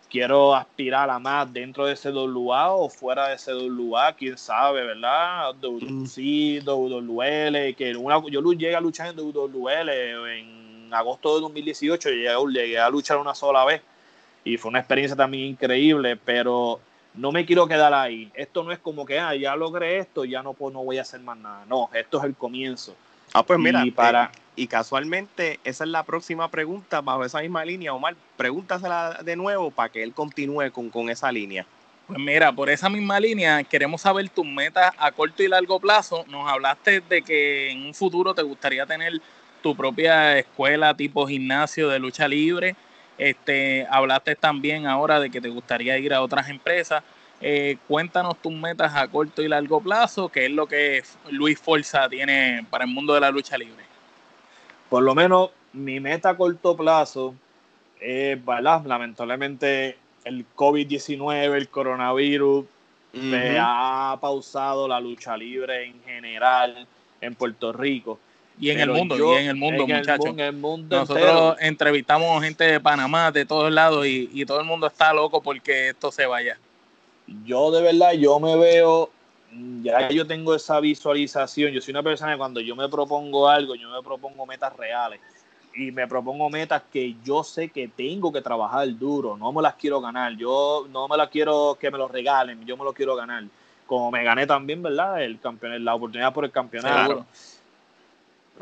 Quiero 0.09 0.55
aspirar 0.55 1.09
a 1.09 1.19
más 1.19 1.51
dentro 1.51 1.85
de 1.85 1.93
ese 1.93 2.09
WA 2.11 2.71
o 2.71 2.89
fuera 2.89 3.29
de 3.29 3.35
ese 3.35 3.53
WA, 3.53 4.13
quién 4.13 4.37
sabe, 4.37 4.85
¿verdad? 4.85 5.53
WC, 5.55 6.61
WWL, 6.63 7.75
que 7.75 7.95
una, 7.97 8.21
yo 8.29 8.41
llegué 8.53 8.75
a 8.75 8.81
luchar 8.81 9.07
en 9.07 9.17
WWL 9.17 9.89
en 9.89 10.93
agosto 10.93 11.35
de 11.35 11.41
2018, 11.41 12.09
llegué, 12.09 12.29
llegué 12.51 12.79
a 12.79 12.89
luchar 12.89 13.17
una 13.17 13.35
sola 13.35 13.65
vez 13.65 13.81
y 14.45 14.57
fue 14.57 14.69
una 14.69 14.79
experiencia 14.79 15.17
también 15.17 15.45
increíble, 15.45 16.15
pero 16.15 16.79
no 17.15 17.31
me 17.31 17.45
quiero 17.45 17.67
quedar 17.67 17.93
ahí. 17.93 18.31
Esto 18.35 18.63
no 18.63 18.71
es 18.71 18.79
como 18.79 19.05
que, 19.05 19.19
ah, 19.19 19.35
ya 19.35 19.55
logré 19.55 19.97
esto, 19.97 20.23
ya 20.23 20.43
no, 20.43 20.53
pues, 20.53 20.73
no 20.73 20.83
voy 20.83 20.97
a 20.97 21.01
hacer 21.01 21.19
más 21.21 21.37
nada. 21.37 21.65
No, 21.67 21.89
esto 21.93 22.19
es 22.19 22.23
el 22.25 22.35
comienzo. 22.35 22.95
Ah, 23.33 23.43
pues 23.43 23.59
mira, 23.59 23.85
y, 23.85 23.91
para... 23.91 24.25
Eh, 24.25 24.44
y 24.55 24.67
casualmente 24.67 25.59
esa 25.63 25.83
es 25.83 25.89
la 25.89 26.03
próxima 26.03 26.49
pregunta 26.49 27.01
bajo 27.01 27.25
esa 27.25 27.41
misma 27.41 27.65
línea. 27.65 27.93
Omar, 27.93 28.15
pregúntasela 28.37 29.19
de 29.23 29.35
nuevo 29.35 29.71
para 29.71 29.89
que 29.89 30.03
él 30.03 30.13
continúe 30.13 30.71
con, 30.71 30.89
con 30.89 31.09
esa 31.09 31.31
línea. 31.31 31.65
Pues 32.07 32.19
mira, 32.19 32.51
por 32.51 32.69
esa 32.69 32.87
misma 32.87 33.19
línea 33.19 33.63
queremos 33.63 34.01
saber 34.01 34.29
tus 34.29 34.45
metas 34.45 34.91
a 34.97 35.11
corto 35.11 35.41
y 35.41 35.47
largo 35.47 35.79
plazo. 35.79 36.23
Nos 36.27 36.49
hablaste 36.49 37.01
de 37.01 37.21
que 37.21 37.71
en 37.71 37.87
un 37.87 37.93
futuro 37.93 38.33
te 38.33 38.43
gustaría 38.43 38.85
tener 38.85 39.13
tu 39.63 39.75
propia 39.75 40.37
escuela 40.37 40.93
tipo 40.93 41.25
gimnasio 41.25 41.89
de 41.89 41.97
lucha 41.97 42.27
libre. 42.27 42.75
Este, 43.17 43.87
hablaste 43.89 44.35
también 44.35 44.85
ahora 44.85 45.19
de 45.19 45.31
que 45.31 45.41
te 45.41 45.49
gustaría 45.49 45.97
ir 45.97 46.13
a 46.13 46.21
otras 46.21 46.49
empresas. 46.49 47.03
Eh, 47.41 47.77
cuéntanos 47.87 48.39
tus 48.41 48.53
metas 48.53 48.93
a 48.95 49.07
corto 49.07 49.41
y 49.41 49.47
largo 49.47 49.81
plazo, 49.81 50.29
que 50.29 50.45
es 50.45 50.51
lo 50.51 50.67
que 50.67 51.03
Luis 51.31 51.59
Forza 51.59 52.07
tiene 52.07 52.65
para 52.69 52.85
el 52.85 52.91
mundo 52.91 53.15
de 53.15 53.21
la 53.21 53.31
lucha 53.31 53.57
libre. 53.57 53.84
Por 54.89 55.03
lo 55.03 55.15
menos 55.15 55.51
mi 55.73 55.99
meta 55.99 56.29
a 56.29 56.37
corto 56.37 56.75
plazo 56.75 57.35
es, 57.99 58.43
¿verdad? 58.43 58.83
Lamentablemente 58.85 59.97
el 60.23 60.45
COVID-19, 60.55 61.55
el 61.55 61.69
coronavirus, 61.69 62.65
me 63.13 63.57
ha 63.59 64.17
pausado 64.19 64.87
la 64.87 64.99
lucha 64.99 65.37
libre 65.37 65.85
en 65.85 66.03
general 66.03 66.85
en 67.21 67.35
Puerto 67.35 67.71
Rico. 67.71 68.19
Y 68.59 68.69
en 68.69 68.79
el 68.79 68.89
mundo, 68.89 69.17
y 69.17 69.37
en 69.37 69.47
el 69.47 69.55
mundo, 69.55 69.87
muchachos. 69.87 70.35
Nosotros 70.89 71.57
entrevistamos 71.59 72.43
gente 72.43 72.63
de 72.63 72.79
Panamá, 72.79 73.31
de 73.31 73.45
todos 73.45 73.71
lados, 73.71 74.05
y, 74.05 74.29
y 74.33 74.45
todo 74.45 74.59
el 74.59 74.65
mundo 74.65 74.87
está 74.87 75.13
loco 75.13 75.41
porque 75.41 75.89
esto 75.89 76.11
se 76.11 76.25
vaya 76.25 76.57
yo 77.45 77.71
de 77.71 77.81
verdad, 77.81 78.13
yo 78.13 78.39
me 78.39 78.55
veo, 78.55 79.09
ya 79.83 80.09
yo 80.09 80.25
tengo 80.27 80.55
esa 80.55 80.79
visualización, 80.79 81.71
yo 81.71 81.81
soy 81.81 81.91
una 81.91 82.03
persona 82.03 82.33
que 82.33 82.37
cuando 82.37 82.59
yo 82.59 82.75
me 82.75 82.89
propongo 82.89 83.47
algo, 83.47 83.75
yo 83.75 83.89
me 83.89 84.01
propongo 84.01 84.45
metas 84.45 84.75
reales 84.75 85.19
y 85.75 85.91
me 85.91 86.07
propongo 86.07 86.49
metas 86.49 86.83
que 86.91 87.15
yo 87.23 87.43
sé 87.43 87.69
que 87.69 87.87
tengo 87.87 88.31
que 88.31 88.41
trabajar 88.41 88.87
duro, 88.97 89.37
no 89.37 89.51
me 89.51 89.61
las 89.61 89.75
quiero 89.75 89.99
ganar, 90.01 90.35
yo 90.35 90.87
no 90.89 91.07
me 91.07 91.17
las 91.17 91.29
quiero 91.29 91.77
que 91.79 91.91
me 91.91 91.97
los 91.97 92.09
regalen, 92.09 92.65
yo 92.65 92.77
me 92.77 92.83
lo 92.83 92.93
quiero 92.93 93.15
ganar. 93.15 93.43
Como 93.85 94.09
me 94.09 94.23
gané 94.23 94.47
también, 94.47 94.81
¿verdad? 94.81 95.21
El 95.21 95.39
campeón, 95.39 95.83
la 95.83 95.93
oportunidad 95.93 96.33
por 96.33 96.45
el 96.45 96.51
campeonato. 96.51 97.25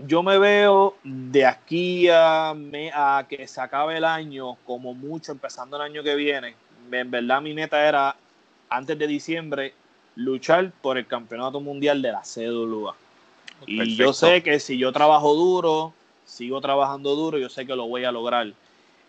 Yo 0.06 0.24
me 0.24 0.38
veo 0.38 0.98
de 1.04 1.46
aquí 1.46 2.10
a, 2.10 2.50
a 2.50 3.26
que 3.30 3.48
se 3.48 3.62
acabe 3.62 3.98
el 3.98 4.04
año, 4.04 4.58
como 4.66 4.94
mucho, 4.94 5.32
empezando 5.32 5.78
el 5.78 5.84
año 5.84 6.04
que 6.04 6.16
viene. 6.16 6.56
En 6.92 7.10
verdad 7.10 7.42
mi 7.42 7.54
meta 7.54 7.88
era 7.88 8.16
antes 8.70 8.98
de 8.98 9.08
diciembre 9.08 9.74
luchar 10.16 10.72
por 10.82 10.98
el 10.98 11.08
campeonato 11.08 11.60
mundial 11.60 12.02
de 12.02 12.12
la 12.12 12.22
CWA. 12.22 12.96
Y 13.66 13.96
yo 13.96 14.14
sé 14.14 14.44
que 14.44 14.60
si 14.60 14.78
yo 14.78 14.92
trabajo 14.92 15.34
duro, 15.34 15.94
sigo 16.26 16.60
trabajando 16.62 17.16
duro, 17.16 17.38
yo 17.38 17.50
sé 17.50 17.66
que 17.66 17.76
lo 17.76 17.88
voy 17.88 18.04
a 18.04 18.12
lograr. 18.12 18.52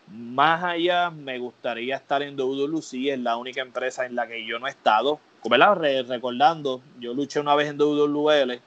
Más 0.09 0.63
allá, 0.63 1.11
me 1.11 1.39
gustaría 1.39 1.97
estar 1.97 2.23
en 2.23 2.37
WWC, 2.37 3.09
es 3.11 3.19
la 3.19 3.37
única 3.37 3.63
empresa 3.63 4.07
en 4.07 4.15
la 4.15 4.27
que 4.27 4.45
yo 4.47 4.59
no 4.59 4.67
he 4.67 4.71
estado. 4.71 5.19
¿verdad? 5.49 6.05
recordando, 6.09 6.81
yo 7.01 7.13
luché 7.13 7.41
una 7.41 7.55
vez 7.55 7.69
en 7.69 7.79
WWL, 7.79 8.61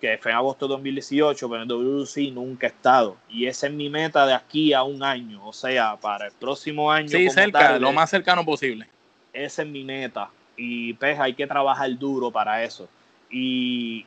que 0.00 0.18
fue 0.18 0.30
en 0.32 0.36
agosto 0.36 0.66
de 0.66 0.74
2018, 0.74 1.48
pero 1.48 1.62
en 1.62 1.68
WWC 1.68 2.32
nunca 2.32 2.66
he 2.66 2.70
estado. 2.70 3.16
Y 3.28 3.46
esa 3.46 3.66
es 3.66 3.72
mi 3.72 3.88
meta 3.88 4.26
de 4.26 4.34
aquí 4.34 4.72
a 4.72 4.82
un 4.82 5.02
año, 5.02 5.46
o 5.46 5.52
sea, 5.52 5.96
para 5.96 6.26
el 6.26 6.32
próximo 6.32 6.90
año. 6.90 7.08
Sí, 7.08 7.28
cerca, 7.30 7.78
lo 7.78 7.92
más 7.92 8.10
cercano 8.10 8.44
posible 8.44 8.88
esa 9.32 9.62
es 9.62 9.68
mi 9.68 9.84
meta 9.84 10.30
y 10.58 10.92
pues 10.94 11.18
hay 11.18 11.32
que 11.32 11.46
trabajar 11.46 11.96
duro 11.96 12.30
para 12.30 12.62
eso. 12.64 12.88
Y 13.30 14.04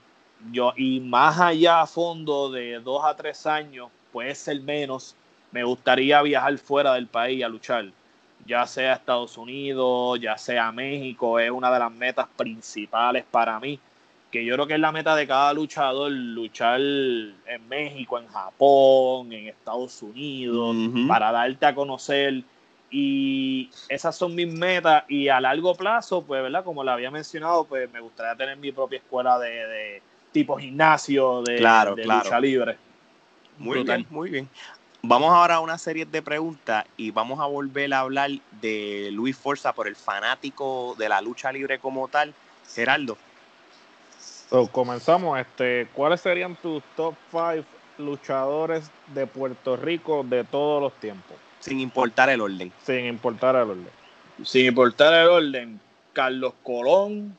yo, 0.51 0.73
y 0.75 0.99
más 0.99 1.39
allá 1.39 1.81
a 1.81 1.87
fondo 1.87 2.51
de 2.51 2.79
dos 2.79 3.03
a 3.05 3.15
tres 3.15 3.45
años, 3.47 3.89
puede 4.11 4.35
ser 4.35 4.59
menos, 4.61 5.15
me 5.51 5.63
gustaría 5.63 6.21
viajar 6.21 6.57
fuera 6.57 6.93
del 6.93 7.07
país 7.07 7.43
a 7.43 7.47
luchar, 7.47 7.85
ya 8.45 8.67
sea 8.67 8.93
a 8.93 8.95
Estados 8.95 9.37
Unidos, 9.37 10.19
ya 10.19 10.37
sea 10.37 10.67
a 10.67 10.71
México, 10.71 11.39
es 11.39 11.49
una 11.49 11.71
de 11.71 11.79
las 11.79 11.91
metas 11.91 12.27
principales 12.35 13.23
para 13.31 13.59
mí, 13.59 13.79
que 14.29 14.43
yo 14.43 14.55
creo 14.55 14.67
que 14.67 14.73
es 14.73 14.79
la 14.79 14.91
meta 14.91 15.15
de 15.15 15.27
cada 15.27 15.53
luchador, 15.53 16.11
luchar 16.11 16.81
en 16.81 17.67
México, 17.69 18.17
en 18.17 18.27
Japón, 18.27 19.31
en 19.31 19.47
Estados 19.47 20.01
Unidos, 20.01 20.75
para 21.07 21.31
darte 21.31 21.65
a 21.65 21.75
conocer 21.75 22.43
y 22.91 23.69
esas 23.87 24.15
son 24.17 24.35
mis 24.35 24.51
metas 24.51 25.05
y 25.07 25.29
a 25.29 25.39
largo 25.39 25.73
plazo, 25.75 26.21
pues, 26.23 26.43
¿verdad? 26.43 26.63
Como 26.63 26.83
le 26.83 26.91
había 26.91 27.09
mencionado, 27.09 27.63
pues 27.63 27.91
me 27.91 28.01
gustaría 28.01 28.35
tener 28.35 28.57
mi 28.57 28.73
propia 28.73 28.97
escuela 28.97 29.39
de, 29.39 30.01
tipo 30.33 30.57
gimnasio, 30.57 31.41
de, 31.41 31.59
lucha 32.05 32.39
libre. 32.39 32.77
Muy 33.57 33.83
bien, 33.83 34.05
muy 34.09 34.29
bien. 34.29 34.49
Vamos 35.03 35.33
ahora 35.33 35.55
a 35.55 35.59
una 35.61 35.77
serie 35.77 36.05
de 36.05 36.21
preguntas 36.21 36.85
y 36.97 37.11
vamos 37.11 37.39
a 37.39 37.45
volver 37.45 37.93
a 37.93 38.01
hablar 38.01 38.29
de 38.59 39.09
Luis 39.11 39.37
Forza 39.37 39.73
por 39.73 39.87
el 39.87 39.95
fanático 39.95 40.93
de 40.97 41.09
la 41.09 41.21
lucha 41.21 41.51
libre 41.51 41.79
como 41.79 42.07
tal. 42.09 42.33
Geraldo. 42.75 43.17
comenzamos. 44.71 45.39
Este, 45.39 45.87
¿Cuáles 45.93 46.21
serían 46.21 46.55
tus 46.57 46.83
top 46.95 47.15
5 47.31 47.65
luchadores 47.97 48.91
de 49.13 49.27
Puerto 49.27 49.77
Rico 49.77 50.23
de 50.23 50.43
todos 50.43 50.81
los 50.81 50.93
tiempos? 50.99 51.37
Sin 51.61 51.79
importar 51.79 52.29
el 52.29 52.41
orden. 52.41 52.71
Sin 52.83 53.05
importar 53.05 53.55
el 53.55 53.61
orden. 53.61 53.87
Sin 54.43 54.65
importar 54.65 55.13
el 55.13 55.29
orden. 55.29 55.79
Carlos 56.11 56.53
Colón. 56.63 57.37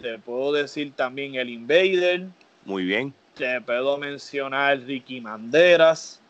Te 0.00 0.18
puedo 0.18 0.52
decir 0.52 0.92
también 0.92 1.34
el 1.34 1.50
Invader. 1.50 2.28
Muy 2.64 2.84
bien. 2.84 3.12
Te 3.34 3.60
puedo 3.60 3.98
mencionar 3.98 4.78
Ricky 4.80 5.20
Manderas. 5.20 6.20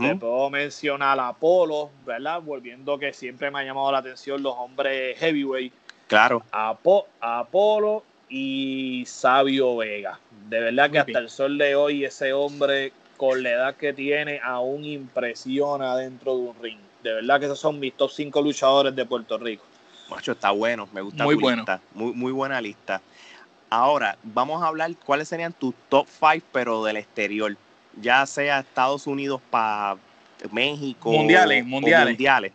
Te 0.00 0.16
puedo 0.16 0.48
mencionar 0.48 1.20
Apolo, 1.20 1.90
¿verdad? 2.06 2.40
Volviendo 2.40 2.98
que 2.98 3.12
siempre 3.12 3.50
me 3.50 3.60
ha 3.60 3.64
llamado 3.64 3.92
la 3.92 3.98
atención 3.98 4.42
los 4.42 4.54
hombres 4.56 5.18
heavyweight. 5.18 5.72
Claro. 6.06 6.42
Apolo 6.50 8.02
y 8.30 9.04
Sabio 9.06 9.76
Vega. 9.76 10.18
De 10.48 10.60
verdad 10.60 10.90
que 10.90 10.98
hasta 10.98 11.18
el 11.18 11.28
sol 11.28 11.58
de 11.58 11.74
hoy 11.74 12.04
ese 12.04 12.32
hombre 12.32 12.92
con 13.18 13.42
la 13.42 13.50
edad 13.50 13.76
que 13.76 13.92
tiene, 13.92 14.40
aún 14.42 14.84
impresiona 14.84 15.96
dentro 15.96 16.34
de 16.34 16.40
un 16.40 16.62
ring. 16.62 16.78
De 17.02 17.12
verdad 17.12 17.38
que 17.38 17.46
esos 17.46 17.58
son 17.58 17.78
mis 17.78 17.92
top 17.94 18.10
5 18.10 18.40
luchadores 18.40 18.96
de 18.96 19.04
Puerto 19.04 19.36
Rico. 19.36 19.64
Macho, 20.08 20.32
está 20.32 20.52
bueno, 20.52 20.88
me 20.92 21.02
gusta 21.02 21.24
muy 21.24 21.34
bueno. 21.34 21.64
Muy, 21.92 22.12
muy 22.14 22.32
buena 22.32 22.60
lista. 22.60 23.02
Ahora, 23.68 24.16
vamos 24.22 24.62
a 24.62 24.68
hablar 24.68 24.90
cuáles 25.04 25.28
serían 25.28 25.52
tus 25.52 25.74
top 25.90 26.06
5, 26.08 26.46
pero 26.52 26.82
del 26.84 26.96
exterior. 26.96 27.54
Ya 28.00 28.24
sea 28.24 28.60
Estados 28.60 29.06
Unidos 29.06 29.40
para 29.50 29.98
México. 30.50 31.12
Mundiales, 31.12 31.66
mundiales. 31.66 32.14
mundiales. 32.14 32.52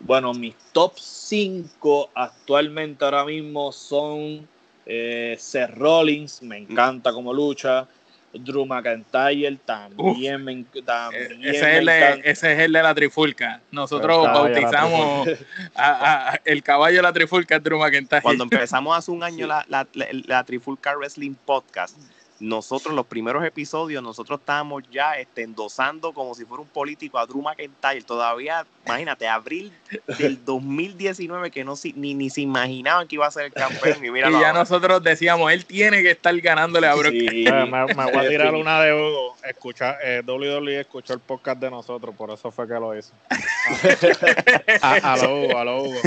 Bueno, 0.00 0.32
mis 0.32 0.54
top 0.72 0.98
5 0.98 2.10
actualmente 2.14 3.04
ahora 3.04 3.24
mismo 3.24 3.70
son 3.70 4.48
eh, 4.86 5.36
Seth 5.38 5.74
Rollins, 5.76 6.42
me 6.42 6.56
encanta 6.56 7.12
como 7.12 7.34
lucha. 7.34 7.86
Drew 8.32 8.66
McIntyre 8.66 9.58
también 9.64 10.44
me, 10.44 10.64
también 10.84 11.42
ese, 11.42 11.56
es 11.56 11.62
el 11.62 11.86
de, 11.86 12.20
ese 12.24 12.52
es 12.52 12.58
el 12.58 12.72
de 12.72 12.82
la 12.82 12.94
trifulca. 12.94 13.60
Nosotros 13.70 14.24
bautizamos 14.24 15.28
a, 15.74 16.38
el 16.44 16.62
caballo 16.62 16.96
de 16.96 17.02
la 17.02 17.12
trifulca 17.12 17.58
Drew 17.58 17.78
McIntyre. 17.78 18.22
Cuando 18.22 18.44
empezamos 18.44 18.96
hace 18.96 19.10
un 19.10 19.22
año 19.22 19.46
la, 19.46 19.64
la, 19.68 19.86
la, 19.94 20.44
Trifulca 20.44 20.94
Wrestling 20.96 21.34
Podcast, 21.34 21.96
nosotros, 22.40 22.94
los 22.94 23.06
primeros 23.06 23.44
episodios, 23.44 24.02
nosotros 24.02 24.38
estábamos 24.40 24.84
ya 24.90 25.18
este, 25.18 25.42
endosando 25.42 26.12
como 26.12 26.34
si 26.34 26.44
fuera 26.44 26.62
un 26.62 26.68
político 26.68 27.18
a 27.18 27.26
Drew 27.26 27.42
McIntyre. 27.42 28.02
Todavía, 28.02 28.64
imagínate, 28.86 29.26
abril 29.26 29.72
del 30.18 30.44
2019, 30.44 31.50
que 31.50 31.64
no 31.64 31.74
ni, 31.94 32.14
ni 32.14 32.30
se 32.30 32.42
imaginaban 32.42 33.08
que 33.08 33.16
iba 33.16 33.26
a 33.26 33.30
ser 33.30 33.46
el 33.46 33.52
campeón. 33.52 34.04
Y, 34.04 34.10
mira 34.10 34.30
y 34.30 34.32
ya 34.32 34.52
nosotros 34.52 35.02
decíamos, 35.02 35.52
él 35.52 35.64
tiene 35.64 36.02
que 36.02 36.12
estar 36.12 36.38
ganándole 36.40 36.86
a 36.86 36.94
Brock. 36.94 37.12
Sí. 37.12 37.44
me, 37.44 37.66
me, 37.66 37.84
voy 37.94 38.26
a 38.26 38.28
tirar 38.28 38.54
una 38.54 38.80
de 38.82 38.92
Hugo. 38.92 39.36
Escucha, 39.42 39.96
eh, 40.02 40.22
WWE 40.26 40.80
escuchó 40.80 41.14
el 41.14 41.20
podcast 41.20 41.60
de 41.60 41.70
nosotros, 41.70 42.14
por 42.14 42.30
eso 42.30 42.50
fue 42.50 42.68
que 42.68 42.74
lo 42.74 42.96
hizo. 42.96 43.12
a, 44.82 45.16
lo 45.16 45.42
Hugo, 45.42 45.58
a 45.58 45.64
lo 45.64 45.82
Hugo. 45.82 46.00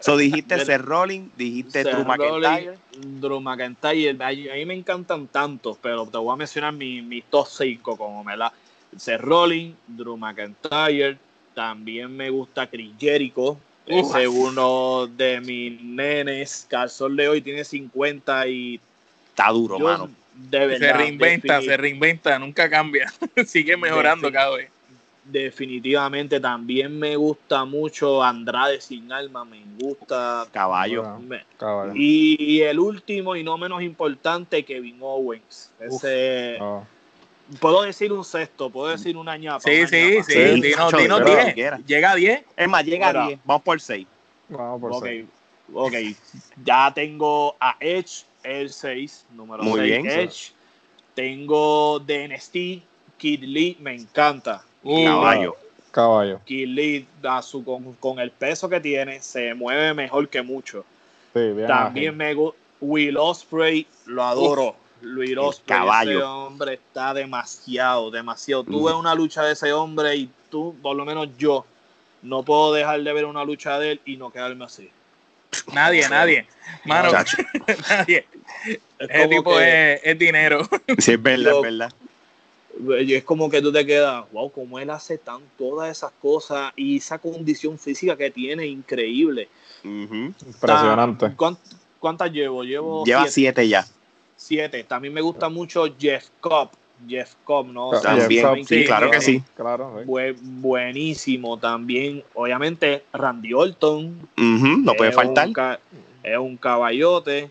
So 0.00 0.16
dijiste 0.16 0.64
Seth 0.64 0.82
Rollins, 0.82 1.36
dijiste 1.36 1.82
Drew 1.82 2.04
McIntyre. 2.04 2.78
Drew 3.00 3.40
McIntyre, 3.40 4.16
a, 4.20 4.30
mí 4.54 4.64
me 4.66 4.74
encantan 4.74 5.26
tantos, 5.26 5.78
pero 5.80 6.06
te 6.06 6.18
voy 6.18 6.32
a 6.32 6.36
mencionar 6.36 6.72
mis 6.72 7.02
mi 7.02 7.22
top 7.22 7.46
5 7.48 7.96
como 7.96 8.24
me 8.24 8.36
la. 8.36 8.52
Seth 8.96 9.20
Rollins, 9.20 9.74
Drew 9.88 10.16
McIntyre, 10.16 11.18
también 11.54 12.16
me 12.16 12.30
gusta 12.30 12.68
Chris 12.68 12.92
Jericho, 12.98 13.58
ese 13.86 14.22
es 14.22 14.28
uno 14.28 15.06
de 15.06 15.40
mis 15.40 15.80
nenes, 15.82 16.66
sol 16.88 17.16
de 17.16 17.28
hoy 17.28 17.42
tiene 17.42 17.64
50 17.64 18.48
y... 18.48 18.80
Está 19.28 19.50
duro, 19.50 19.78
mano. 19.78 20.10
se 20.50 20.92
reinventa, 20.92 21.60
se 21.60 21.76
reinventa, 21.76 22.38
nunca 22.38 22.70
cambia. 22.70 23.12
Sigue 23.46 23.76
mejorando 23.76 24.30
cada 24.32 24.56
vez. 24.56 24.70
Definitivamente 25.24 26.38
también 26.38 26.98
me 26.98 27.16
gusta 27.16 27.64
mucho 27.64 28.22
Andrade 28.22 28.80
sin 28.80 29.10
alma, 29.10 29.44
me 29.44 29.62
gusta. 29.78 30.46
Caballo. 30.52 31.18
Y, 31.94 32.60
el 32.60 32.78
último 32.78 33.34
y 33.34 33.42
no 33.42 33.56
menos 33.56 33.82
importante, 33.82 34.64
Kevin 34.64 34.98
Owens. 35.00 35.72
Ese. 35.80 36.58
Puedo 37.60 37.82
decir 37.82 38.12
un 38.12 38.24
sexto, 38.24 38.70
puedo 38.70 38.90
decir 38.90 39.16
una 39.16 39.36
ñapa. 39.36 39.60
Sí, 39.60 39.86
sí, 39.86 40.22
sí, 40.26 40.60
Dino, 40.60 41.20
10. 41.20 41.54
Llega 41.86 42.10
a 42.12 42.14
10. 42.14 42.44
Es 42.56 42.68
más, 42.68 42.84
llega 42.84 43.08
a 43.08 43.26
10. 43.26 43.40
Vamos 43.44 43.62
por 43.62 43.80
6. 43.80 44.06
Vamos 44.48 44.80
por 44.80 45.02
6. 45.02 45.26
Ok, 45.72 45.94
ya 46.62 46.92
tengo 46.94 47.56
a 47.58 47.76
Edge, 47.80 48.24
el 48.42 48.70
6, 48.70 49.26
número 49.32 49.62
6. 49.62 49.74
Muy 49.74 49.86
bien. 49.86 50.06
Edge. 50.06 50.52
Tengo 51.14 52.00
DNST, 52.00 52.82
Kid 53.16 53.42
Lee, 53.44 53.76
me 53.80 53.94
encanta. 53.94 54.64
Uh, 54.84 55.04
caballo. 55.04 55.56
Caballo. 55.90 56.40
Kid 56.44 56.68
Lee, 56.68 57.06
su, 57.42 57.64
con, 57.64 57.94
con, 57.94 58.18
el 58.18 58.30
peso 58.30 58.68
que 58.68 58.80
tiene, 58.80 59.20
se 59.20 59.54
mueve 59.54 59.94
mejor 59.94 60.28
que 60.28 60.42
mucho. 60.42 60.84
Sí, 61.32 61.40
bien 61.40 61.66
También 61.66 62.16
me 62.16 62.34
gusta. 62.34 62.58
Will 62.80 63.16
Osprey, 63.16 63.86
lo 64.06 64.22
adoro. 64.22 64.76
Luis 65.00 65.36
Osprey, 65.36 65.78
ese 66.02 66.22
hombre 66.22 66.74
está 66.74 67.12
demasiado, 67.12 68.10
demasiado. 68.10 68.64
Tú 68.64 68.84
ves 68.84 68.94
una 68.94 69.14
lucha 69.14 69.42
de 69.42 69.52
ese 69.52 69.72
hombre 69.72 70.16
y 70.16 70.30
tú, 70.50 70.74
por 70.80 70.96
lo 70.96 71.04
menos 71.04 71.28
yo, 71.36 71.66
no 72.22 72.42
puedo 72.42 72.72
dejar 72.72 73.02
de 73.02 73.12
ver 73.12 73.26
una 73.26 73.44
lucha 73.44 73.78
de 73.78 73.92
él 73.92 74.00
y 74.06 74.16
no 74.16 74.30
quedarme 74.30 74.64
así. 74.64 74.90
Nadie, 75.72 76.08
nadie. 76.08 76.46
Mano, 76.84 77.10
nadie. 77.90 78.26
ese 78.98 79.28
tipo 79.28 79.60
es, 79.60 80.00
es, 80.02 80.18
dinero. 80.18 80.66
Sí, 80.98 81.12
es 81.12 81.22
verdad, 81.22 81.56
es 81.56 81.62
verdad. 81.62 81.92
Es 82.98 83.24
como 83.24 83.48
que 83.48 83.62
tú 83.62 83.72
te 83.72 83.86
quedas, 83.86 84.24
wow, 84.32 84.50
como 84.50 84.78
él 84.78 84.90
hace 84.90 85.18
tan 85.18 85.40
todas 85.56 85.90
esas 85.90 86.12
cosas 86.20 86.72
y 86.76 86.96
esa 86.96 87.18
condición 87.18 87.78
física 87.78 88.16
que 88.16 88.30
tiene, 88.30 88.66
increíble. 88.66 89.48
Impresionante. 89.84 91.34
¿Cuántas 91.98 92.32
llevo? 92.32 92.64
Llevo 92.64 93.04
Lleva 93.04 93.28
siete 93.28 93.66
ya. 93.68 93.86
7. 94.36 94.84
También 94.84 95.14
me 95.14 95.20
gusta 95.20 95.48
mucho 95.48 95.86
Jeff 95.98 96.28
Cobb. 96.40 96.70
Jeff 97.08 97.34
Cobb, 97.44 97.66
¿no? 97.68 97.90
También, 98.00 98.64
sí, 98.64 98.84
claro 98.84 99.10
que 99.10 99.20
sí. 99.20 99.42
Claro, 99.56 100.02
buenísimo 100.04 101.58
también. 101.58 102.22
Obviamente, 102.34 103.04
Randy 103.12 103.52
Orton. 103.52 104.28
no 104.36 104.94
puede 104.94 105.12
faltar. 105.12 105.80
es 106.22 106.38
un 106.38 106.56
caballote. 106.56 107.50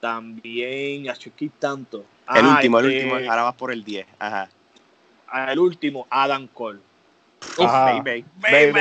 También, 0.00 1.08
aquí 1.08 1.50
tanto. 1.58 2.04
El 2.28 2.44
ah, 2.44 2.54
último, 2.56 2.78
el 2.80 2.92
este 2.92 3.10
último. 3.10 3.30
Ahora 3.30 3.44
vas 3.44 3.54
por 3.54 3.72
el 3.72 3.82
10. 3.82 4.06
Ajá. 4.18 4.50
El 5.34 5.58
último, 5.58 6.06
Adam 6.10 6.46
Cole. 6.48 6.80
Uf, 7.58 7.66
baby. 7.66 8.24
baby. 8.36 8.80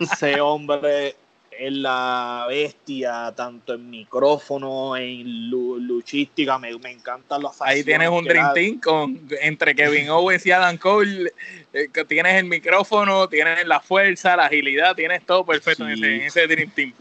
Ese 0.00 0.40
hombre 0.40 1.14
es 1.58 1.72
la 1.72 2.46
bestia, 2.48 3.32
tanto 3.34 3.74
en 3.74 3.88
micrófono, 3.88 4.96
en 4.96 5.48
luchística, 5.48 6.58
me, 6.58 6.76
me 6.78 6.90
encantan 6.90 7.42
los 7.42 7.60
Ahí 7.62 7.82
tienes 7.82 8.08
un 8.08 8.24
Dream 8.24 8.52
Team 8.54 8.80
con, 8.80 9.28
entre 9.40 9.74
Kevin 9.74 10.10
Owens 10.10 10.44
y 10.46 10.50
Adam 10.50 10.76
Cole, 10.76 11.32
eh, 11.72 11.88
tienes 12.06 12.34
el 12.34 12.44
micrófono, 12.44 13.28
tienes 13.28 13.66
la 13.66 13.80
fuerza, 13.80 14.36
la 14.36 14.46
agilidad, 14.46 14.94
tienes 14.94 15.24
todo 15.24 15.44
perfecto 15.44 15.88
en, 15.88 16.04
ese, 16.04 16.46
Dream 16.46 16.70
Team. 16.70 16.92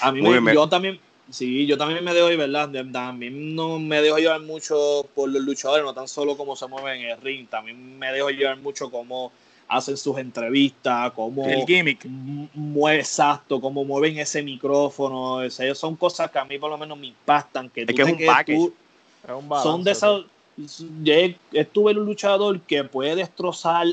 A 0.00 0.12
mí 0.12 0.22
me, 0.22 0.54
yo 0.54 0.68
también, 0.68 0.98
sí, 1.30 1.66
yo 1.66 1.76
también 1.78 2.04
me 2.04 2.14
dejo 2.14 2.30
ir, 2.30 2.38
¿verdad? 2.38 2.70
También 2.92 3.54
no 3.54 3.78
me 3.78 4.00
dejo 4.00 4.18
llevar 4.18 4.40
mucho 4.40 5.08
por 5.14 5.28
los 5.28 5.42
luchadores, 5.42 5.84
no 5.84 5.94
tan 5.94 6.08
solo 6.08 6.36
cómo 6.36 6.56
se 6.56 6.66
mueven 6.66 7.02
en 7.02 7.10
el 7.10 7.20
ring, 7.20 7.48
también 7.48 7.98
me 7.98 8.12
dejo 8.12 8.30
llevar 8.30 8.58
mucho 8.58 8.90
como 8.90 9.32
hacen 9.68 9.96
sus 9.96 10.18
entrevistas, 10.18 11.12
cómo 11.12 11.46
el 11.48 11.64
gimmick 11.66 12.04
mueve 12.54 13.00
exacto, 13.00 13.60
cómo 13.60 13.84
mueven 13.84 14.18
ese 14.18 14.42
micrófono, 14.42 15.42
esas 15.42 15.78
son 15.78 15.96
cosas 15.96 16.30
que 16.30 16.38
a 16.38 16.44
mí 16.44 16.58
por 16.58 16.70
lo 16.70 16.78
menos 16.78 16.98
me 16.98 17.08
impactan, 17.08 17.70
que, 17.70 17.82
es, 17.82 17.86
que 17.86 18.02
es 18.02 18.08
un 18.08 18.26
package. 18.26 18.72
son 19.62 19.82
de 19.82 19.90
esas 19.90 20.22
estuve 21.52 21.92
en 21.92 21.98
un 21.98 22.06
luchador 22.06 22.60
que 22.60 22.84
puede 22.84 23.16
destrozar 23.16 23.86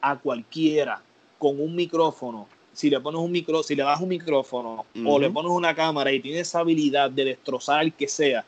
a 0.00 0.16
cualquiera 0.16 1.02
con 1.38 1.60
un 1.60 1.74
micrófono. 1.74 2.46
Si 2.74 2.90
le 2.90 3.00
pones 3.00 3.20
un 3.20 3.32
micro, 3.32 3.62
si 3.62 3.74
le 3.74 3.82
das 3.82 4.00
un 4.00 4.08
micrófono 4.08 4.84
o 5.04 5.18
le 5.18 5.30
pones 5.30 5.50
una 5.50 5.74
cámara 5.74 6.12
y 6.12 6.20
tiene 6.20 6.40
esa 6.40 6.60
habilidad 6.60 7.10
de 7.10 7.24
destrozar 7.24 7.80
al 7.80 7.92
que 7.92 8.08
sea, 8.08 8.44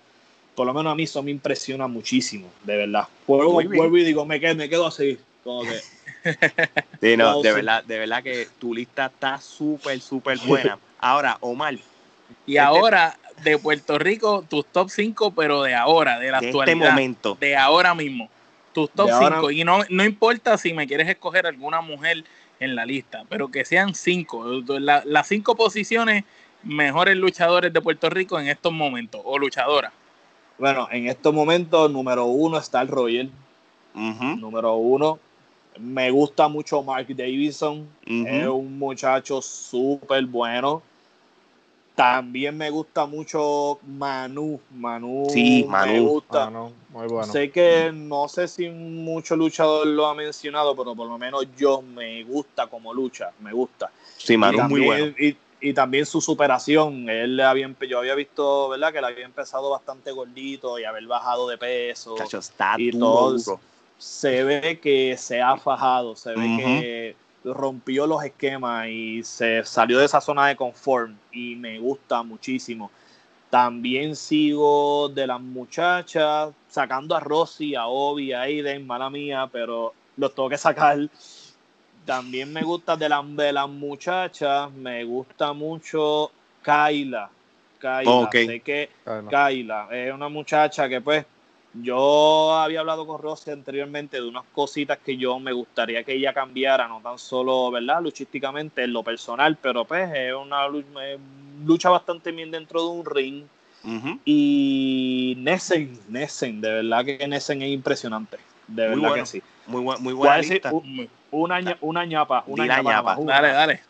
por 0.55 0.67
lo 0.67 0.75
menos 0.75 0.93
a 0.93 0.95
mí 0.95 1.05
eso 1.05 1.23
me 1.23 1.31
impresiona 1.31 1.87
muchísimo, 1.87 2.49
de 2.65 2.77
verdad. 2.77 3.05
Vuelvo, 3.27 3.97
y 3.97 4.05
digo, 4.05 4.25
me 4.25 4.41
quedo, 4.41 4.57
me 4.57 4.69
quedo 4.69 4.87
así, 4.87 5.19
como 5.45 5.63
que 5.63 5.81
Sí, 7.01 7.17
no, 7.17 7.41
de 7.43 7.53
verdad, 7.53 7.85
de 7.85 7.99
verdad 7.99 8.23
que 8.23 8.49
tu 8.59 8.75
lista 8.75 9.07
está 9.07 9.41
súper, 9.41 10.01
súper 10.01 10.39
buena. 10.39 10.79
Ahora, 10.99 11.37
Omar. 11.41 11.77
Y 12.47 12.57
ahora, 12.57 13.19
de 13.45 13.59
Puerto 13.59 13.99
Rico, 13.99 14.45
tus 14.49 14.65
top 14.67 14.89
5, 14.91 15.33
pero 15.33 15.63
de 15.63 15.75
ahora, 15.75 16.19
de 16.19 16.31
la 16.31 16.41
de 16.41 16.47
este 16.47 16.59
actualidad. 16.59 16.77
Este 16.77 16.91
momento. 16.91 17.37
De 17.39 17.57
ahora 17.57 17.95
mismo. 17.95 18.29
Tus 18.73 18.91
top 18.91 19.11
5. 19.19 19.51
Y 19.51 19.63
no, 19.63 19.81
no 19.91 20.05
importa 20.05 20.57
si 20.59 20.73
me 20.73 20.87
quieres 20.87 21.09
escoger 21.09 21.47
alguna 21.47 21.81
mujer 21.81 22.25
en 22.61 22.75
la 22.75 22.87
lista, 22.87 23.25
pero 23.29 23.49
que 23.49 23.65
sean 23.65 23.95
5. 23.95 24.63
las 24.81 25.29
5 25.29 25.55
posiciones 25.57 26.25
mejores 26.63 27.17
luchadores 27.17 27.73
de 27.73 27.81
Puerto 27.81 28.11
Rico 28.11 28.39
en 28.41 28.49
estos 28.49 28.73
momentos, 28.73 29.21
o 29.25 29.39
luchadoras. 29.39 29.93
Bueno, 30.59 30.89
en 30.91 31.07
estos 31.07 31.35
momentos, 31.35 31.91
número 31.91 32.25
uno 32.25 32.59
está 32.59 32.81
el 32.81 32.89
Royal. 32.89 33.31
Número 33.95 34.75
uno. 34.77 35.19
Me 35.79 36.11
gusta 36.11 36.49
mucho 36.49 36.83
Mark 36.83 37.07
Davidson. 37.09 37.87
Es 38.07 38.47
un 38.49 38.79
muchacho 38.79 39.43
súper 39.43 40.25
bueno. 40.25 40.83
También 41.97 42.57
me 42.57 42.71
gusta 42.71 43.07
mucho 43.07 43.81
Manu. 43.83 44.61
Manu, 44.71 45.27
sí, 45.31 45.65
Manu. 45.69 45.93
me 45.93 46.01
gusta. 46.01 46.51
muy 46.51 47.09
bueno. 47.09 47.33
Sé 47.33 47.51
que 47.51 47.91
no 47.93 48.29
sé 48.29 48.47
si 48.47 48.69
mucho 48.69 49.35
luchador 49.35 49.87
lo 49.87 50.07
ha 50.07 50.15
mencionado, 50.15 50.77
pero 50.77 50.95
por 50.95 51.09
lo 51.09 51.19
menos 51.19 51.47
yo 51.57 51.83
me 51.83 52.23
gusta 52.23 52.67
como 52.67 52.95
lucha. 52.95 53.33
Me 53.41 53.53
gusta. 53.53 53.91
Sí, 54.19 54.37
Manu 54.37 54.69
muy 54.69 54.83
bueno. 54.83 55.15
Y, 55.19 55.37
también 55.73 56.07
su 56.07 56.21
superación. 56.21 57.09
Él 57.09 57.41
había, 57.41 57.69
yo 57.89 57.99
había 57.99 58.15
visto, 58.15 58.69
¿verdad? 58.69 58.93
Que 58.93 58.99
él 58.99 59.05
había 59.07 59.25
empezado 59.25 59.71
bastante 59.71 60.13
gordito 60.13 60.79
y 60.79 60.85
haber 60.85 61.07
bajado 61.07 61.49
de 61.49 61.59
peso. 61.59 62.15
está 62.23 62.77
y 62.79 62.93
todo 62.93 63.59
se 63.99 64.45
ve 64.45 64.79
que 64.81 65.17
se 65.17 65.41
ha 65.41 65.57
fajado, 65.57 66.17
se 66.17 66.31
ve 66.35 66.57
que 66.57 67.17
rompió 67.55 68.07
los 68.07 68.25
esquemas 68.25 68.89
y 68.89 69.23
se 69.23 69.65
salió 69.65 69.99
de 69.99 70.07
esa 70.07 70.21
zona 70.21 70.49
de 70.49 70.57
confort 70.57 71.13
y 71.33 71.55
me 71.57 71.79
gusta 71.79 72.23
muchísimo. 72.23 72.91
También 73.51 74.17
sigo 74.17 75.09
de 75.09 75.27
las 75.27 75.41
muchachas, 75.41 76.53
sacando 76.69 77.15
a 77.15 77.21
Rosy, 77.21 77.75
a 77.75 77.87
Obi, 77.87 78.33
a 78.33 78.43
Aiden, 78.43 78.87
mala 78.87 79.09
mía, 79.09 79.49
pero 79.51 79.95
los 80.17 80.35
tengo 80.35 80.49
que 80.49 80.59
sacar. 80.59 80.99
También 82.05 82.53
me 82.53 82.63
gusta 82.63 82.97
de, 82.97 83.09
de 83.09 83.53
las 83.53 83.69
muchachas, 83.69 84.71
me 84.73 85.05
gusta 85.05 85.53
mucho 85.53 86.31
Kaila. 86.63 87.31
Kaila, 87.79 88.31
sé 88.33 88.61
que 88.61 88.91
Kaila 89.31 89.89
es 89.93 90.13
una 90.13 90.29
muchacha 90.29 90.89
que 90.89 91.01
pues 91.01 91.25
yo 91.83 92.55
había 92.55 92.81
hablado 92.81 93.07
con 93.07 93.21
Rosy 93.21 93.51
anteriormente 93.51 94.19
de 94.19 94.27
unas 94.27 94.45
cositas 94.53 94.99
que 94.99 95.17
yo 95.17 95.39
me 95.39 95.53
gustaría 95.53 96.05
que 96.05 96.15
ella 96.15 96.33
cambiara, 96.33 96.89
no 96.89 97.01
tan 97.01 97.19
solo, 97.19 97.71
¿verdad? 97.71 98.03
Luchísticamente, 98.03 98.85
en 98.85 98.93
lo 98.93 99.03
personal, 99.03 99.57
pero 99.61 99.85
pues 99.85 100.11
es 100.15 100.35
una 100.35 100.67
lucha 101.65 101.91
bastante 101.91 102.33
bien 102.33 102.51
dentro 102.51 102.83
de 102.83 102.89
un 102.89 103.05
ring. 103.05 103.45
Y 104.25 105.35
Nessen, 105.39 106.01
Nessen, 106.09 106.61
de 106.61 106.73
verdad 106.73 107.05
que 107.05 107.29
Nessen 107.29 107.63
es 107.63 107.71
impresionante. 107.71 108.37
De 108.67 108.89
verdad 108.89 109.15
que 109.15 109.27
sí. 109.27 109.43
Muy, 109.69 109.83
muy 110.01 110.13
buena 110.13 110.39
lista. 110.39 110.73
una, 111.31 111.77
una 111.81 112.05
ñapa. 112.05 112.43
Una 112.49 112.83
ñapa. 112.83 113.17
Dale, 113.21 113.49
dale. 113.49 113.81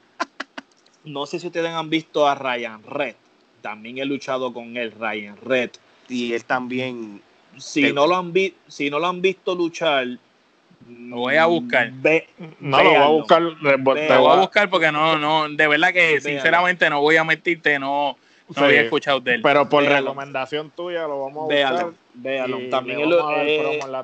No 1.04 1.24
sé 1.24 1.38
si 1.38 1.46
ustedes 1.46 1.70
han 1.70 1.88
visto 1.88 2.26
a 2.26 2.34
Ryan 2.34 2.82
Red. 2.82 3.14
También 3.62 3.98
he 3.98 4.04
luchado 4.04 4.52
con 4.52 4.76
él, 4.76 4.92
Ryan 4.92 5.36
Red. 5.38 5.70
Y 6.08 6.34
él 6.34 6.44
también 6.44 7.22
si, 7.58 7.92
no 7.92 8.06
lo 8.06 8.16
han 8.16 8.32
si 8.68 8.90
no 8.90 8.98
lo 8.98 9.06
han 9.06 9.20
visto 9.20 9.54
luchar, 9.54 10.06
Lo 10.88 11.16
voy 11.16 11.36
a 11.36 11.46
buscar. 11.46 11.92
no, 12.60 12.82
lo 12.82 12.90
voy 12.90 12.96
a 12.96 13.06
buscar. 13.08 13.42
Te 13.60 14.16
voy 14.16 14.32
a 14.32 14.40
buscar 14.40 14.70
porque 14.70 14.92
no, 14.92 15.18
no, 15.18 15.48
de 15.48 15.68
verdad 15.68 15.92
que 15.92 16.20
sinceramente 16.20 16.88
no 16.90 17.00
voy 17.00 17.16
a 17.16 17.24
mentirte, 17.24 17.78
no, 17.78 18.16
no 18.54 18.64
había 18.64 18.82
escuchado 18.82 19.20
de 19.20 19.34
él. 19.34 19.42
Pero 19.42 19.68
por 19.68 19.84
recomendación 19.84 20.70
tuya 20.70 21.02
lo 21.02 21.24
vamos 21.24 21.50
a 21.50 21.54
buscar. 21.54 21.92
Véalo, 22.14 22.58
También 22.70 23.00
él, 23.00 23.12
eh, 23.12 23.80
en 23.82 23.92
la 23.92 24.02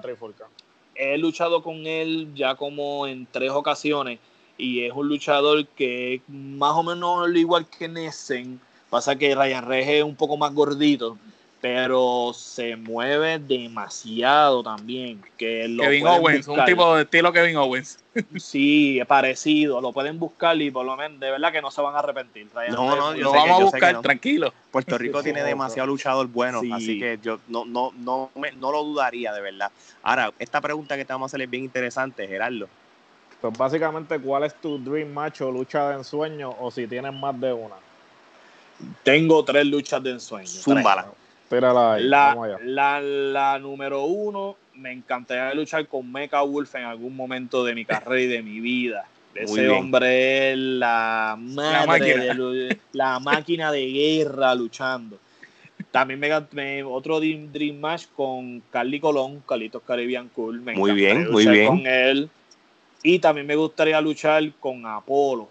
he 0.95 1.19
luchado 1.19 1.63
con 1.63 1.87
él 1.87 2.29
ya 2.35 2.55
como 2.55 3.07
en 3.07 3.27
tres 3.31 3.51
ocasiones 3.51 4.19
y 4.59 4.85
es 4.85 4.93
un 4.93 5.09
luchador 5.09 5.67
que 5.69 6.21
más 6.29 6.73
o 6.73 6.83
menos 6.83 7.29
igual 7.35 7.67
que 7.67 7.89
Nessen. 7.89 8.61
Pasa 8.91 9.17
que 9.17 9.35
Ryan 9.35 9.67
Reyes 9.67 9.89
es 9.89 10.05
un 10.05 10.15
poco 10.15 10.37
más 10.37 10.53
gordito, 10.53 11.17
pero 11.63 12.33
se 12.35 12.75
mueve 12.75 13.39
demasiado 13.39 14.65
también. 14.65 15.23
Que 15.39 15.69
lo 15.69 15.85
Kevin 15.85 16.09
Owens, 16.09 16.49
un 16.49 16.65
tipo 16.65 16.97
de 16.97 17.05
estilo 17.05 17.33
Kevin 17.33 17.57
Owens. 17.57 18.01
Sí, 18.37 19.01
parecido, 19.07 19.81
lo 19.81 19.93
pueden 19.93 20.19
buscar 20.19 20.61
y 20.61 20.73
por 20.73 20.85
lo 20.85 20.97
menos 20.97 21.21
de 21.21 21.31
verdad 21.31 21.53
que 21.53 21.63
no 21.63 21.71
se 21.71 21.81
van 21.81 21.95
a 21.95 22.01
arrepentir. 22.01 22.49
no, 22.71 22.97
no, 22.97 23.15
lo 23.15 23.33
vamos 23.33 23.61
a 23.61 23.65
buscar, 23.65 24.01
tranquilo. 24.03 24.53
Puerto 24.73 24.99
Rico 24.99 25.23
tiene 25.23 25.45
demasiado 25.45 25.87
luchador 25.87 26.27
bueno, 26.27 26.63
así 26.75 26.99
que 26.99 27.21
yo 27.23 27.39
no, 27.47 27.65
no, 27.65 27.93
no, 27.97 28.33
no 28.35 28.73
lo 28.73 28.83
dudaría 28.83 29.33
de 29.33 29.41
verdad. 29.41 29.71
Ahora, 30.03 30.33
esta 30.41 30.61
pregunta 30.61 30.97
que 30.97 31.05
te 31.05 31.13
vamos 31.13 31.27
a 31.27 31.31
hacer 31.31 31.43
es 31.43 31.51
bien 31.51 31.63
interesante, 31.63 32.27
Gerardo. 32.27 32.69
Pues 33.41 33.57
básicamente, 33.57 34.19
¿cuál 34.19 34.43
es 34.43 34.55
tu 34.57 34.83
dream 34.83 35.13
match 35.13 35.43
o 35.43 35.51
lucha 35.53 35.91
de 35.91 35.95
ensueño 35.95 36.57
o 36.59 36.73
si 36.73 36.89
tienes 36.89 37.15
más 37.15 37.41
de 37.41 37.53
una? 37.53 37.77
Tengo 39.05 39.45
tres 39.45 39.65
luchas 39.65 40.03
de 40.03 40.11
ensueño. 40.11 40.49
Zúmbala. 40.49 41.07
La, 42.01 42.59
la, 42.65 43.01
la, 43.01 43.59
número 43.59 44.05
uno, 44.05 44.57
me 44.75 44.93
encantaría 44.93 45.53
luchar 45.55 45.87
con 45.87 46.11
Mecha 46.11 46.43
Wolf 46.43 46.75
en 46.75 46.85
algún 46.85 47.15
momento 47.15 47.65
de 47.65 47.75
mi 47.75 47.85
carrera 47.85 48.23
y 48.23 48.27
de 48.27 48.43
mi 48.43 48.61
vida. 48.61 49.07
Ese 49.35 49.69
hombre 49.69 50.53
es 50.53 50.59
la 50.59 51.37
madre 51.39 52.27
la 52.27 52.35
de 52.35 52.79
la 52.93 53.19
máquina 53.19 53.73
de 53.73 53.87
guerra 53.87 54.55
luchando. 54.55 55.19
También 55.91 56.21
me, 56.53 56.83
otro 56.85 57.21
Dream, 57.21 57.79
Match 57.79 58.07
con 58.15 58.63
Carly 58.71 59.01
Colón, 59.01 59.43
Carlitos 59.47 59.83
Caribbean 59.87 60.29
Cool. 60.29 60.61
Me 60.61 60.75
muy 60.75 60.93
bien, 60.93 61.31
muy 61.31 61.47
bien. 61.47 61.67
Con 61.67 61.87
él. 61.87 62.31
Y 63.03 63.19
también 63.19 63.47
me 63.47 63.57
gustaría 63.57 64.01
luchar 64.01 64.43
con 64.61 64.87
Apolo. 64.87 65.49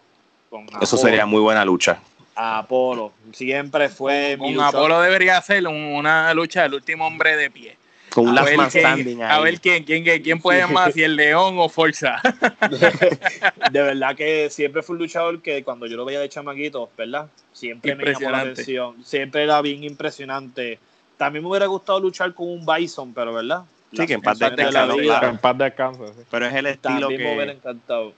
Con 0.50 0.66
Eso 0.82 0.98
sería 0.98 1.26
muy 1.26 1.42
buena 1.42 1.66
lucha. 1.66 2.02
Apolo. 2.42 3.14
Siempre 3.34 3.90
fue. 3.90 4.36
Con, 4.40 4.60
Apolo 4.60 5.00
debería 5.02 5.38
hacer 5.38 5.68
una 5.68 6.34
lucha 6.34 6.64
del 6.64 6.76
último 6.76 7.06
hombre 7.06 7.36
de 7.38 7.52
pie. 7.52 7.78
Con 8.10 8.28
un 8.28 8.36
last 8.36 8.54
man 8.56 8.70
standing 8.70 9.24
A 9.24 9.40
ver 9.40 9.62
quién, 9.62 9.86
quién, 9.86 10.04
quién 10.04 10.42
puede 10.42 10.68
más, 10.68 10.94
si 10.94 11.02
el 11.02 11.16
León 11.16 11.56
o 11.58 11.70
Forza. 11.70 12.22
de 13.72 13.82
verdad 13.82 14.16
que 14.16 14.50
siempre 14.50 14.82
fue 14.82 14.96
un 14.96 15.04
luchador 15.04 15.42
que 15.42 15.64
cuando 15.64 15.86
yo 15.86 15.96
lo 15.96 16.04
veía 16.04 16.20
de 16.20 16.28
chamaquito, 16.28 16.90
¿verdad? 16.98 17.30
Siempre 17.54 17.96
me 17.96 18.06
llamó 18.12 18.32
la 18.32 18.40
atención. 18.40 19.06
Siempre 19.06 19.44
era 19.44 19.62
bien 19.62 19.84
impresionante. 19.84 20.80
También 21.18 21.44
me 21.44 21.50
hubiera 21.50 21.68
gustado 21.68 22.00
luchar 22.02 22.34
con 22.34 22.50
un 22.50 22.66
Bison, 22.66 23.14
pero 23.14 23.34
¿verdad? 23.34 23.64
Sí, 23.94 24.06
que 24.06 24.14
en 24.14 24.22
paz 24.22 24.40
paz 24.40 25.58
descanse. 25.58 26.04
Pero 26.30 26.46
es 26.48 26.54
el 26.54 26.66
estilo 26.66 27.02
También 27.02 27.18
que... 27.18 27.28
me 27.28 27.36
hubiera 27.36 27.52
encantado. 27.54 28.14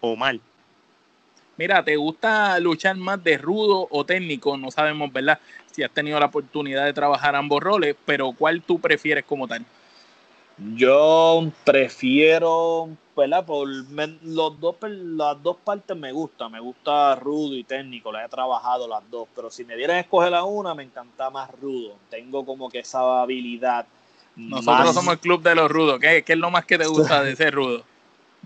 Omar. 0.00 0.38
Mira, 1.56 1.84
¿te 1.84 1.96
gusta 1.96 2.58
luchar 2.58 2.96
más 2.96 3.22
de 3.22 3.38
rudo 3.38 3.86
o 3.90 4.04
técnico? 4.04 4.56
No 4.56 4.70
sabemos, 4.70 5.12
¿verdad? 5.12 5.38
Si 5.70 5.82
has 5.82 5.90
tenido 5.90 6.18
la 6.18 6.26
oportunidad 6.26 6.84
de 6.84 6.92
trabajar 6.92 7.36
ambos 7.36 7.62
roles, 7.62 7.96
pero 8.04 8.32
¿cuál 8.32 8.62
tú 8.62 8.80
prefieres 8.80 9.24
como 9.24 9.46
tal? 9.46 9.64
Yo 10.76 11.50
prefiero, 11.64 12.88
¿verdad? 13.16 13.44
Por 13.44 13.68
los 13.68 14.60
dos, 14.60 14.76
las 14.88 15.42
dos 15.42 15.56
partes 15.64 15.96
me 15.96 16.12
gustan. 16.12 16.52
Me 16.52 16.60
gusta 16.60 17.16
rudo 17.16 17.56
y 17.56 17.64
técnico, 17.64 18.12
las 18.12 18.26
he 18.26 18.28
trabajado 18.28 18.86
las 18.86 19.08
dos. 19.10 19.28
Pero 19.34 19.50
si 19.50 19.64
me 19.64 19.76
dieran 19.76 19.96
a 19.96 20.00
escoger 20.00 20.30
la 20.30 20.44
una, 20.44 20.74
me 20.74 20.84
encanta 20.84 21.30
más 21.30 21.50
rudo. 21.60 21.96
Tengo 22.08 22.44
como 22.44 22.68
que 22.68 22.80
esa 22.80 23.22
habilidad. 23.22 23.86
Nosotros 24.36 24.94
somos 24.94 25.14
el 25.14 25.20
club 25.20 25.42
de 25.42 25.54
los 25.54 25.70
rudos. 25.70 25.98
¿Qué, 26.00 26.22
¿Qué 26.22 26.32
es 26.34 26.38
lo 26.38 26.50
más 26.50 26.64
que 26.64 26.78
te 26.78 26.86
gusta 26.86 27.22
de 27.24 27.34
ser 27.34 27.54
rudo? 27.54 27.84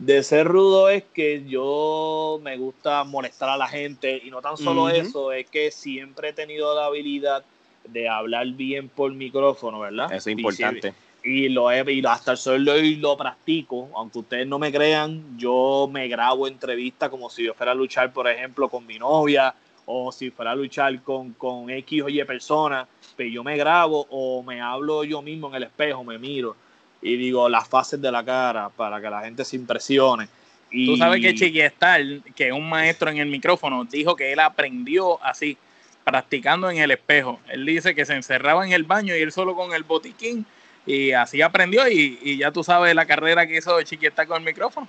De 0.01 0.23
ser 0.23 0.47
rudo 0.47 0.89
es 0.89 1.05
que 1.13 1.45
yo 1.47 2.41
me 2.43 2.57
gusta 2.57 3.03
molestar 3.05 3.49
a 3.49 3.57
la 3.57 3.69
gente 3.69 4.21
y 4.25 4.31
no 4.31 4.41
tan 4.41 4.57
solo 4.57 4.89
eso, 4.89 5.33
es 5.33 5.49
que 5.49 5.71
siempre 5.71 6.31
he 6.31 6.33
tenido 6.33 6.75
la 6.75 6.87
habilidad 6.87 7.45
de 7.85 8.09
hablar 8.09 8.47
bien 8.49 8.89
por 8.89 9.13
micrófono, 9.13 9.81
¿verdad? 9.81 10.13
Eso 10.13 10.31
es 10.31 10.39
importante. 10.39 10.95
Y, 11.25 11.49
lo 11.49 11.71
he, 11.71 11.93
y 11.93 12.03
hasta 12.07 12.33
el 12.33 12.39
sol 12.39 12.69
y 12.69 12.97
lo 12.97 13.17
practico, 13.17 13.91
aunque 13.95 14.21
ustedes 14.21 14.47
no 14.47 14.59
me 14.59 14.73
crean, 14.73 15.37
yo 15.37 15.89
me 15.91 16.07
grabo 16.07 16.47
entrevistas 16.47 17.09
como 17.11 17.29
si 17.29 17.45
yo 17.45 17.55
fuera 17.55 17.73
a 17.73 17.75
luchar, 17.75 18.13
por 18.13 18.29
ejemplo, 18.29 18.69
con 18.69 18.87
mi 18.87 18.99
novia 18.99 19.55
o 19.85 20.13
si 20.13 20.31
fuera 20.31 20.53
a 20.53 20.55
luchar 20.55 21.03
con, 21.03 21.33
con 21.33 21.71
X 21.71 22.03
o 22.03 22.09
Y 22.09 22.23
personas, 22.25 22.87
pero 23.17 23.29
pues 23.29 23.33
yo 23.33 23.43
me 23.43 23.57
grabo 23.57 24.07
o 24.11 24.43
me 24.43 24.61
hablo 24.61 25.03
yo 25.03 25.23
mismo 25.23 25.49
en 25.49 25.57
el 25.57 25.63
espejo, 25.65 26.05
me 26.05 26.19
miro 26.19 26.55
y 27.01 27.17
digo 27.17 27.49
las 27.49 27.69
fases 27.69 28.01
de 28.01 28.11
la 28.11 28.25
cara 28.25 28.69
para 28.71 29.01
que 29.01 29.11
la 29.11 29.23
gente 29.23 29.45
se 29.45 29.57
impresione. 29.57 30.29
Y... 30.71 30.87
Tú 30.87 30.97
sabes 30.97 31.21
que 31.21 31.35
Chiquiestal, 31.35 32.23
que 32.35 32.49
es 32.49 32.53
un 32.53 32.69
maestro 32.69 33.11
en 33.11 33.19
el 33.19 33.29
micrófono, 33.29 33.85
dijo 33.85 34.17
que 34.17 34.33
él 34.33 34.41
aprendió 34.41 35.23
así, 35.25 35.57
practicando 36.05 36.71
en 36.71 36.79
el 36.79 36.91
espejo. 36.91 37.41
Él 37.49 37.65
dice 37.65 37.95
que 37.95 38.05
se 38.05 38.15
encerraba 38.15 38.67
en 38.67 38.73
el 38.73 38.85
baño 38.85 39.17
y 39.17 39.21
él 39.21 39.33
solo 39.33 39.55
con 39.55 39.73
el 39.73 39.85
botiquín 39.85 40.45
y 40.87 41.13
así 41.13 41.43
aprendió 41.43 41.87
y, 41.89 42.39
ya 42.39 42.51
tú 42.51 42.65
sabes 42.65 42.95
la 42.95 43.07
carrera 43.07 43.47
que 43.47 43.59
hizo 43.59 43.81
Chiquiestal 43.83 44.27
con 44.27 44.39
el 44.39 44.45
micrófono. 44.45 44.89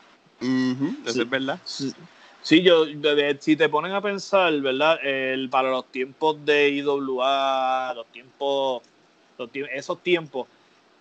Eso 1.05 1.21
es 1.21 1.29
verdad. 1.29 1.59
Sí. 1.65 2.61
yo, 2.63 2.85
si 3.39 3.55
te 3.57 3.67
ponen 3.67 3.91
a 3.91 4.01
pensar, 4.01 4.53
¿verdad? 4.61 4.97
El, 5.03 5.49
para 5.49 5.69
los 5.69 5.91
tiempos 5.91 6.43
de 6.45 6.69
IWA, 6.69 7.93
los 7.95 8.07
tiempos, 8.07 8.83
esos 9.73 10.01
tiempos, 10.01 10.47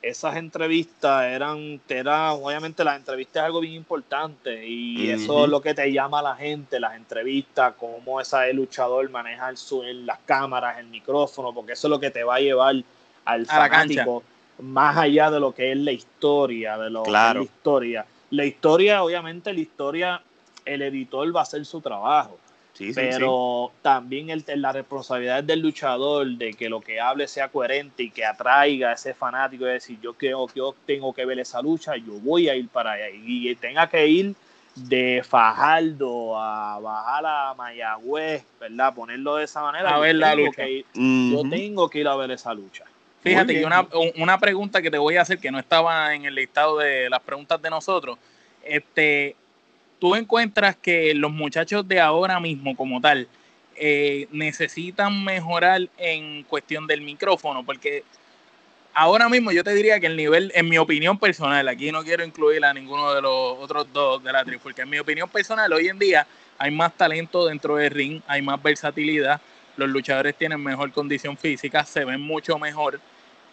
esas 0.09 0.37
entrevistas 0.37 1.25
eran, 1.25 1.81
eran, 1.89 2.31
obviamente 2.41 2.85
las 2.85 2.97
entrevistas 2.97 3.43
es 3.43 3.47
algo 3.47 3.61
bien 3.61 3.75
importante 3.75 4.67
y 4.67 5.11
eso 5.11 5.45
es 5.45 5.51
lo 5.51 5.61
que 5.61 5.75
te 5.75 5.93
llama 5.93 6.21
a 6.21 6.23
la 6.23 6.37
gente, 6.37 6.81
las 6.81 6.97
entrevistas, 6.97 7.75
cómo 7.79 8.21
ese 8.21 8.53
luchador 8.53 9.09
maneja 9.11 9.51
el, 9.51 10.07
las 10.07 10.19
cámaras, 10.21 10.79
el 10.79 10.87
micrófono, 10.87 11.53
porque 11.53 11.73
eso 11.73 11.89
es 11.89 11.91
lo 11.91 12.01
que 12.01 12.11
te 12.11 12.25
va 12.25 12.37
a 12.37 12.41
llevar 12.41 12.77
al 13.25 13.47
fanático 13.47 14.23
más 14.61 14.97
allá 14.97 15.31
de 15.31 15.41
lo 15.41 15.55
que 15.55 15.73
es 15.73 15.79
la 15.79 15.93
historia, 15.93 16.79
de 16.79 16.91
lo 16.91 17.03
que 17.03 17.11
es 17.11 17.15
la 17.15 17.43
historia. 17.43 18.07
La 18.31 18.45
historia, 18.45 19.03
obviamente, 19.03 19.53
la 19.53 19.61
historia, 19.61 20.23
el 20.65 20.83
editor 20.83 21.35
va 21.35 21.41
a 21.41 21.43
hacer 21.45 21.65
su 21.65 21.81
trabajo 21.81 22.39
pero 22.95 23.73
también 23.83 24.31
el, 24.31 24.45
la 24.57 24.73
responsabilidad 24.73 25.43
del 25.43 25.61
luchador 25.61 26.27
de 26.27 26.55
que 26.55 26.69
lo 26.69 26.81
que 26.81 27.01
hable 27.01 27.27
sea 27.29 27.49
coherente 27.49 28.05
y 28.05 28.11
que 28.11 28.25
atraiga 28.25 28.91
a 28.91 28.93
ese 28.93 29.15
fanático 29.15 29.65
y 29.67 29.71
decir 29.71 29.99
yo 30.01 30.15
creo 30.15 30.47
que 30.47 30.55
yo 30.57 30.75
tengo 30.87 31.13
que 31.13 31.25
ver 31.25 31.39
esa 31.39 31.61
lucha, 31.61 31.97
yo 31.97 32.15
voy 32.21 32.49
a 32.49 32.55
ir 32.55 32.69
para 32.69 32.93
allá 32.93 33.11
y, 33.11 33.55
tenga 33.57 33.89
que 33.89 34.07
ir 34.07 34.35
de 34.75 35.23
Fajardo 35.27 36.39
a 36.39 36.79
bajar 36.79 37.27
a 37.27 37.55
Mayagüez, 37.55 38.45
¿verdad? 38.61 38.95
Ponerlo 38.95 39.37
de 39.37 39.45
esa 39.45 39.61
manera. 39.63 39.95
A 39.95 39.99
ver 39.99 40.15
la 40.15 40.35
lucha. 40.35 40.65
Yo 40.95 41.43
tengo 41.51 41.91
que 41.91 42.01
ir 42.01 42.09
a 42.09 42.15
ver 42.15 42.31
esa 42.31 42.55
lucha. 42.55 42.85
Fíjate 43.21 43.55
que 43.55 43.65
una, 43.65 43.87
una 44.17 44.39
pregunta 44.39 44.81
que 44.81 44.91
te 44.91 44.99
voy 44.99 45.17
a 45.17 45.23
hacer 45.23 45.39
que 45.39 45.51
no 45.51 45.59
estaba 45.59 46.15
en 46.15 46.25
el 46.25 46.35
listado 46.35 46.79
de 46.79 47.11
las 47.11 47.21
preguntas 47.21 47.61
de 47.61 47.71
nosotros. 47.71 48.19
Este, 48.63 49.35
tú 49.99 50.15
encuentras 50.15 50.77
que 50.77 51.15
los 51.15 51.31
muchachos 51.31 51.87
de 51.87 52.01
ahora 52.01 52.41
mismo 52.41 52.77
como 52.77 53.01
tal 53.01 53.29
eh, 53.77 54.27
necesitan 54.33 55.25
mejorar 55.25 55.89
en 55.99 56.43
cuestión 56.45 56.87
del 56.87 57.01
micrófono, 57.01 57.65
porque 57.65 58.05
ahora 58.95 59.29
mismo 59.29 59.53
yo 59.53 59.63
te 59.63 59.75
diría 59.75 60.01
que 60.01 60.07
el 60.07 60.17
nivel, 60.17 60.51
en 60.55 60.69
mi 60.69 60.79
opinión 60.79 61.19
personal, 61.19 61.69
aquí 61.69 61.93
no 61.93 62.03
quiero 62.03 62.25
incluir 62.25 62.65
a 62.65 62.75
ninguno 62.75 63.15
de 63.15 63.23
los 63.23 63.59
otros 63.59 63.87
dos 63.93 64.23
de 64.23 64.33
la 64.33 64.45
tri, 64.45 64.59
porque 64.59 64.83
en 64.83 64.91
mi 64.91 64.99
opinión 64.99 65.29
personal 65.29 65.73
hoy 65.73 65.89
en 65.89 65.99
día 65.99 66.27
hay 66.59 66.71
más 66.71 66.97
talento 66.97 67.47
dentro 67.47 67.77
del 67.77 67.91
ring, 67.91 68.21
hay 68.27 68.43
más 68.43 68.61
versatilidad, 68.61 69.41
los 69.77 69.89
luchadores 69.89 70.35
tienen 70.37 70.61
mejor 70.61 70.91
condición 70.91 71.37
física, 71.37 71.85
se 71.85 72.05
ven 72.05 72.21
mucho 72.21 72.59
mejor, 72.59 73.01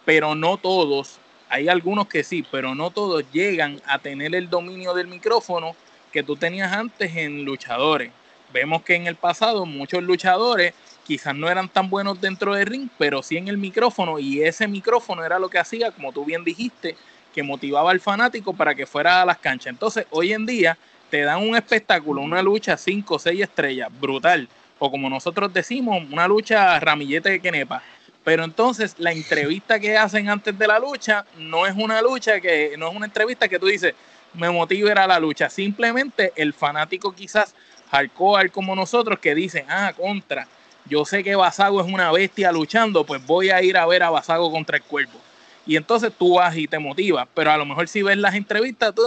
pero 0.04 0.34
no 0.34 0.56
todos, 0.56 1.20
hay 1.48 1.68
algunos 1.68 2.08
que 2.08 2.24
sí, 2.24 2.44
pero 2.50 2.74
no 2.74 2.90
todos 2.90 3.24
llegan 3.32 3.80
a 3.86 4.00
tener 4.00 4.34
el 4.34 4.50
dominio 4.50 4.92
del 4.92 5.06
micrófono 5.06 5.76
que 6.16 6.22
tú 6.22 6.34
tenías 6.34 6.72
antes 6.72 7.14
en 7.14 7.44
luchadores. 7.44 8.10
Vemos 8.50 8.80
que 8.80 8.94
en 8.94 9.06
el 9.06 9.16
pasado 9.16 9.66
muchos 9.66 10.02
luchadores 10.02 10.72
quizás 11.06 11.36
no 11.36 11.50
eran 11.50 11.68
tan 11.68 11.90
buenos 11.90 12.18
dentro 12.18 12.54
del 12.54 12.64
ring, 12.64 12.88
pero 12.96 13.22
sí 13.22 13.36
en 13.36 13.48
el 13.48 13.58
micrófono 13.58 14.18
y 14.18 14.42
ese 14.42 14.66
micrófono 14.66 15.22
era 15.22 15.38
lo 15.38 15.50
que 15.50 15.58
hacía, 15.58 15.90
como 15.90 16.12
tú 16.12 16.24
bien 16.24 16.42
dijiste, 16.42 16.96
que 17.34 17.42
motivaba 17.42 17.90
al 17.90 18.00
fanático 18.00 18.54
para 18.54 18.74
que 18.74 18.86
fuera 18.86 19.20
a 19.20 19.26
las 19.26 19.36
canchas. 19.36 19.66
Entonces, 19.66 20.06
hoy 20.08 20.32
en 20.32 20.46
día 20.46 20.78
te 21.10 21.20
dan 21.20 21.46
un 21.46 21.54
espectáculo, 21.54 22.22
una 22.22 22.40
lucha 22.40 22.78
5 22.78 23.14
o 23.14 23.18
6 23.18 23.38
estrellas, 23.38 23.90
brutal, 24.00 24.48
o 24.78 24.90
como 24.90 25.10
nosotros 25.10 25.52
decimos, 25.52 26.02
una 26.10 26.26
lucha 26.26 26.80
ramillete 26.80 27.28
de 27.28 27.40
quenepa, 27.40 27.82
Pero 28.24 28.42
entonces 28.42 28.94
la 28.96 29.12
entrevista 29.12 29.78
que 29.78 29.98
hacen 29.98 30.30
antes 30.30 30.58
de 30.58 30.66
la 30.66 30.78
lucha 30.78 31.26
no 31.36 31.66
es 31.66 31.74
una 31.76 32.00
lucha 32.00 32.40
que 32.40 32.74
no 32.78 32.88
es 32.88 32.96
una 32.96 33.04
entrevista 33.04 33.48
que 33.48 33.58
tú 33.58 33.66
dices 33.66 33.94
me 34.36 34.50
motiva 34.50 34.92
a 34.92 35.06
la 35.06 35.18
lucha. 35.18 35.50
Simplemente 35.50 36.32
el 36.36 36.52
fanático 36.52 37.12
quizás 37.12 37.54
hardcore 37.90 38.50
como 38.50 38.74
nosotros 38.74 39.18
que 39.18 39.34
dicen, 39.34 39.66
ah, 39.68 39.92
contra, 39.96 40.46
yo 40.88 41.04
sé 41.04 41.24
que 41.24 41.34
Basago 41.34 41.80
es 41.80 41.86
una 41.86 42.12
bestia 42.12 42.52
luchando, 42.52 43.04
pues 43.04 43.24
voy 43.26 43.50
a 43.50 43.62
ir 43.62 43.76
a 43.76 43.86
ver 43.86 44.02
a 44.02 44.10
Basago 44.10 44.50
contra 44.50 44.76
el 44.76 44.82
cuerpo. 44.82 45.18
Y 45.66 45.76
entonces 45.76 46.12
tú 46.16 46.34
vas 46.34 46.56
y 46.56 46.68
te 46.68 46.78
motivas, 46.78 47.26
pero 47.34 47.50
a 47.50 47.56
lo 47.56 47.66
mejor 47.66 47.88
si 47.88 48.02
ves 48.02 48.16
las 48.16 48.34
entrevistas, 48.34 48.94
tú, 48.94 49.02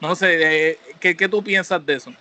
no 0.00 0.14
sé, 0.14 0.70
eh, 0.70 0.78
¿qué, 1.00 1.16
¿qué, 1.16 1.28
tú 1.28 1.42
piensas 1.42 1.84
de 1.84 1.94
eso? 1.94 2.12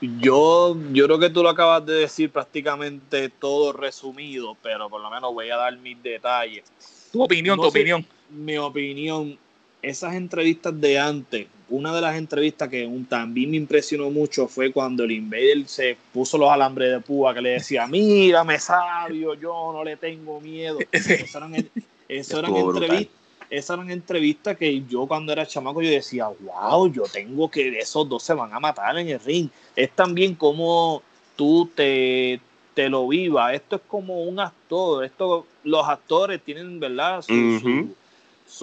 Yo, 0.00 0.76
yo 0.92 1.06
creo 1.06 1.18
que 1.18 1.30
tú 1.30 1.42
lo 1.42 1.48
acabas 1.48 1.84
de 1.86 1.94
decir 1.94 2.30
prácticamente 2.30 3.30
todo 3.30 3.72
resumido, 3.72 4.56
pero 4.62 4.88
por 4.88 5.00
lo 5.00 5.10
menos 5.10 5.32
voy 5.32 5.50
a 5.50 5.56
dar 5.56 5.76
mis 5.78 6.00
detalles. 6.02 6.64
Tu 7.10 7.22
opinión, 7.22 7.56
tu 7.56 7.64
opinión. 7.64 8.06
Mi 8.28 8.58
opinión, 8.58 9.38
esas 9.82 10.14
entrevistas 10.14 10.78
de 10.80 10.98
antes, 10.98 11.46
una 11.70 11.94
de 11.94 12.00
las 12.00 12.16
entrevistas 12.16 12.68
que 12.68 12.90
también 13.08 13.50
me 13.50 13.56
impresionó 13.56 14.10
mucho 14.10 14.48
fue 14.48 14.72
cuando 14.72 15.04
el 15.04 15.12
Invader 15.12 15.68
se 15.68 15.96
puso 16.12 16.38
los 16.38 16.50
alambres 16.50 16.90
de 16.92 17.00
púa 17.00 17.34
que 17.34 17.42
le 17.42 17.50
decía, 17.50 17.86
mírame 17.88 18.58
sabio, 18.58 19.34
yo 19.34 19.72
no 19.72 19.84
le 19.84 19.96
tengo 19.96 20.40
miedo. 20.40 20.78
Eso 20.92 21.38
eran, 21.38 21.70
eso 22.08 22.38
eran 22.38 22.56
entrevistas 22.56 23.18
esas 23.50 23.76
eran 23.76 23.90
entrevistas 23.90 24.56
que 24.56 24.82
yo 24.84 25.06
cuando 25.06 25.32
era 25.32 25.46
chamaco 25.46 25.80
yo 25.80 25.90
decía, 25.90 26.28
wow, 26.28 26.92
yo 26.92 27.04
tengo 27.04 27.50
que, 27.50 27.78
esos 27.78 28.08
dos 28.08 28.22
se 28.22 28.34
van 28.34 28.52
a 28.52 28.60
matar 28.60 28.98
en 28.98 29.08
el 29.08 29.20
ring. 29.20 29.48
Es 29.74 29.90
también 29.92 30.34
como 30.34 31.02
tú 31.36 31.70
te, 31.74 32.40
te 32.74 32.88
lo 32.88 33.08
vivas. 33.08 33.54
Esto 33.54 33.76
es 33.76 33.82
como 33.88 34.22
un 34.22 34.38
actor. 34.40 35.04
Esto, 35.04 35.46
los 35.64 35.88
actores 35.88 36.42
tienen, 36.42 36.78
¿verdad? 36.78 37.22
Su, 37.22 37.60
su, 37.60 37.94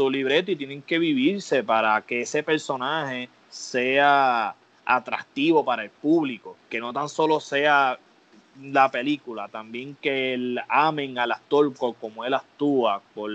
libreto 0.09 0.51
y 0.51 0.55
tienen 0.55 0.81
que 0.81 0.99
vivirse 0.99 1.63
para 1.63 2.01
que 2.01 2.21
ese 2.21 2.43
personaje 2.43 3.29
sea 3.49 4.55
atractivo 4.85 5.63
para 5.63 5.83
el 5.83 5.89
público, 5.89 6.57
que 6.69 6.79
no 6.79 6.93
tan 6.93 7.09
solo 7.09 7.39
sea 7.39 7.97
la 8.61 8.89
película, 8.89 9.47
también 9.47 9.97
que 10.01 10.33
el 10.33 10.59
amen 10.69 11.17
al 11.19 11.31
actor 11.31 11.73
como 11.75 12.25
él 12.25 12.33
actúa, 12.33 13.01
por 13.13 13.31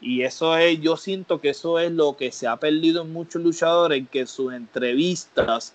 y 0.00 0.22
eso 0.22 0.56
es, 0.56 0.80
yo 0.80 0.96
siento 0.96 1.40
que 1.40 1.50
eso 1.50 1.78
es 1.78 1.90
lo 1.90 2.16
que 2.16 2.30
se 2.30 2.46
ha 2.46 2.56
perdido 2.56 3.02
en 3.02 3.12
muchos 3.12 3.42
luchadores, 3.42 4.04
que 4.10 4.26
sus 4.26 4.52
entrevistas 4.52 5.74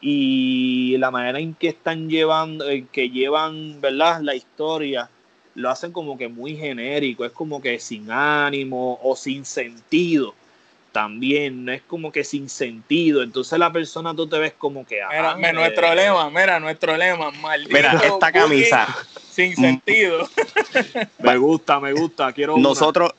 y 0.00 0.96
la 0.98 1.10
manera 1.10 1.38
en 1.38 1.54
que 1.54 1.68
están 1.68 2.08
llevando, 2.08 2.68
en 2.68 2.88
que 2.88 3.10
llevan, 3.10 3.80
¿verdad? 3.80 4.22
La 4.22 4.34
historia, 4.34 5.08
lo 5.54 5.70
hacen 5.70 5.92
como 5.92 6.16
que 6.16 6.28
muy 6.28 6.56
genérico, 6.56 7.24
es 7.24 7.32
como 7.32 7.60
que 7.60 7.78
sin 7.78 8.10
ánimo 8.10 8.98
o 9.02 9.16
sin 9.16 9.44
sentido. 9.44 10.34
También 10.92 11.64
no 11.64 11.72
es 11.72 11.82
como 11.82 12.10
que 12.10 12.24
sin 12.24 12.48
sentido. 12.48 13.22
Entonces 13.22 13.58
la 13.58 13.72
persona 13.72 14.14
tú 14.14 14.26
te 14.26 14.38
ves 14.38 14.52
como 14.58 14.84
que. 14.84 15.00
Mira, 15.36 15.52
nuestro 15.52 15.94
lema, 15.94 16.30
mira, 16.30 16.58
nuestro 16.58 16.96
lema, 16.96 17.30
maldito. 17.30 17.76
Mira, 17.76 17.92
esta 17.92 18.32
camisa 18.32 18.88
sin 19.30 19.54
sentido. 19.56 20.28
me 21.18 21.36
gusta, 21.36 21.80
me 21.80 21.92
gusta. 21.92 22.32
Quiero 22.32 22.56
Nosotros, 22.56 23.12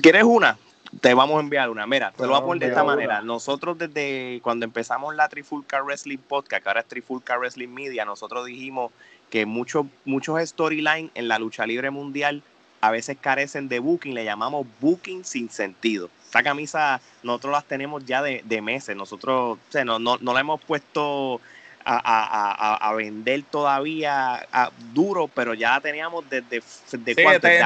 ¿quieres 0.00 0.24
una? 0.24 0.58
Te 1.00 1.12
vamos 1.12 1.36
a 1.36 1.40
enviar 1.40 1.68
una. 1.70 1.86
Mira, 1.86 2.12
te 2.12 2.22
lo 2.22 2.30
voy 2.30 2.38
a 2.38 2.44
poner 2.44 2.60
de 2.60 2.68
esta 2.68 2.84
manera. 2.84 3.20
Nosotros 3.20 3.76
desde 3.76 4.40
cuando 4.42 4.64
empezamos 4.64 5.14
la 5.14 5.28
Trifulca 5.28 5.82
Wrestling 5.82 6.18
Podcast, 6.18 6.62
que 6.62 6.68
ahora 6.68 6.80
es 6.80 6.86
Trifulca 6.86 7.36
Wrestling 7.36 7.68
Media, 7.68 8.04
nosotros 8.04 8.46
dijimos 8.46 8.92
que 9.30 9.46
muchos 9.46 9.86
muchos 10.04 10.40
storylines 10.48 11.10
en 11.14 11.28
la 11.28 11.38
lucha 11.38 11.66
libre 11.66 11.90
mundial 11.90 12.42
a 12.80 12.90
veces 12.90 13.16
carecen 13.20 13.68
de 13.68 13.80
booking, 13.80 14.14
le 14.14 14.24
llamamos 14.24 14.66
booking 14.80 15.24
sin 15.24 15.50
sentido. 15.50 16.10
Esta 16.24 16.42
camisa 16.42 17.00
nosotros 17.22 17.52
las 17.52 17.64
tenemos 17.64 18.04
ya 18.04 18.22
de, 18.22 18.62
meses, 18.62 18.94
nosotros 18.96 19.58
o 19.58 19.72
sea, 19.72 19.84
no, 19.84 19.98
no, 19.98 20.18
no 20.20 20.34
la 20.34 20.40
hemos 20.40 20.60
puesto 20.60 21.40
a, 21.90 22.94
vender 22.96 23.42
todavía 23.50 24.46
duro, 24.92 25.28
pero 25.28 25.54
ya 25.54 25.80
teníamos 25.80 26.28
desde, 26.28 26.60
de 26.98 27.12
este, 27.12 27.60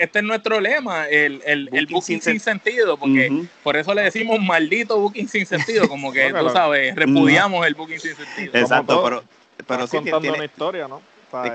este, 0.00 0.18
es 0.18 0.24
nuestro 0.24 0.60
lema, 0.60 1.06
el, 1.06 1.42
el 1.44 1.86
booking, 1.86 2.20
sin, 2.20 2.40
sentido, 2.40 2.96
porque 2.96 3.46
por 3.62 3.76
eso 3.76 3.94
le 3.94 4.02
decimos 4.02 4.40
maldito 4.40 4.98
booking 4.98 5.28
sin 5.28 5.46
sentido, 5.46 5.88
como 5.88 6.12
que 6.12 6.32
tú 6.38 6.50
sabes, 6.50 6.94
repudiamos 6.96 7.66
el 7.66 7.74
booking 7.74 8.00
sin 8.00 8.16
sentido. 8.16 8.52
Exacto, 8.54 9.02
pero, 9.02 9.24
pero 9.66 9.86
sí 9.86 9.98
contando 9.98 10.34
una 10.34 10.44
historia, 10.44 10.88
¿no? 10.88 11.00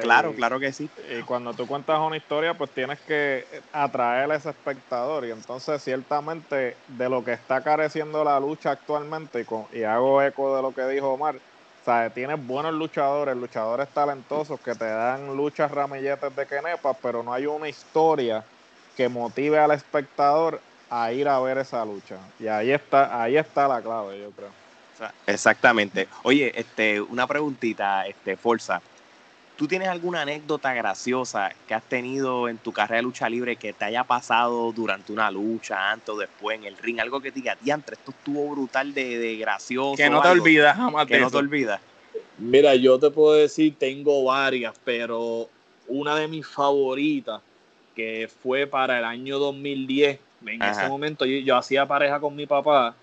claro, 0.02 0.34
claro 0.34 0.60
que 0.60 0.72
sí. 0.72 0.90
Y 1.10 1.24
cuando 1.24 1.54
tú 1.54 1.66
cuentas 1.68 2.00
una 2.00 2.18
historia, 2.18 2.54
pues 2.54 2.70
tienes 2.72 3.00
que 3.02 3.46
atraer 3.72 4.32
a 4.32 4.36
ese 4.36 4.50
espectador. 4.50 5.26
Y 5.26 5.32
entonces, 5.32 5.82
ciertamente, 5.82 6.78
de 6.88 7.10
lo 7.10 7.24
que 7.24 7.34
está 7.34 7.64
careciendo 7.64 8.24
la 8.24 8.40
lucha 8.40 8.72
actualmente, 8.72 9.42
y, 9.42 9.46
con, 9.46 9.66
y 9.74 9.84
hago 9.84 10.22
eco 10.22 10.56
de 10.56 10.62
lo 10.62 10.74
que 10.74 10.86
dijo 10.88 11.14
Omar, 11.14 11.36
o 11.36 11.86
sea, 11.86 12.10
tienes 12.12 12.46
buenos 12.46 12.74
luchadores, 12.74 13.36
luchadores 13.36 13.90
talentosos 13.94 14.60
que 14.62 14.74
te 14.76 14.86
dan 14.86 15.36
luchas 15.36 15.70
ramilletes 15.70 16.34
de 16.36 16.46
quenepas, 16.46 16.96
pero 17.02 17.24
no 17.24 17.34
hay 17.34 17.46
una 17.46 17.68
historia 17.68 18.44
que 18.96 19.10
motive 19.10 19.60
al 19.60 19.72
espectador 19.72 20.62
a 20.90 21.12
ir 21.12 21.28
a 21.28 21.40
ver 21.40 21.58
esa 21.58 21.84
lucha. 21.84 22.20
Y 22.40 22.48
ahí 22.48 22.72
está, 22.72 23.22
ahí 23.22 23.36
está 23.36 23.68
la 23.68 23.82
clave, 23.82 24.22
yo 24.22 24.32
creo. 24.32 24.63
Exactamente. 25.28 26.08
Oye, 26.24 26.52
este, 26.56 27.02
una 27.02 27.28
preguntita, 27.28 28.06
este, 28.08 28.38
Forza. 28.38 28.82
¿Tú 29.56 29.68
tienes 29.68 29.88
alguna 29.88 30.22
anécdota 30.22 30.74
graciosa 30.74 31.52
que 31.68 31.76
has 31.76 31.84
tenido 31.84 32.50
en 32.50 32.58
tu 32.58 32.72
carrera 32.72 32.98
de 32.98 33.04
lucha 33.04 33.30
libre 33.30 33.56
que 33.56 33.72
te 33.72 33.86
haya 33.86 34.04
pasado 34.04 34.72
durante 34.72 35.12
una 35.12 35.30
lucha, 35.30 35.92
antes 35.92 36.10
o 36.10 36.18
después 36.18 36.58
en 36.58 36.66
el 36.66 36.78
ring? 36.78 37.00
Algo 37.00 37.22
que 37.22 37.32
te 37.32 37.40
diga, 37.40 37.56
diantre, 37.62 37.96
esto 37.96 38.12
estuvo 38.12 38.50
brutal 38.50 38.94
de, 38.94 39.38
gracioso. 39.38 39.96
Que 39.96 40.10
no 40.10 40.22
te 40.22 40.30
olvidas 40.30 40.76
jamás. 40.76 41.06
Que 41.06 41.20
no 41.20 41.30
te 41.30 41.38
olvidas. 41.38 41.80
Mira, 42.40 42.74
yo 42.76 42.98
te 43.00 43.12
puedo 43.12 43.36
decir, 43.36 43.76
tengo 43.78 44.24
varias, 44.24 44.74
pero 44.84 45.48
una 45.88 46.16
de 46.16 46.28
mis 46.28 46.48
favoritas, 46.48 47.42
que 47.96 48.28
fue 48.42 48.66
para 48.66 48.98
el 48.98 49.06
año 49.06 49.38
2010, 49.38 50.20
en 50.48 50.64
ese 50.64 50.88
momento 50.88 51.26
yo 51.26 51.56
hacía 51.56 51.86
pareja 51.86 52.20
con 52.20 52.36
mi 52.36 52.48
papá 52.48 52.96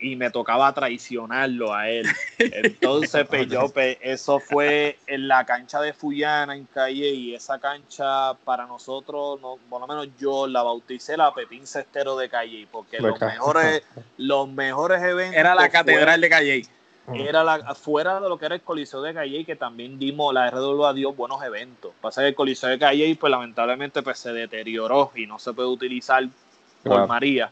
y 0.00 0.16
me 0.16 0.30
tocaba 0.30 0.72
traicionarlo 0.72 1.74
a 1.74 1.88
él. 1.88 2.06
Entonces, 2.38 3.26
pues 3.28 3.48
yo, 3.48 3.68
pues, 3.68 3.98
eso 4.00 4.40
fue 4.40 4.98
en 5.06 5.28
la 5.28 5.44
cancha 5.44 5.80
de 5.80 5.92
Fuyana 5.92 6.54
en 6.54 6.66
Calle 6.66 7.10
y 7.10 7.34
esa 7.34 7.58
cancha 7.58 8.34
para 8.44 8.66
nosotros, 8.66 9.40
no, 9.40 9.58
por 9.68 9.80
lo 9.80 9.86
menos 9.86 10.08
yo 10.18 10.46
la 10.46 10.62
bauticé 10.62 11.16
la 11.16 11.32
Pepín 11.34 11.66
Cestero 11.66 12.16
de 12.16 12.28
Calle 12.28 12.66
porque 12.70 12.98
los 13.00 13.20
mejores, 13.20 13.82
los 14.16 14.48
mejores 14.48 15.02
eventos... 15.02 15.36
Era 15.36 15.54
la 15.54 15.68
catedral 15.68 16.20
de 16.20 16.28
Calle. 16.28 16.62
Era 17.14 17.42
la, 17.42 17.74
fuera 17.74 18.20
de 18.20 18.28
lo 18.28 18.38
que 18.38 18.44
era 18.44 18.54
el 18.54 18.60
Coliseo 18.60 19.00
de 19.00 19.14
Calle 19.14 19.44
que 19.44 19.56
también 19.56 19.98
dimos, 19.98 20.34
la 20.34 20.50
RWA 20.50 20.92
dio 20.92 21.14
buenos 21.14 21.42
eventos. 21.42 21.92
Pasa 22.00 22.20
que 22.20 22.28
el 22.28 22.34
Coliseo 22.34 22.68
de 22.68 22.78
Calle 22.78 23.16
pues 23.18 23.30
lamentablemente 23.30 24.02
pues 24.02 24.18
se 24.18 24.32
deterioró 24.32 25.10
y 25.14 25.26
no 25.26 25.38
se 25.38 25.54
puede 25.54 25.68
utilizar 25.68 26.22
por 26.84 27.06
María 27.06 27.50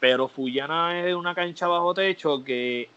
pero 0.00 0.28
Fuyana 0.28 1.06
es 1.06 1.14
una 1.14 1.34
cancha 1.34 1.68
bajo 1.68 1.94
techo 1.94 2.42
que 2.42 2.88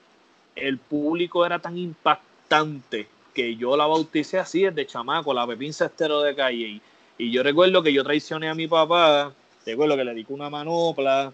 el 0.55 0.77
público 0.77 1.45
era 1.45 1.59
tan 1.59 1.77
impactante 1.77 3.07
que 3.33 3.55
yo 3.55 3.75
la 3.75 3.85
bauticé 3.87 4.39
así 4.39 4.63
desde 4.63 4.85
chamaco, 4.85 5.33
la 5.33 5.45
Pepín 5.45 5.73
Cestero 5.73 6.21
de 6.21 6.35
calle. 6.35 6.81
Y, 7.17 7.31
yo 7.31 7.43
recuerdo 7.43 7.83
que 7.83 7.93
yo 7.93 8.03
traicioné 8.03 8.49
a 8.49 8.55
mi 8.55 8.67
papá, 8.67 9.33
recuerdo 9.65 9.95
que 9.97 10.03
le 10.03 10.13
di 10.13 10.25
una 10.29 10.49
manopla 10.49 11.33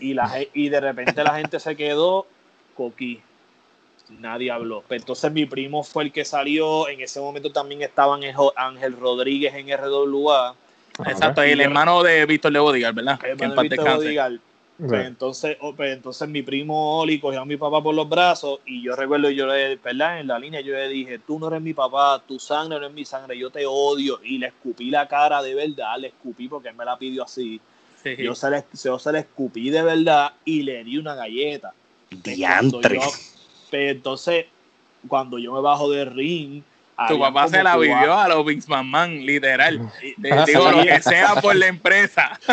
y, 0.00 0.14
la, 0.14 0.30
y 0.54 0.68
de 0.68 0.80
repente 0.80 1.22
la 1.24 1.34
gente 1.34 1.58
se 1.60 1.76
quedó 1.76 2.26
coquí. 2.74 3.20
Nadie 4.20 4.50
habló. 4.50 4.82
Pues 4.86 5.00
entonces 5.00 5.32
mi 5.32 5.46
primo 5.46 5.82
fue 5.82 6.04
el 6.04 6.12
que 6.12 6.24
salió. 6.24 6.88
En 6.88 7.00
ese 7.00 7.20
momento 7.20 7.50
también 7.50 7.82
estaba 7.82 8.16
Ángel 8.56 8.96
Rodríguez 8.96 9.54
en 9.54 9.76
RWA. 9.76 10.54
Exacto, 11.06 11.42
el 11.42 11.60
hermano 11.60 12.02
de 12.02 12.24
Víctor 12.24 12.52
de 12.52 12.58
Bodigar, 12.58 12.94
¿verdad? 12.94 13.18
que 13.18 13.44
en 13.44 13.56
Víctor 13.56 14.40
pues 14.78 15.06
entonces, 15.06 15.56
oh, 15.62 15.74
pues 15.74 15.94
entonces 15.94 16.28
mi 16.28 16.42
primo 16.42 16.98
Oli 16.98 17.18
cogió 17.18 17.40
a 17.40 17.44
mi 17.46 17.56
papá 17.56 17.82
por 17.82 17.94
los 17.94 18.06
brazos 18.08 18.60
y 18.66 18.82
yo 18.82 18.94
recuerdo, 18.94 19.30
yo 19.30 19.46
le, 19.46 19.76
¿verdad? 19.76 20.20
En 20.20 20.26
la 20.26 20.38
línea 20.38 20.60
yo 20.60 20.74
le 20.74 20.88
dije, 20.88 21.18
tú 21.18 21.38
no 21.38 21.48
eres 21.48 21.62
mi 21.62 21.72
papá, 21.72 22.22
tu 22.26 22.38
sangre 22.38 22.78
no 22.78 22.86
es 22.86 22.92
mi 22.92 23.04
sangre, 23.06 23.38
yo 23.38 23.48
te 23.48 23.64
odio. 23.64 24.20
Y 24.22 24.36
le 24.36 24.48
escupí 24.48 24.90
la 24.90 25.08
cara 25.08 25.42
de 25.42 25.54
verdad, 25.54 25.98
le 25.98 26.08
escupí 26.08 26.48
porque 26.48 26.68
él 26.68 26.76
me 26.76 26.84
la 26.84 26.98
pidió 26.98 27.24
así. 27.24 27.58
Yo, 28.18 28.34
se 28.34 28.50
le, 28.50 28.64
yo 28.84 28.98
se 28.98 29.12
le 29.12 29.20
escupí 29.20 29.70
de 29.70 29.82
verdad 29.82 30.34
y 30.44 30.62
le 30.62 30.84
di 30.84 30.98
una 30.98 31.14
galleta. 31.14 31.72
Diantre. 32.10 32.98
Pues 32.98 33.90
entonces, 33.90 34.46
cuando 35.08 35.38
yo 35.38 35.54
me 35.54 35.60
bajo 35.60 35.90
de 35.90 36.04
ring, 36.04 36.62
tu 37.08 37.18
papá 37.18 37.48
se 37.48 37.62
la 37.62 37.76
vivió 37.76 38.14
a 38.14 38.28
los 38.28 38.44
Vince 38.44 38.68
McMahon, 38.70 39.24
literal. 39.24 39.90
Digo, 40.16 40.70
lo 40.72 40.82
que 40.82 41.02
sea 41.02 41.34
por 41.40 41.54
la 41.56 41.66
empresa. 41.66 42.38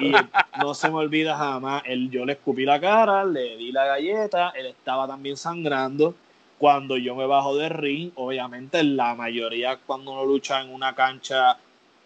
Y 0.00 0.12
no 0.60 0.74
se 0.74 0.88
me 0.88 0.96
olvida 0.96 1.36
jamás, 1.36 1.82
él, 1.86 2.10
yo 2.10 2.24
le 2.24 2.34
escupí 2.34 2.64
la 2.64 2.80
cara, 2.80 3.24
le 3.24 3.56
di 3.56 3.72
la 3.72 3.86
galleta, 3.86 4.50
él 4.50 4.66
estaba 4.66 5.06
también 5.06 5.36
sangrando. 5.36 6.14
Cuando 6.58 6.96
yo 6.96 7.14
me 7.14 7.26
bajo 7.26 7.56
de 7.56 7.68
ring, 7.68 8.10
obviamente 8.14 8.82
la 8.82 9.14
mayoría 9.14 9.78
cuando 9.86 10.12
uno 10.12 10.24
lucha 10.24 10.60
en 10.62 10.72
una 10.72 10.94
cancha 10.94 11.58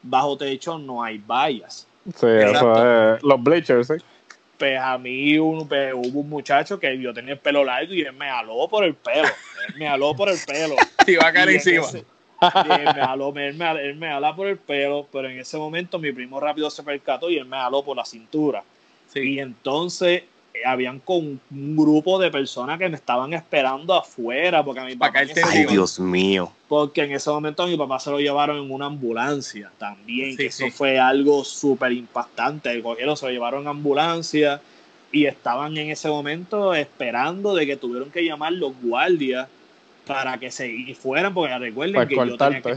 bajo 0.03 0.37
techo 0.37 0.79
no 0.79 1.03
hay 1.03 1.19
vallas. 1.19 1.87
Sí, 2.17 2.27
eso 2.27 3.15
es, 3.15 3.23
los 3.23 3.43
bleachers, 3.43 3.87
sí. 3.89 3.95
Pues 4.61 4.79
a 4.79 4.99
mí 4.99 5.39
un, 5.39 5.67
pues, 5.67 5.95
hubo 5.95 6.21
un 6.21 6.29
muchacho 6.29 6.79
que 6.79 6.99
yo 6.99 7.15
tenía 7.15 7.33
el 7.33 7.39
pelo 7.39 7.65
largo 7.65 7.95
y 7.95 8.03
él 8.03 8.13
me 8.13 8.29
jaló 8.29 8.69
por 8.69 8.85
el 8.85 8.95
pelo. 8.95 9.27
Él 9.27 9.75
me 9.79 9.89
jaló 9.89 10.15
por 10.15 10.29
el 10.29 10.37
pelo. 10.47 10.77
Y 11.07 11.17
va 11.17 11.29
a 11.29 11.33
caer 11.33 11.49
encima. 11.49 11.87
él 11.95 12.05
me, 12.85 12.93
jaló, 12.93 13.35
él, 13.35 13.55
me, 13.55 13.71
él 13.71 13.97
me 13.97 14.33
por 14.37 14.47
el 14.47 14.59
pelo, 14.59 15.09
pero 15.11 15.31
en 15.31 15.39
ese 15.39 15.57
momento 15.57 15.99
mi 15.99 16.13
primo 16.13 16.39
rápido 16.39 16.69
se 16.69 16.83
percató 16.83 17.31
y 17.31 17.39
él 17.39 17.47
me 17.47 17.57
jaló 17.57 17.83
por 17.83 17.97
la 17.97 18.05
cintura. 18.05 18.63
Y 19.15 19.39
entonces 19.39 20.25
habían 20.65 20.99
con 21.01 21.41
un 21.51 21.77
grupo 21.77 22.19
de 22.19 22.31
personas 22.31 22.79
que 22.79 22.89
me 22.89 22.97
estaban 22.97 23.33
esperando 23.33 23.95
afuera 23.95 24.65
porque 24.65 24.81
a 24.81 24.85
mi 24.85 24.97
papá 24.97 25.21
Ay, 25.45 25.67
Dios 25.67 25.99
mío. 25.99 26.53
Porque 26.69 27.03
en 27.03 27.13
ese 27.13 27.31
momento 27.31 27.63
a 27.63 27.67
mi 27.67 27.77
papá 27.77 27.99
se 27.99 28.11
lo 28.11 28.21
llevaron 28.21 28.59
en 28.59 28.71
una 28.71 28.87
ambulancia 28.87 29.71
también 29.79 30.37
que 30.37 30.47
eso 30.47 30.67
fue 30.71 30.99
algo 30.99 31.45
súper 31.45 31.93
impactante. 31.93 32.83
Cogieron 32.83 33.17
se 33.17 33.27
lo 33.27 33.33
llevaron 33.33 33.63
en 33.63 33.69
ambulancia 33.69 34.61
y 35.13 35.27
estaban 35.27 35.77
en 35.77 35.91
ese 35.91 36.09
momento 36.09 36.75
esperando 36.75 37.55
de 37.55 37.67
que 37.67 37.77
tuvieron 37.77 38.11
que 38.11 38.25
llamar 38.25 38.53
los 38.53 38.73
guardias 38.81 39.49
para 40.07 40.39
que 40.39 40.51
se 40.51 40.97
fueran, 41.01 41.33
porque 41.33 41.57
recuerden 41.57 42.09
que 42.09 42.17
yo 42.17 42.37
tenía 42.37 42.63
que, 42.63 42.77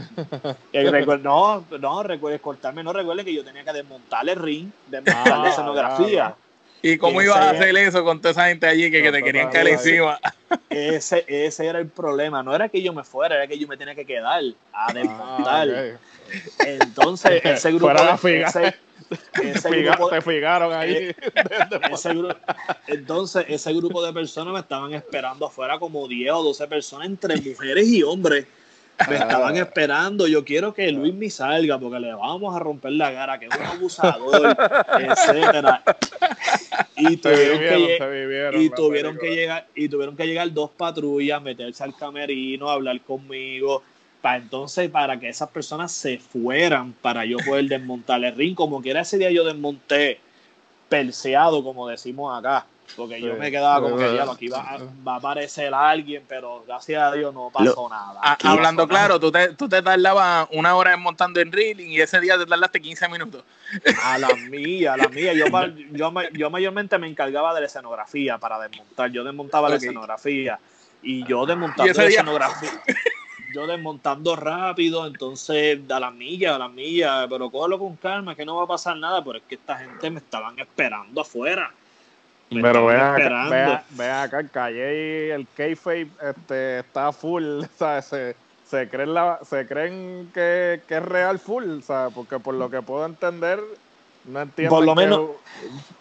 no, 1.22 1.64
no, 1.80 2.02
recuerden 2.02 2.40
cortarme, 2.40 2.84
no 2.84 2.92
recuerden 2.92 3.24
que 3.24 3.34
yo 3.34 3.42
tenía 3.42 3.64
que 3.64 3.72
desmontar 3.72 4.28
el 4.28 4.36
ring, 4.36 4.70
desmontar 4.88 5.38
la 5.38 5.44
ah, 5.44 5.48
escenografía. 5.48 6.36
¿Y 6.84 6.98
cómo 6.98 7.22
ibas 7.22 7.38
a 7.38 7.50
hacer 7.50 7.74
eso 7.78 8.04
con 8.04 8.20
toda 8.20 8.32
esa 8.32 8.48
gente 8.48 8.66
allí 8.66 8.90
que, 8.90 9.10
te 9.10 9.22
querían 9.22 9.50
caer 9.50 9.68
encima? 9.68 10.20
Ese, 10.68 11.24
ese 11.26 11.66
era 11.66 11.78
el 11.78 11.86
problema. 11.86 12.42
No 12.42 12.54
era 12.54 12.68
que 12.68 12.82
yo 12.82 12.92
me 12.92 13.02
fuera, 13.04 13.36
era 13.36 13.46
que 13.46 13.58
yo 13.58 13.66
me 13.66 13.78
tenía 13.78 13.94
que 13.94 14.04
quedar 14.04 14.42
a 14.70 14.86
ah, 14.88 14.92
desmontar. 14.92 15.98
Entonces, 16.58 17.40
ese 17.44 17.72
grupo. 17.72 17.90
de, 18.22 18.42
ese, 18.42 18.74
te 20.10 20.20
fijaron 20.20 20.74
ahí. 20.74 21.14
Eh, 22.06 22.34
entonces, 22.88 23.46
ese 23.48 23.72
grupo 23.72 24.04
de 24.04 24.12
personas 24.12 24.52
me 24.52 24.60
estaban 24.60 24.92
esperando 24.92 25.46
afuera 25.46 25.78
como 25.78 26.06
10 26.06 26.32
o 26.32 26.42
12 26.42 26.66
personas 26.68 27.06
entre 27.06 27.40
mujeres 27.40 27.88
y 27.88 28.02
hombres 28.02 28.46
me 29.08 29.16
estaban 29.16 29.56
esperando. 29.56 30.26
Yo 30.26 30.44
quiero 30.44 30.72
que 30.72 30.90
Luis 30.92 31.14
me 31.14 31.30
salga 31.30 31.78
porque 31.78 32.00
le 32.00 32.12
vamos 32.14 32.54
a 32.54 32.58
romper 32.58 32.92
la 32.92 33.12
cara, 33.12 33.38
que 33.38 33.46
es 33.46 33.56
un 33.56 33.66
abusador, 33.66 34.56
etcétera. 35.00 35.82
Y 36.96 37.16
tuvieron, 37.16 37.58
que, 37.58 38.50
y 38.54 38.70
tuvieron 38.70 39.18
que 39.18 39.34
llegar 39.34 39.66
y 39.74 39.88
tuvieron 39.88 40.16
que 40.16 40.26
llegar 40.26 40.52
dos 40.52 40.70
patrullas, 40.70 41.42
meterse 41.42 41.82
al 41.82 41.94
camerino, 41.96 42.70
hablar 42.70 43.00
conmigo, 43.00 43.82
para 44.22 44.36
entonces 44.36 44.88
para 44.90 45.18
que 45.18 45.28
esas 45.28 45.50
personas 45.50 45.92
se 45.92 46.18
fueran 46.18 46.92
para 46.92 47.24
yo 47.24 47.36
poder 47.38 47.66
desmontar 47.66 48.22
el 48.24 48.34
ring. 48.34 48.54
Como 48.54 48.80
quiera 48.80 49.00
ese 49.00 49.18
día 49.18 49.30
yo 49.30 49.44
desmonté 49.44 50.20
perseado, 50.88 51.64
como 51.64 51.88
decimos 51.88 52.38
acá 52.38 52.66
porque 52.96 53.20
yo 53.20 53.34
me 53.34 53.50
quedaba 53.50 53.80
como 53.80 53.96
que 53.96 54.14
ya 54.14 54.24
aquí 54.30 54.48
va, 54.48 54.78
va, 55.06 55.14
a 55.14 55.16
aparecer 55.16 55.74
alguien, 55.74 56.22
pero 56.28 56.62
gracias 56.66 57.02
a 57.02 57.12
Dios 57.12 57.34
no 57.34 57.50
pasó 57.52 57.88
nada. 57.88 58.36
hablando 58.42 58.86
claro, 58.86 59.18
tú 59.18 59.32
te, 59.32 59.54
tú 59.54 59.68
te 59.68 59.82
tardabas 59.82 60.48
una 60.52 60.76
hora 60.76 60.92
desmontando 60.92 61.40
en 61.40 61.50
reeling 61.50 61.90
y 61.90 62.00
ese 62.00 62.20
día 62.20 62.38
te 62.38 62.46
tardaste 62.46 62.80
15 62.80 63.08
minutos. 63.08 63.42
A 64.02 64.18
la 64.18 64.28
mía, 64.50 64.94
a 64.94 64.96
la 64.96 65.08
mía. 65.08 65.32
Yo, 65.32 65.46
yo, 65.92 66.12
yo 66.32 66.50
mayormente 66.50 66.98
me 66.98 67.08
encargaba 67.08 67.54
de 67.54 67.60
la 67.60 67.66
escenografía 67.66 68.38
para 68.38 68.60
desmontar. 68.60 69.10
Yo 69.10 69.24
desmontaba 69.24 69.68
la 69.68 69.76
escenografía 69.76 70.58
y 71.02 71.24
yo 71.26 71.46
desmontando 71.46 71.92
la 71.92 72.08
escenografía. 72.08 72.70
yo 73.54 73.66
desmontando 73.66 74.34
rápido, 74.34 75.06
entonces 75.06 75.78
a 75.88 76.00
la 76.00 76.10
milla, 76.10 76.56
a 76.56 76.58
la 76.58 76.68
milla, 76.68 77.26
pero 77.28 77.50
cógelo 77.50 77.78
con 77.78 77.96
calma, 77.96 78.34
que 78.34 78.44
no 78.44 78.56
va 78.56 78.64
a 78.64 78.68
pasar 78.68 78.96
nada, 78.96 79.22
pero 79.24 79.38
es 79.38 79.44
que 79.48 79.54
esta 79.54 79.76
gente 79.76 80.10
me 80.10 80.18
estaban 80.18 80.58
esperando 80.58 81.20
afuera. 81.20 81.72
Pero 82.50 82.86
vean 82.86 83.14
acá, 83.14 83.84
vean, 83.90 84.24
acá, 84.24 84.40
el 84.40 84.50
Calle 84.50 85.26
y 85.26 85.30
el 85.30 85.46
Kayfabe 85.56 86.08
este, 86.22 86.78
está 86.80 87.12
full, 87.12 87.62
¿sabes? 87.78 88.04
Se, 88.06 88.36
se 88.68 88.88
creen, 88.88 89.14
la, 89.14 89.40
se 89.48 89.66
creen 89.66 90.30
que, 90.32 90.80
que, 90.86 90.96
es 90.96 91.02
real 91.02 91.38
full, 91.38 91.80
¿sabes? 91.80 92.14
Porque 92.14 92.38
por 92.38 92.54
lo 92.54 92.70
que 92.70 92.82
puedo 92.82 93.06
entender, 93.06 93.60
no 94.24 94.42
entiendo. 94.42 94.74
Por 94.74 94.84
lo 94.84 94.94
menos 94.94 95.30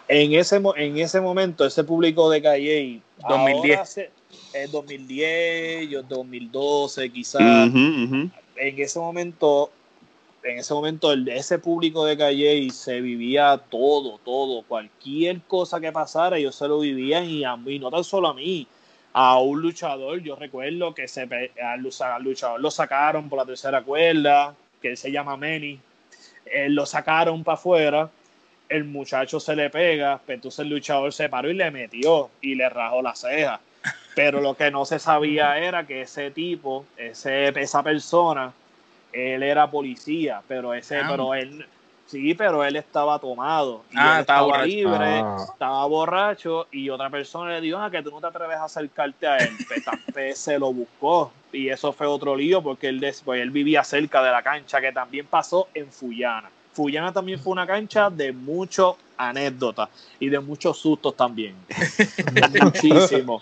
en 0.08 0.34
ese, 0.34 0.62
en 0.76 0.98
ese 0.98 1.22
momento, 1.22 1.66
ese 1.66 1.84
público 1.84 2.30
de 2.30 2.42
Calle 2.42 3.02
2010. 3.28 4.10
Es 4.54 4.72
2010, 4.72 5.90
yo 5.90 6.04
2012 6.04 7.10
quizás. 7.12 7.42
En 7.42 8.32
ese 8.56 9.00
momento 9.00 9.72
en 10.44 10.60
ese 10.60 10.74
momento 10.74 11.14
ese 11.14 11.60
público 11.60 12.06
de 12.06 12.18
Calle 12.18 12.56
y 12.56 12.70
se 12.70 13.02
vivía 13.02 13.62
todo, 13.70 14.20
todo, 14.24 14.64
cualquier 14.64 15.42
cosa 15.42 15.80
que 15.80 15.92
pasara, 15.92 16.38
ellos 16.38 16.56
se 16.56 16.68
lo 16.68 16.80
vivían 16.80 17.26
y 17.26 17.44
a 17.44 17.56
mí, 17.56 17.80
no 17.80 17.90
tan 17.90 18.04
solo 18.04 18.30
a 18.30 18.34
mí, 18.34 18.68
a 19.14 19.40
un 19.40 19.62
luchador, 19.62 20.20
yo 20.22 20.36
recuerdo 20.36 20.94
que 20.94 21.08
se, 21.08 21.28
al, 21.64 21.82
luchador 21.82 22.60
lo 22.60 22.72
sacaron 22.72 23.30
por 23.30 23.40
la 23.40 23.46
tercera 23.46 23.82
cuerda, 23.84 24.56
que 24.82 24.90
él 24.90 24.98
se 24.98 25.12
llama 25.12 25.38
Manny, 25.38 25.80
él 26.46 26.74
lo 26.74 26.86
sacaron 26.86 27.44
para 27.44 27.56
afuera, 27.56 28.10
el 28.70 28.84
muchacho 28.86 29.40
se 29.40 29.56
le 29.56 29.70
pega, 29.70 30.20
pero 30.26 30.36
entonces 30.36 30.60
el 30.60 30.70
luchador 30.70 31.14
se 31.14 31.30
paró 31.30 31.50
y 31.50 31.54
le 31.54 31.70
metió 31.72 32.30
y 32.42 32.56
le 32.56 32.68
rajó 32.70 33.02
la 33.02 33.16
ceja. 33.16 33.60
Pero 34.16 34.42
lo 34.42 34.56
que 34.56 34.72
no 34.72 34.86
se 34.86 35.00
sabía 35.00 35.58
era 35.60 35.86
que 35.86 36.02
ese 36.02 36.32
tipo, 36.32 36.86
ese, 36.98 37.50
esa 37.60 37.84
persona, 37.84 38.54
él 39.14 39.44
era 39.44 39.70
policía, 39.70 40.42
pero 40.48 40.74
ese, 40.74 40.98
ah. 41.00 41.08
pero 41.10 41.34
él, 41.34 41.66
sí, 42.06 42.34
pero 42.34 42.64
él 42.64 42.76
estaba 42.76 43.20
tomado. 43.20 43.84
Y 43.92 43.96
ah, 43.98 44.20
estaba, 44.22 44.66
libre, 44.66 45.22
ah. 45.24 45.38
estaba 45.52 45.86
borracho, 45.86 46.68
y 46.72 46.90
otra 46.90 47.10
persona 47.10 47.52
le 47.52 47.62
dijo, 47.62 47.78
ah, 47.78 47.90
que 47.90 48.02
tú 48.02 48.12
no 48.12 48.20
te 48.20 48.28
atreves 48.28 48.58
a 48.58 48.66
acercarte 48.66 49.28
a 49.28 49.38
él. 49.38 49.52
Se 50.36 50.60
lo 50.60 50.74
buscó. 50.74 51.32
Y 51.52 51.70
eso 51.70 51.94
fue 51.94 52.08
otro 52.08 52.36
lío 52.36 52.62
porque 52.62 52.88
él, 52.88 53.00
después, 53.00 53.40
él 53.40 53.52
vivía 53.52 53.84
cerca 53.84 54.24
de 54.24 54.32
la 54.32 54.42
cancha, 54.42 54.82
que 54.82 54.92
también 54.92 55.28
pasó 55.28 55.68
en 55.74 55.92
Fullana. 55.92 56.50
Fullana 56.74 57.14
también 57.14 57.40
fue 57.40 57.54
una 57.54 57.68
cancha 57.68 58.10
de 58.10 58.32
mucho 58.32 58.98
anécdotas 59.18 59.90
y 60.20 60.30
de 60.30 60.40
muchos 60.40 60.78
sustos 60.78 61.16
también. 61.16 61.56
Muchísimo. 62.62 63.42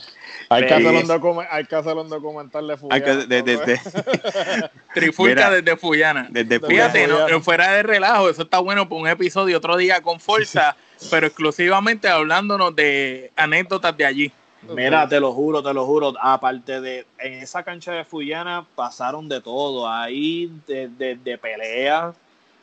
Hay 0.49 0.65
que, 0.65 0.73
hacer 0.73 0.87
un 0.87 1.45
hay 1.49 1.65
que 1.65 1.75
hacer 1.75 1.95
un 1.95 2.09
documental 2.09 2.67
de 2.67 2.77
Fuyana. 2.77 3.25
De, 3.25 3.79
Trifulca 4.93 5.49
desde 5.49 5.77
Fuyana. 5.77 6.29
Fíjate, 6.67 7.07
No, 7.07 7.41
fuera 7.41 7.71
de 7.71 7.83
relajo, 7.83 8.29
eso 8.29 8.43
está 8.43 8.59
bueno 8.59 8.87
por 8.89 8.99
un 8.99 9.07
episodio 9.07 9.57
otro 9.57 9.77
día 9.77 10.01
con 10.01 10.19
fuerza, 10.19 10.75
pero 11.09 11.27
exclusivamente 11.27 12.09
hablándonos 12.09 12.75
de 12.75 13.31
anécdotas 13.35 13.95
de 13.95 14.05
allí. 14.05 14.31
Mira, 14.69 15.07
te 15.07 15.19
lo 15.19 15.33
juro, 15.33 15.63
te 15.63 15.73
lo 15.73 15.85
juro. 15.85 16.13
Aparte 16.21 16.81
de, 16.81 17.05
en 17.17 17.33
esa 17.33 17.63
cancha 17.63 17.93
de 17.93 18.05
Fuyana 18.05 18.65
pasaron 18.75 19.27
de 19.27 19.41
todo. 19.41 19.89
Ahí 19.89 20.51
de, 20.67 20.87
de, 20.87 21.15
de 21.15 21.37
peleas, 21.37 22.15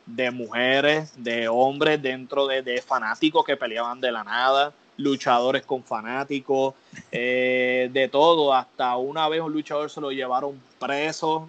de 0.08 0.30
mujeres, 0.30 1.12
de 1.16 1.48
hombres 1.48 2.00
dentro 2.00 2.46
de, 2.46 2.82
fanáticos 2.82 3.44
que 3.44 3.56
peleaban 3.56 4.00
de 4.00 4.10
la 4.10 4.24
nada, 4.24 4.72
luchadores 4.96 5.64
con 5.64 5.84
fanáticos, 5.84 6.74
eh, 7.12 7.90
de 7.92 8.08
todo. 8.08 8.54
Hasta 8.54 8.96
una 8.96 9.28
vez 9.28 9.40
un 9.40 9.52
luchador 9.52 9.90
se 9.90 10.00
lo 10.00 10.10
llevaron 10.10 10.60
preso. 10.78 11.48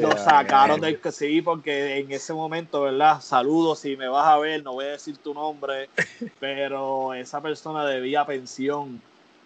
lo 0.00 0.16
sacaron 0.16 0.80
del 0.80 1.00
que 1.00 1.12
sí, 1.12 1.42
porque 1.42 1.98
en 1.98 2.10
ese 2.12 2.32
momento, 2.32 2.82
¿verdad? 2.82 3.20
Saludos, 3.20 3.80
si 3.80 3.96
me 3.96 4.08
vas 4.08 4.26
a 4.26 4.38
ver, 4.38 4.62
no 4.62 4.72
voy 4.74 4.86
a 4.86 4.92
decir 4.92 5.16
tu 5.18 5.34
nombre, 5.34 5.88
pero 6.40 7.14
esa 7.14 7.40
persona 7.40 7.84
debía 7.84 8.24
pensión. 8.24 9.00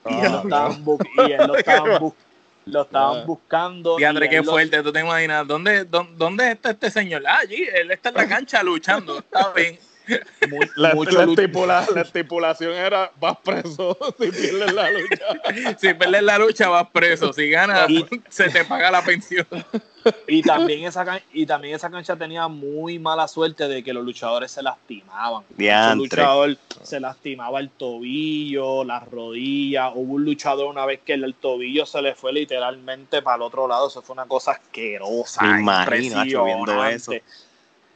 y, 0.09 0.14
él 0.14 0.33
lo 0.33 0.39
estaban, 0.45 0.85
y 1.28 1.33
él 1.33 1.47
lo 1.47 1.57
estaban 1.57 2.01
buscando 2.01 2.30
lo 2.71 2.83
estaban 2.83 3.27
buscando. 3.27 3.99
Y 3.99 4.05
André, 4.05 4.29
qué 4.29 4.43
fuerte, 4.43 4.83
tú 4.83 4.93
te 4.93 5.01
imaginas, 5.01 5.47
¿dónde, 5.47 5.85
dónde, 5.85 6.53
está 6.53 6.71
este 6.71 6.91
señor? 6.91 7.23
Ah, 7.27 7.39
allí, 7.41 7.66
él 7.75 7.91
está 7.91 8.11
en 8.11 8.14
la 8.16 8.29
cancha 8.29 8.62
luchando, 8.62 9.18
está 9.21 9.53
bien. 9.53 9.79
La, 10.77 10.93
estipulación 12.03 12.73
era 12.73 13.11
vas 13.21 13.37
preso 13.45 13.97
si 14.19 14.31
pierdes 14.31 14.73
la 14.73 14.91
lucha. 14.91 15.77
si 15.79 15.95
pierdes 15.95 16.23
la 16.23 16.39
lucha 16.39 16.69
vas 16.69 16.89
preso, 16.91 17.33
si 17.33 17.51
ganas 17.51 17.89
se 18.29 18.49
te 18.49 18.65
paga 18.65 18.91
la 18.91 19.03
pensión. 19.03 19.47
Y 20.27 20.43
también 20.43 20.85
esa 20.85 21.21
y 21.33 21.45
también 21.45 21.75
esa 21.75 21.91
cancha 21.91 22.17
tenía 22.17 22.49
muy 22.49 22.99
mala 22.99 23.29
suerte 23.29 23.69
de 23.69 23.85
que 23.85 23.93
los 23.93 24.05
luchadores 24.05 24.51
se 24.51 24.63
lastimaban. 24.63 25.45
El 25.59 25.99
luchador 25.99 26.57
se 26.83 27.01
lastimaba 27.01 27.61
el 27.61 27.71
tobillo, 27.71 28.85
las 28.85 29.07
rodillas. 29.09 29.93
Hubo 29.95 30.15
un 30.15 30.25
luchador 30.25 30.67
una 30.67 30.87
vez 30.87 31.01
que 31.05 31.15
el, 31.15 31.35
tobillo 31.35 31.85
se 31.85 32.01
le 32.01 32.15
fue 32.15 32.33
literalmente 32.33 33.21
para 33.23 33.37
el 33.37 33.43
otro 33.43 33.69
lado. 33.69 33.89
Eso 33.89 34.01
fue 34.01 34.15
una 34.15 34.27
cosa 34.27 34.53
asquerosa. 34.53 35.45
Imagínate 35.61 36.43
viendo 36.43 36.85
eso 36.87 37.13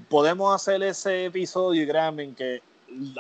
podemos 0.09 0.55
hacer 0.55 0.83
ese 0.83 1.27
episodio, 1.27 1.83
y 1.83 1.87
créanme 1.87 2.35
que 2.35 2.63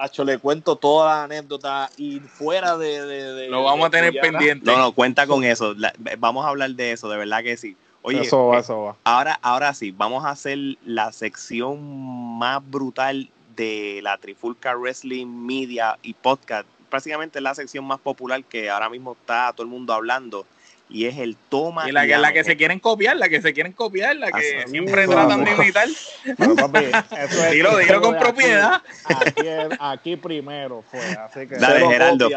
Hacho, 0.01 0.25
le 0.25 0.39
cuento 0.39 0.77
toda 0.77 1.15
la 1.15 1.25
anécdota 1.25 1.91
y 1.97 2.21
fuera 2.21 2.77
de. 2.77 3.49
Lo 3.49 3.65
vamos 3.65 3.89
a 3.89 3.91
tener 3.91 4.15
pendiente. 4.21 4.65
No, 4.65 4.79
no, 4.79 4.93
cuenta 4.93 5.27
con 5.27 5.43
eso. 5.45 5.75
vamos 6.19 6.45
a 6.45 6.49
hablar 6.49 6.71
de 6.71 6.93
eso, 6.93 7.09
de 7.09 7.17
verdad 7.17 7.43
que 7.43 7.57
sí. 7.57 7.77
Oye, 8.03 8.21
eso 8.21 8.49
va, 8.49 8.59
eh, 8.59 8.61
eso 8.61 8.83
va. 8.83 8.97
Ahora, 9.05 9.39
ahora 9.43 9.73
sí, 9.75 9.91
vamos 9.91 10.25
a 10.25 10.31
hacer 10.31 10.59
la 10.85 11.11
sección 11.11 12.39
más 12.39 12.61
brutal 12.71 13.31
de 13.57 14.01
la 14.03 14.19
Trifulca 14.19 14.77
Wrestling 14.77 15.27
Media 15.27 15.99
y 16.03 16.13
Podcast. 16.13 16.69
Prácticamente 16.91 17.41
la 17.41 17.55
sección 17.55 17.85
más 17.85 17.99
popular 17.99 18.45
que 18.45 18.71
ahora 18.71 18.91
mismo 18.91 19.17
está 19.19 19.53
todo 19.53 19.65
el 19.65 19.71
mundo 19.71 19.93
hablando. 19.95 20.47
Y 20.89 21.07
es 21.07 21.17
el 21.19 21.37
toma. 21.49 21.89
Y 21.89 21.93
la, 21.93 22.07
que, 22.07 22.17
la 22.19 22.33
que 22.33 22.45
se 22.45 22.57
quieren 22.57 22.79
copiar, 22.79 23.17
la 23.17 23.29
que 23.29 23.41
se 23.41 23.53
quieren 23.55 23.73
copiar, 23.73 24.17
la 24.17 24.31
que 24.31 24.61
Así- 24.61 24.71
siempre 24.71 25.07
tratan 25.09 25.43
de 25.45 25.53
imitar. 25.53 25.89
Pero, 26.37 26.55
papi, 26.57 26.85
eso 26.85 27.45
es 27.45 27.51
Dilo, 27.53 27.77
dilo 27.79 28.01
con 28.01 28.19
propiedad. 28.19 28.83
Aquí, 29.05 29.49
aquí, 29.49 29.77
aquí 29.81 30.17
primero 30.17 30.83
fue, 30.91 31.01
así 31.01 31.47
que 31.47 31.57
Dale, 31.57 31.77
Cero 31.77 31.91
Geraldo. 31.91 32.29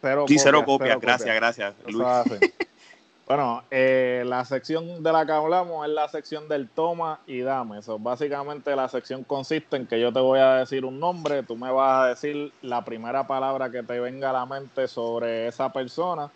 cero 0.00 0.24
Sí, 0.26 0.38
cero 0.38 0.64
copias. 0.64 1.00
Gracias, 1.00 1.34
gracias. 1.34 1.74
Luis. 1.86 2.06
Bueno, 3.26 3.62
eh, 3.70 4.24
la 4.26 4.44
sección 4.44 5.02
de 5.02 5.12
la 5.12 5.24
que 5.24 5.32
hablamos 5.32 5.86
es 5.86 5.92
la 5.94 6.08
sección 6.08 6.48
del 6.48 6.68
toma 6.68 7.20
y 7.26 7.40
dame. 7.40 7.78
Eso, 7.78 7.98
básicamente 7.98 8.74
la 8.74 8.88
sección 8.88 9.22
consiste 9.24 9.76
en 9.76 9.86
que 9.86 10.00
yo 10.00 10.12
te 10.12 10.18
voy 10.18 10.40
a 10.40 10.56
decir 10.56 10.84
un 10.84 10.98
nombre, 10.98 11.42
tú 11.44 11.56
me 11.56 11.70
vas 11.70 12.04
a 12.04 12.08
decir 12.08 12.52
la 12.62 12.84
primera 12.84 13.26
palabra 13.26 13.70
que 13.70 13.82
te 13.84 14.00
venga 14.00 14.30
a 14.30 14.32
la 14.32 14.44
mente 14.46 14.88
sobre 14.88 15.46
esa 15.46 15.72
persona. 15.72 16.30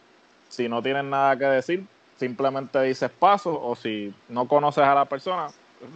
Si 0.49 0.69
no 0.69 0.83
tienes 0.83 1.05
nada 1.05 1.37
que 1.37 1.45
decir, 1.45 1.85
simplemente 2.19 2.81
dices 2.83 3.11
paso 3.11 3.61
o 3.61 3.77
si 3.77 4.15
no 4.29 4.47
conoces 4.49 4.85
a 4.85 4.95
la 4.95 5.05
persona, 5.05 5.49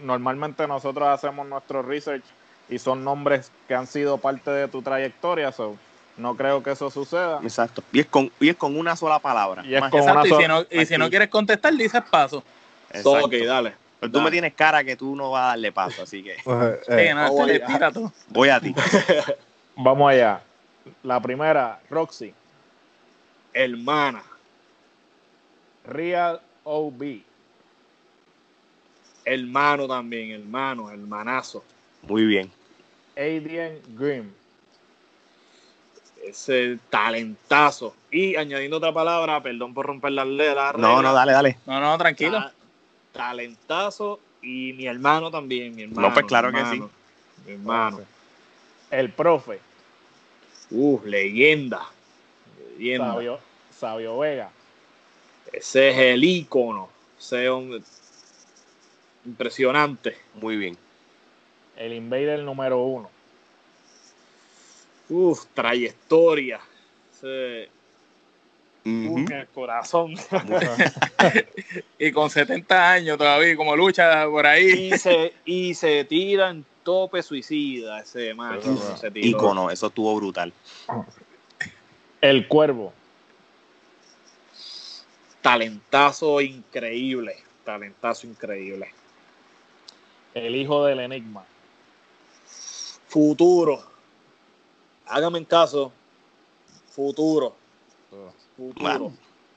normalmente 0.03 0.67
nosotros 0.67 1.07
hacemos 1.07 1.47
nuestro 1.47 1.81
research 1.81 2.23
y 2.69 2.79
son 2.79 3.03
nombres 3.03 3.51
que 3.67 3.75
han 3.75 3.87
sido 3.87 4.17
parte 4.17 4.51
de 4.51 4.67
tu 4.67 4.81
trayectoria, 4.81 5.51
so, 5.51 5.75
no 6.17 6.35
creo 6.35 6.61
que 6.61 6.71
eso 6.71 6.89
suceda. 6.89 7.39
Exacto. 7.41 7.83
Y 7.91 8.01
es 8.01 8.05
con, 8.05 8.31
y 8.39 8.49
es 8.49 8.55
con 8.55 8.77
una 8.77 8.95
sola 8.95 9.19
palabra. 9.19 9.63
Y 9.65 9.73
es 9.73 9.81
Más- 9.81 9.91
con 9.91 9.99
Exacto, 10.01 10.19
una 10.21 10.39
y 10.39 10.41
si, 10.41 10.47
no, 10.47 10.81
y 10.81 10.85
si 10.85 10.97
no 10.97 11.09
quieres 11.09 11.29
contestar, 11.29 11.73
dices 11.73 12.01
paso. 12.09 12.43
Exacto. 12.91 13.25
Ok, 13.25 13.33
dale. 13.45 13.73
Pero 13.99 14.13
tú 14.13 14.21
me 14.21 14.31
tienes 14.31 14.53
cara 14.55 14.83
que 14.83 14.95
tú 14.95 15.15
no 15.15 15.31
vas 15.31 15.43
a 15.43 15.47
darle 15.49 15.71
paso, 15.71 16.01
así 16.03 16.23
que 16.23 16.35
Sí, 16.43 16.51
Eh, 16.89 17.13
no, 17.13 17.31
voy 18.29 18.49
a 18.49 18.59
ti. 18.59 18.73
Vamos 19.75 20.11
allá. 20.11 20.41
La 21.03 21.19
primera, 21.19 21.79
Roxy, 21.89 22.33
Hermana, 23.53 24.23
Real 25.91 26.39
OB, 26.63 27.21
hermano 29.25 29.87
también, 29.87 30.31
hermano, 30.31 30.89
hermanazo. 30.89 31.63
Muy 32.03 32.25
bien. 32.25 32.49
Adrian 33.15 33.77
Grimm, 33.97 34.31
Ese 36.23 36.77
talentazo. 36.89 37.95
Y 38.11 38.35
añadiendo 38.35 38.77
otra 38.77 38.93
palabra, 38.93 39.41
perdón 39.41 39.73
por 39.73 39.85
romper 39.87 40.11
las 40.13 40.27
le- 40.27 40.53
la 40.53 40.71
regla. 40.71 40.87
No, 40.87 41.01
no, 41.01 41.13
dale, 41.13 41.31
dale. 41.33 41.57
No, 41.65 41.79
no, 41.79 41.97
tranquilo. 41.97 42.37
ta- 42.37 42.53
talentazo 43.11 44.19
y 44.41 44.73
mi 44.73 44.85
hermano 44.87 45.29
también, 45.31 45.75
mi 45.75 45.83
hermano. 45.83 46.07
No, 46.07 46.13
pues 46.13 46.25
claro 46.27 46.51
que 46.51 46.57
hermano, 46.59 46.89
Mi 47.45 47.53
hermano. 47.53 47.99
el 48.91 49.11
profe, 49.11 49.59
Uh, 50.69 51.01
leyenda. 51.03 51.81
Leyenda. 52.77 53.13
Sabio, 53.13 53.39
Sabio 53.77 54.17
Vega, 54.19 54.49
Ese 55.51 55.89
es 55.89 55.97
el 55.97 56.23
ícono. 56.23 56.89
Ese 57.19 57.49
hombre 57.49 57.81
impresionante. 59.25 60.17
Muy 60.35 60.57
bien. 60.57 60.77
el 61.77 61.93
Invader 61.93 62.39
número 62.39 62.81
uno, 62.81 63.09
Uf, 65.09 65.45
trayectoria. 65.53 66.59
Ese, 67.13 67.69
el 68.85 69.47
corazón. 69.53 70.15
Y 71.99 72.11
con 72.11 72.29
70 72.31 72.91
años 72.91 73.17
todavía, 73.17 73.55
como 73.55 73.75
lucha 73.75 74.25
por 74.25 74.47
ahí. 74.47 74.91
y, 74.93 74.97
se, 74.97 75.33
y 75.45 75.73
se 75.75 76.03
tira 76.05 76.49
en 76.49 76.65
tope 76.83 77.21
suicida 77.21 77.99
ese 77.99 78.33
macho. 78.33 78.75
Ícono, 79.13 79.69
eso 79.69 79.87
estuvo 79.87 80.15
brutal. 80.15 80.51
el 82.21 82.47
Cuervo, 82.47 82.93
Talentazo 85.41 86.39
increíble. 86.41 87.35
Talentazo 87.65 88.27
increíble. 88.27 88.93
el 90.33 90.55
hijo 90.55 90.85
del 90.85 90.99
Enigma, 90.99 91.43
Futuro. 93.07 93.83
Hágame 95.05 95.39
en 95.39 95.45
caso. 95.45 95.91
Futuro. 96.91 97.55
Futuro. 98.55 98.81
Bueno, 98.81 99.13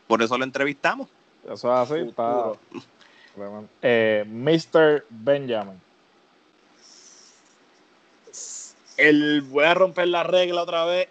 por 0.09 0.23
eso 0.23 0.37
lo 0.37 0.45
entrevistamos. 0.45 1.09
eso 1.45 1.53
es 1.55 1.65
así, 1.91 2.01
está 2.09 2.53
Futuro. 3.35 3.69
eh, 3.83 4.25
Mr. 4.27 5.05
Benjamin, 5.11 5.81
El, 8.97 9.43
voy 9.43 9.65
a 9.65 9.75
romper 9.75 10.09
la 10.09 10.23
regla 10.25 10.63
otra 10.63 10.85
vez. 10.85 11.09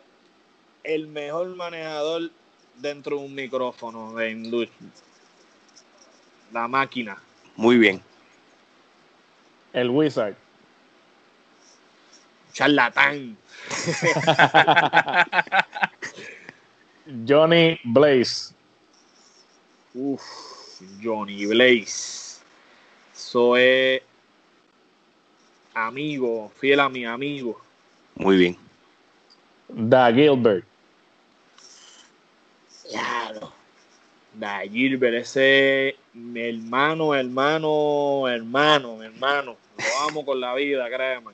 El 0.84 1.08
mejor 1.08 1.48
manejador 1.56 2.32
dentro 2.76 3.18
de 3.18 3.24
un 3.24 3.34
micrófono 3.36 4.20
en 4.20 4.50
lucha. 4.52 4.72
La 6.52 6.68
máquina. 6.68 7.18
Muy 7.56 7.78
bien. 7.78 8.02
el 9.74 9.90
Wizard, 9.90 10.36
Charlatán. 12.54 13.36
Johnny 17.28 17.80
Blaze, 17.84 18.54
Uf, 19.96 20.22
Johnny 21.02 21.46
Blaze. 21.46 22.42
Eso 23.14 23.58
es 23.58 24.02
amigo, 25.74 26.52
fiel 26.60 26.80
a 26.80 26.90
mi 26.90 27.06
amigo. 27.06 27.60
Muy 28.16 28.38
bien. 28.38 28.58
Da 29.70 30.12
Gilbert, 30.14 30.64
Claro. 32.90 33.52
Da 34.34 34.62
Gilbert, 34.62 35.16
ese 35.16 35.96
mi 36.14 36.42
hermano, 36.42 37.14
hermano, 37.14 38.28
hermano, 38.28 38.96
mi 38.98 39.06
hermano. 39.06 39.58
Lo 39.78 40.10
amo 40.10 40.26
con 40.26 40.40
la 40.40 40.54
vida, 40.56 40.90
créeme. 40.90 41.32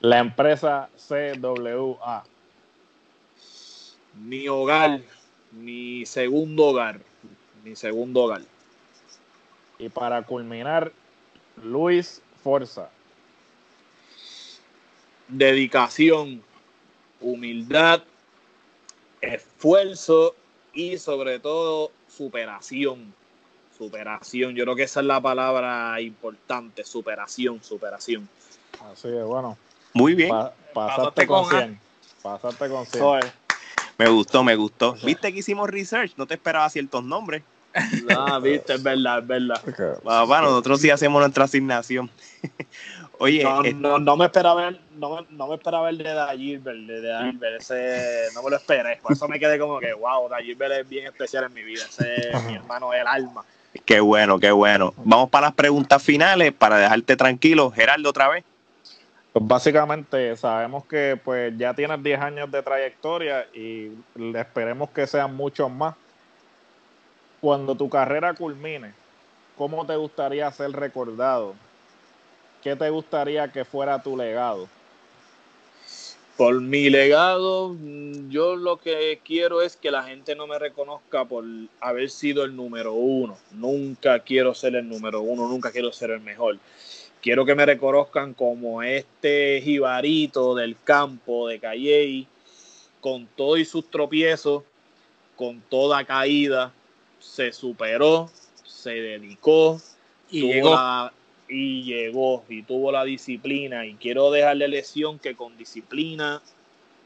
la 0.00 0.18
empresa 0.18 0.90
CWA, 0.96 2.24
Mi 4.22 4.46
hogar, 4.48 5.00
mi 5.52 6.04
segundo 6.04 6.66
hogar. 6.66 7.00
Mi 7.64 7.74
segundo 7.74 8.24
hogar. 8.24 8.42
y 9.78 9.88
para 9.88 10.22
culminar, 10.22 10.92
Luis 11.62 12.20
Forza. 12.42 12.90
Dedicación, 15.28 16.42
humildad, 17.20 18.02
esfuerzo 19.24 20.34
y 20.72 20.98
sobre 20.98 21.38
todo 21.38 21.90
superación. 22.08 23.14
Superación. 23.78 24.54
Yo 24.54 24.64
creo 24.64 24.76
que 24.76 24.84
esa 24.84 25.00
es 25.00 25.06
la 25.06 25.20
palabra 25.20 26.00
importante. 26.00 26.84
Superación, 26.84 27.62
superación. 27.62 28.28
Así 28.92 29.08
es, 29.08 29.24
bueno, 29.24 29.56
Muy 29.92 30.14
bien. 30.14 30.28
pa- 30.30 30.54
pasaste 30.72 31.26
Pasaste 31.26 31.26
con 31.26 31.44
con 31.44 31.54
A. 31.54 31.58
100. 31.60 31.80
Pasaste 32.22 32.68
con 32.68 32.86
100. 32.86 33.02
Eso 33.02 33.18
es. 33.18 33.32
Me 33.98 34.08
gustó, 34.08 34.42
me 34.42 34.56
gustó. 34.56 34.96
¿Viste 35.04 35.32
que 35.32 35.38
hicimos 35.38 35.70
research? 35.70 36.14
No 36.16 36.26
te 36.26 36.34
esperaba 36.34 36.68
ciertos 36.70 37.04
nombres. 37.04 37.42
Ah, 38.08 38.38
viste, 38.40 38.74
es 38.74 38.82
verdad, 38.82 39.18
es 39.18 39.26
verdad. 39.26 40.00
Papá, 40.04 40.42
nosotros 40.42 40.80
sí 40.80 40.90
hacemos 40.90 41.20
nuestra 41.20 41.44
asignación. 41.44 42.08
Oye, 43.18 43.44
No, 43.44 43.64
eh, 43.64 43.74
no, 43.74 43.98
no 43.98 44.16
me 44.16 44.24
esperaba 44.26 44.70
ver, 44.70 44.80
no, 44.96 45.26
no 45.30 45.48
me 45.48 45.54
esperaba 45.54 45.88
el 45.90 45.98
de 45.98 46.12
Da 46.12 46.34
Gilbert, 46.36 46.78
de 46.78 47.00
Da 47.00 47.24
Gilbert, 47.24 47.60
ese 47.60 48.34
no 48.34 48.42
me 48.42 48.50
lo 48.50 48.56
esperé. 48.56 48.98
Por 49.02 49.12
eso 49.12 49.28
me 49.28 49.38
quedé 49.38 49.58
como 49.58 49.78
que, 49.78 49.92
wow, 49.92 50.28
Da 50.28 50.38
Gilbert 50.38 50.72
es 50.72 50.88
bien 50.88 51.06
especial 51.06 51.44
en 51.44 51.54
mi 51.54 51.62
vida. 51.62 51.84
Ese 51.88 52.30
es 52.30 52.44
mi 52.44 52.54
hermano 52.54 52.90
del 52.90 53.06
alma. 53.06 53.44
qué 53.84 54.00
bueno, 54.00 54.38
qué 54.38 54.50
bueno. 54.50 54.92
Vamos 54.98 55.30
para 55.30 55.46
las 55.46 55.54
preguntas 55.54 56.02
finales 56.02 56.52
para 56.52 56.78
dejarte 56.78 57.16
tranquilo. 57.16 57.70
Gerardo, 57.70 58.10
otra 58.10 58.28
vez. 58.28 58.44
Pues 59.32 59.48
básicamente 59.48 60.36
sabemos 60.36 60.84
que 60.84 61.18
pues 61.22 61.52
ya 61.58 61.74
tienes 61.74 62.00
10 62.00 62.20
años 62.20 62.50
de 62.52 62.62
trayectoria 62.62 63.46
y 63.52 63.90
le 64.14 64.40
esperemos 64.40 64.90
que 64.90 65.08
sean 65.08 65.34
muchos 65.34 65.68
más. 65.70 65.96
Cuando 67.40 67.74
tu 67.74 67.88
carrera 67.88 68.32
culmine, 68.34 68.92
¿cómo 69.58 69.84
te 69.84 69.96
gustaría 69.96 70.48
ser 70.52 70.70
recordado? 70.70 71.56
¿Qué 72.64 72.74
te 72.76 72.88
gustaría 72.88 73.52
que 73.52 73.66
fuera 73.66 74.02
tu 74.02 74.16
legado? 74.16 74.66
Por 76.38 76.62
mi 76.62 76.88
legado, 76.88 77.76
mm, 77.78 78.30
yo 78.30 78.56
lo 78.56 78.78
que 78.78 79.20
quiero 79.22 79.60
es 79.60 79.76
que 79.76 79.90
la 79.90 80.02
gente 80.02 80.34
no 80.34 80.46
me 80.46 80.58
reconozca 80.58 81.26
por 81.26 81.44
haber 81.78 82.08
sido 82.08 82.42
el 82.42 82.56
número 82.56 82.94
uno. 82.94 83.36
Nunca 83.50 84.20
quiero 84.20 84.54
ser 84.54 84.76
el 84.76 84.88
número 84.88 85.20
uno, 85.20 85.46
nunca 85.46 85.70
quiero 85.72 85.92
ser 85.92 86.10
el 86.12 86.20
mejor. 86.20 86.58
Quiero 87.20 87.44
que 87.44 87.54
me 87.54 87.66
reconozcan 87.66 88.32
como 88.32 88.82
este 88.82 89.60
jibarito 89.62 90.54
del 90.54 90.76
campo 90.82 91.48
de 91.48 91.60
Calley, 91.60 92.26
con 93.02 93.26
todo 93.26 93.58
y 93.58 93.66
sus 93.66 93.90
tropiezos, 93.90 94.62
con 95.36 95.60
toda 95.68 96.02
caída, 96.06 96.72
se 97.20 97.52
superó, 97.52 98.30
se 98.64 98.92
dedicó 98.92 99.78
y 100.30 100.40
llegó. 100.50 100.74
Y 101.48 101.82
llegó 101.82 102.44
y 102.48 102.62
tuvo 102.62 102.92
la 102.92 103.04
disciplina. 103.04 103.86
Y 103.86 103.94
quiero 103.94 104.30
dejarle 104.30 104.68
lección 104.68 105.18
que 105.18 105.34
con 105.34 105.56
disciplina, 105.56 106.42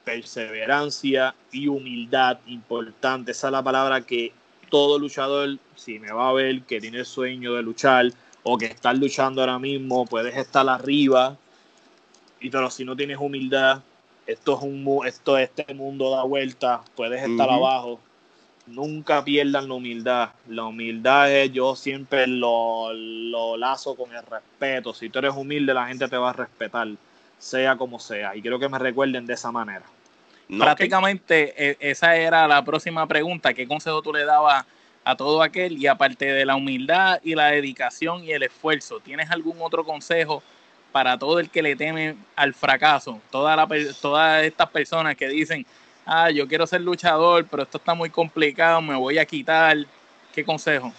perseverancia 0.04 1.34
y 1.52 1.68
humildad, 1.68 2.38
importante, 2.46 3.32
esa 3.32 3.48
es 3.48 3.52
la 3.52 3.62
palabra 3.62 4.00
que 4.02 4.32
todo 4.70 4.98
luchador, 4.98 5.58
si 5.76 5.98
me 5.98 6.12
va 6.12 6.28
a 6.28 6.32
ver 6.32 6.62
que 6.62 6.80
tiene 6.80 6.98
el 6.98 7.06
sueño 7.06 7.54
de 7.54 7.62
luchar 7.62 8.12
o 8.42 8.56
que 8.56 8.66
está 8.66 8.92
luchando 8.92 9.40
ahora 9.40 9.58
mismo, 9.58 10.06
puedes 10.06 10.36
estar 10.36 10.68
arriba, 10.68 11.36
y 12.40 12.50
pero 12.50 12.70
si 12.70 12.84
no 12.84 12.96
tienes 12.96 13.18
humildad, 13.18 13.82
esto 14.26 14.56
es 14.56 14.62
un 14.62 15.06
esto 15.06 15.38
este 15.38 15.74
mundo 15.74 16.10
da 16.10 16.22
vuelta, 16.22 16.82
puedes 16.96 17.22
estar 17.22 17.48
abajo. 17.48 18.00
Nunca 18.68 19.24
pierdan 19.24 19.68
la 19.68 19.74
humildad. 19.74 20.30
La 20.48 20.64
humildad 20.64 21.32
es 21.32 21.52
yo 21.52 21.74
siempre 21.74 22.26
lo, 22.26 22.92
lo 22.92 23.56
lazo 23.56 23.94
con 23.94 24.14
el 24.14 24.22
respeto. 24.24 24.92
Si 24.92 25.08
tú 25.08 25.18
eres 25.20 25.34
humilde, 25.34 25.72
la 25.72 25.86
gente 25.86 26.06
te 26.08 26.16
va 26.16 26.30
a 26.30 26.34
respetar, 26.34 26.88
sea 27.38 27.76
como 27.76 27.98
sea. 27.98 28.36
Y 28.36 28.42
quiero 28.42 28.58
que 28.58 28.68
me 28.68 28.78
recuerden 28.78 29.26
de 29.26 29.34
esa 29.34 29.50
manera. 29.50 29.84
Prácticamente 30.56 31.52
e, 31.56 31.76
esa 31.80 32.16
era 32.16 32.48
la 32.48 32.64
próxima 32.64 33.06
pregunta. 33.06 33.52
¿Qué 33.52 33.66
consejo 33.66 34.00
tú 34.00 34.12
le 34.12 34.24
dabas 34.24 34.64
a 35.04 35.16
todo 35.16 35.42
aquel? 35.42 35.76
Y 35.76 35.86
aparte 35.86 36.26
de 36.26 36.44
la 36.46 36.56
humildad 36.56 37.20
y 37.22 37.34
la 37.34 37.48
dedicación 37.48 38.24
y 38.24 38.32
el 38.32 38.42
esfuerzo, 38.42 39.00
¿tienes 39.00 39.30
algún 39.30 39.56
otro 39.60 39.84
consejo 39.84 40.42
para 40.90 41.18
todo 41.18 41.38
el 41.38 41.50
que 41.50 41.62
le 41.62 41.76
teme 41.76 42.16
al 42.34 42.54
fracaso? 42.54 43.20
Toda 43.30 43.56
la, 43.56 43.68
todas 44.00 44.44
estas 44.44 44.70
personas 44.70 45.16
que 45.16 45.28
dicen, 45.28 45.66
ah, 46.08 46.30
yo 46.30 46.48
quiero 46.48 46.66
ser 46.66 46.80
luchador, 46.80 47.46
pero 47.48 47.62
esto 47.62 47.76
está 47.76 47.94
muy 47.94 48.08
complicado, 48.08 48.80
me 48.80 48.96
voy 48.96 49.18
a 49.18 49.26
quitar. 49.26 49.76
¿Qué 50.34 50.44
consejo? 50.44 50.92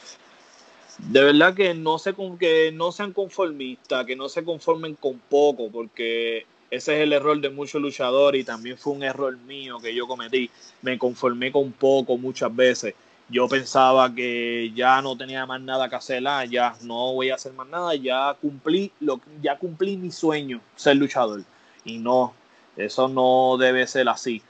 De 0.99 1.23
verdad 1.23 1.53
que 1.53 1.73
no, 1.73 1.97
se, 1.97 2.13
que 2.39 2.71
no 2.71 2.91
sean 2.91 3.11
conformistas, 3.13 4.05
que 4.05 4.15
no 4.15 4.29
se 4.29 4.43
conformen 4.43 4.95
con 4.95 5.17
poco, 5.17 5.69
porque 5.71 6.45
ese 6.69 6.97
es 6.97 7.01
el 7.01 7.13
error 7.13 7.39
de 7.41 7.49
muchos 7.49 7.81
luchadores 7.81 8.41
y 8.41 8.43
también 8.43 8.77
fue 8.77 8.93
un 8.93 9.03
error 9.03 9.35
mío 9.37 9.79
que 9.79 9.95
yo 9.95 10.07
cometí. 10.07 10.49
Me 10.81 10.99
conformé 10.99 11.51
con 11.51 11.71
poco 11.71 12.17
muchas 12.17 12.55
veces. 12.55 12.93
Yo 13.29 13.47
pensaba 13.47 14.13
que 14.13 14.71
ya 14.75 15.01
no 15.01 15.15
tenía 15.15 15.45
más 15.45 15.61
nada 15.61 15.89
que 15.89 15.95
hacer, 15.95 16.27
ah, 16.27 16.45
ya 16.45 16.75
no 16.81 17.13
voy 17.13 17.29
a 17.29 17.35
hacer 17.35 17.53
más 17.53 17.67
nada, 17.67 17.95
ya 17.95 18.35
cumplí 18.41 18.91
lo 18.99 19.21
ya 19.41 19.57
cumplí 19.57 19.97
mi 19.97 20.11
sueño, 20.11 20.61
ser 20.75 20.97
luchador. 20.97 21.43
Y 21.85 21.97
no, 21.97 22.33
eso 22.75 23.07
no 23.07 23.57
debe 23.57 23.87
ser 23.87 24.09
así. 24.09 24.41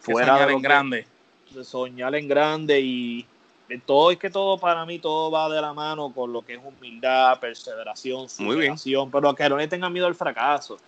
Fuera 0.00 0.34
soñar 0.34 0.50
en 0.50 0.62
grande. 0.62 1.06
Soñar 1.62 2.14
en 2.14 2.28
grande 2.28 2.80
y 2.80 3.26
todo 3.84 4.10
es 4.10 4.18
que 4.18 4.30
todo 4.30 4.58
para 4.58 4.86
mí 4.86 4.98
todo 4.98 5.30
va 5.30 5.48
de 5.48 5.60
la 5.60 5.72
mano 5.72 6.12
con 6.12 6.32
lo 6.32 6.42
que 6.42 6.54
es 6.54 6.60
humildad, 6.62 7.38
perseveración, 7.38 8.28
superación, 8.28 9.10
pero 9.10 9.34
que 9.34 9.48
no 9.48 9.56
le 9.56 9.68
tengan 9.68 9.92
miedo 9.92 10.06
al 10.06 10.14
fracaso 10.14 10.78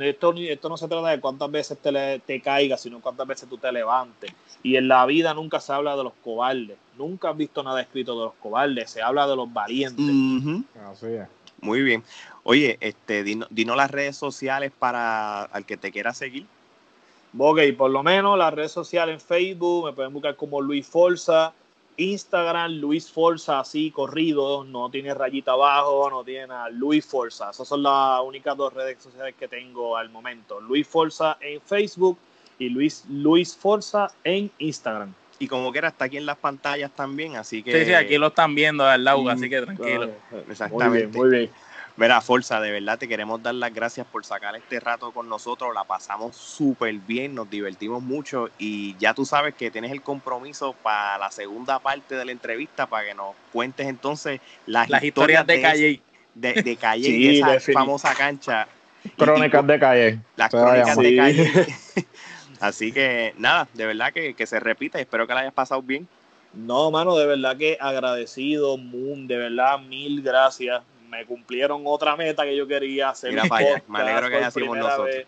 esto, 0.00 0.34
esto 0.36 0.68
no 0.68 0.76
se 0.76 0.88
trata 0.88 1.08
de 1.08 1.20
cuántas 1.20 1.50
veces 1.50 1.78
te, 1.78 2.18
te 2.20 2.40
caigas, 2.40 2.80
sino 2.80 3.00
cuántas 3.00 3.26
veces 3.26 3.48
tú 3.48 3.56
te 3.56 3.70
levantes. 3.70 4.32
Y 4.62 4.76
en 4.76 4.88
la 4.88 5.06
vida 5.06 5.32
nunca 5.34 5.60
se 5.60 5.72
habla 5.72 5.96
de 5.96 6.04
los 6.04 6.12
cobardes. 6.24 6.76
Nunca 6.98 7.30
has 7.30 7.36
visto 7.36 7.62
nada 7.62 7.80
escrito 7.80 8.18
de 8.18 8.24
los 8.26 8.34
cobardes. 8.34 8.90
Se 8.90 9.02
habla 9.02 9.26
de 9.26 9.36
los 9.36 9.52
valientes. 9.52 10.04
Así 10.90 11.06
es. 11.06 11.28
Muy 11.60 11.82
bien. 11.82 12.02
Oye, 12.42 12.78
este, 12.80 13.22
dinos 13.22 13.76
las 13.76 13.90
redes 13.90 14.16
sociales 14.16 14.72
para 14.76 15.42
al 15.42 15.64
que 15.64 15.76
te 15.76 15.92
quiera 15.92 16.12
seguir. 16.12 16.46
Ok, 17.38 17.60
por 17.76 17.90
lo 17.90 18.02
menos 18.02 18.36
las 18.36 18.52
redes 18.52 18.72
sociales 18.72 19.14
en 19.14 19.20
Facebook 19.20 19.86
me 19.86 19.92
pueden 19.92 20.12
buscar 20.12 20.36
como 20.36 20.60
Luis 20.60 20.86
Forza. 20.86 21.52
Instagram, 21.96 22.72
Luis 22.80 23.10
Forza, 23.10 23.60
así 23.60 23.90
corrido, 23.90 24.64
no 24.64 24.90
tiene 24.90 25.12
rayita 25.12 25.52
abajo, 25.52 26.08
no 26.08 26.24
tiene 26.24 26.54
a 26.54 26.68
Luis 26.70 27.04
Forza. 27.04 27.50
Esas 27.50 27.68
son 27.68 27.82
las 27.82 28.22
únicas 28.22 28.56
dos 28.56 28.72
redes 28.72 29.02
sociales 29.02 29.34
que 29.38 29.48
tengo 29.48 29.96
al 29.96 30.08
momento. 30.08 30.60
Luis 30.60 30.88
Forza 30.88 31.36
en 31.40 31.60
Facebook 31.60 32.18
y 32.58 32.70
Luis, 32.70 33.04
Luis 33.10 33.54
Forza 33.54 34.10
en 34.24 34.50
Instagram. 34.58 35.12
Y 35.38 35.46
como 35.46 35.72
quiera, 35.72 35.88
está 35.88 36.06
aquí 36.06 36.16
en 36.16 36.26
las 36.26 36.38
pantallas 36.38 36.90
también, 36.92 37.36
así 37.36 37.62
que... 37.62 37.78
Sí, 37.78 37.86
sí, 37.86 37.94
aquí 37.94 38.16
lo 38.18 38.28
están 38.28 38.54
viendo 38.54 38.84
al 38.84 39.04
lado, 39.04 39.28
así 39.28 39.48
que 39.48 39.60
tranquilo. 39.60 40.10
Exactamente. 40.48 40.86
Muy 40.86 40.96
bien, 40.96 41.10
muy 41.12 41.30
bien. 41.30 41.50
Mira, 42.00 42.22
Forza, 42.22 42.62
de 42.62 42.70
verdad 42.70 42.98
te 42.98 43.06
queremos 43.06 43.42
dar 43.42 43.54
las 43.54 43.74
gracias 43.74 44.06
por 44.06 44.24
sacar 44.24 44.56
este 44.56 44.80
rato 44.80 45.12
con 45.12 45.28
nosotros. 45.28 45.74
La 45.74 45.84
pasamos 45.84 46.34
súper 46.34 46.94
bien, 46.94 47.34
nos 47.34 47.50
divertimos 47.50 48.02
mucho 48.02 48.48
y 48.58 48.96
ya 48.96 49.12
tú 49.12 49.26
sabes 49.26 49.54
que 49.54 49.70
tienes 49.70 49.92
el 49.92 50.00
compromiso 50.00 50.72
para 50.82 51.18
la 51.18 51.30
segunda 51.30 51.78
parte 51.78 52.14
de 52.14 52.24
la 52.24 52.32
entrevista 52.32 52.86
para 52.86 53.08
que 53.08 53.12
nos 53.12 53.34
cuentes 53.52 53.86
entonces 53.86 54.40
las, 54.64 54.88
historias, 55.04 55.46
de, 55.46 55.60
Calle. 55.60 56.00
De, 56.34 56.76
Calle, 56.80 57.38
esa 57.38 57.60
famosa 57.70 58.14
cancha. 58.14 58.66
Crónicas 59.18 59.66
de 59.66 59.78
Calle. 59.78 60.18
Las 60.36 60.48
crónicas 60.48 60.96
de 60.96 61.16
Calle. 61.16 61.66
Así 62.60 62.92
que 62.92 63.34
nada, 63.36 63.68
de 63.74 63.84
verdad 63.84 64.10
que, 64.10 64.32
que 64.32 64.46
se 64.46 64.58
repita 64.58 64.96
y 64.98 65.02
espero 65.02 65.26
que 65.26 65.34
la 65.34 65.40
hayas 65.40 65.52
pasado 65.52 65.82
bien. 65.82 66.08
No, 66.54 66.90
mano, 66.90 67.14
de 67.18 67.26
verdad 67.26 67.58
que 67.58 67.76
agradecido, 67.78 68.78
de 68.78 69.36
verdad, 69.36 69.78
mil 69.80 70.22
gracias 70.22 70.82
me 71.10 71.26
cumplieron 71.26 71.82
otra 71.84 72.16
meta 72.16 72.44
que 72.44 72.56
yo 72.56 72.66
quería 72.66 73.10
hacer. 73.10 73.30
Mira 73.30 73.44
me 73.88 73.98
alegro 73.98 74.30
que 74.30 74.36
hacemos 74.36 74.78
nosotros. 74.78 75.26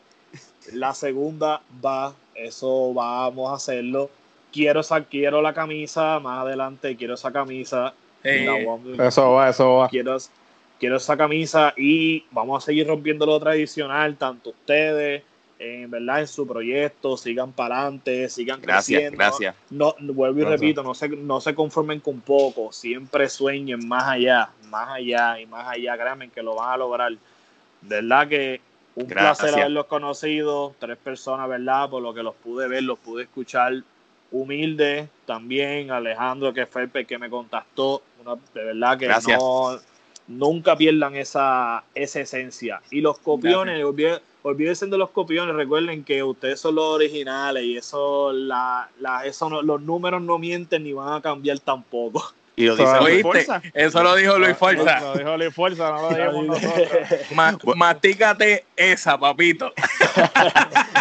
La 0.73 0.95
segunda 0.95 1.61
va, 1.85 2.15
eso 2.35 2.95
vamos 2.95 3.51
a 3.51 3.55
hacerlo. 3.55 4.09
Quiero, 4.53 4.81
quiero 5.11 5.43
la 5.43 5.53
camisa 5.53 6.21
más 6.21 6.45
adelante, 6.47 6.97
quiero 6.97 7.15
esa 7.15 7.33
camisa. 7.33 7.95
eso 8.23 9.33
va, 9.33 9.49
eso 9.49 9.77
va. 9.77 9.89
Quiero, 9.89 10.17
quiero 10.79 10.97
esa 10.97 11.17
camisa 11.17 11.75
y 11.77 12.25
vamos 12.31 12.63
a 12.63 12.67
seguir 12.67 12.87
rompiendo 12.87 13.27
lo 13.27 13.41
tradicional, 13.41 14.17
tanto 14.17 14.51
ustedes, 14.51 15.23
en 15.63 15.91
verdad 15.91 16.21
en 16.21 16.29
su 16.29 16.47
proyecto, 16.47 17.17
sigan 17.17 17.53
para 17.53 17.83
adelante, 17.83 18.29
sigan 18.29 18.61
creciendo. 18.61 19.17
Gracias. 19.17 19.55
No, 19.71 19.95
vuelvo 20.01 20.41
y 20.41 20.45
repito, 20.45 20.83
no 20.83 20.95
se, 20.95 21.09
no 21.09 21.41
se 21.41 21.55
conformen 21.55 22.01
con 22.01 22.21
poco, 22.21 22.73
siempre 22.73 23.29
sueñen 23.29 23.87
más 23.87 24.05
allá, 24.05 24.51
más 24.69 24.89
allá 24.89 25.39
y 25.39 25.47
más 25.47 25.69
allá, 25.69 25.97
créanme 25.97 26.31
que 26.31 26.43
lo 26.43 26.57
van 26.57 26.71
a 26.71 26.77
lograr. 26.77 27.13
De 27.13 27.97
verdad 27.97 28.29
que 28.29 28.61
un 28.95 29.07
placer 29.07 29.55
haberlos 29.55 29.87
conocido, 29.87 30.75
tres 30.79 30.99
personas, 30.99 31.49
¿verdad? 31.49 31.89
Por 31.89 32.03
lo 32.03 32.13
que 32.13 32.23
los 32.23 32.35
pude 32.35 32.69
ver, 32.69 32.83
los 32.83 32.99
pude 32.99 33.25
escuchar. 33.25 33.83
Humilde 34.31 35.09
también, 35.27 35.91
Alejandro, 35.91 36.55
que 36.55 36.65
fue 36.65 36.89
el 36.93 37.07
que 37.07 37.19
me 37.19 37.29
contactó. 37.29 38.03
de 38.55 38.65
verdad 38.65 38.99
que 38.99 39.09
no, 39.09 39.79
nunca 40.27 40.75
pierdan 40.75 41.17
esa, 41.17 41.85
esa 41.95 42.21
esencia. 42.21 42.81
Y 42.91 43.03
los 43.03 43.19
copiones, 43.19 43.85
olvídense 44.43 44.87
de 44.87 44.99
los 44.99 45.11
copiones, 45.11 45.55
recuerden 45.55 46.05
que 46.05 46.23
ustedes 46.23 46.61
son 46.61 46.75
los 46.75 46.85
originales 46.85 47.65
y 47.65 47.77
eso, 47.77 48.33
la, 48.33 48.89
la, 49.01 49.25
eso 49.25 49.63
los 49.63 49.81
números 49.81 50.23
no 50.23 50.39
mienten 50.39 50.85
ni 50.85 50.93
van 50.93 51.15
a 51.15 51.21
cambiar 51.21 51.59
tampoco. 51.61 52.23
Y 52.55 52.67
lo 52.67 52.77
dice 52.77 53.01
Luis 53.01 53.23
Forza. 53.23 53.63
Eso 53.73 54.03
lo 54.03 54.15
dijo 54.15 54.39
Luis 54.39 54.55
Forza. 54.59 55.01
Lo 55.01 55.15
dijo 55.15 55.37
Luis 55.39 55.55
Forza, 55.55 55.91
no 55.91 56.03
lo 56.03 56.09
dijimos 56.11 56.47
nosotros. 56.49 57.77
mastícate 57.77 58.67
esa, 58.77 59.19
papito. 59.19 59.73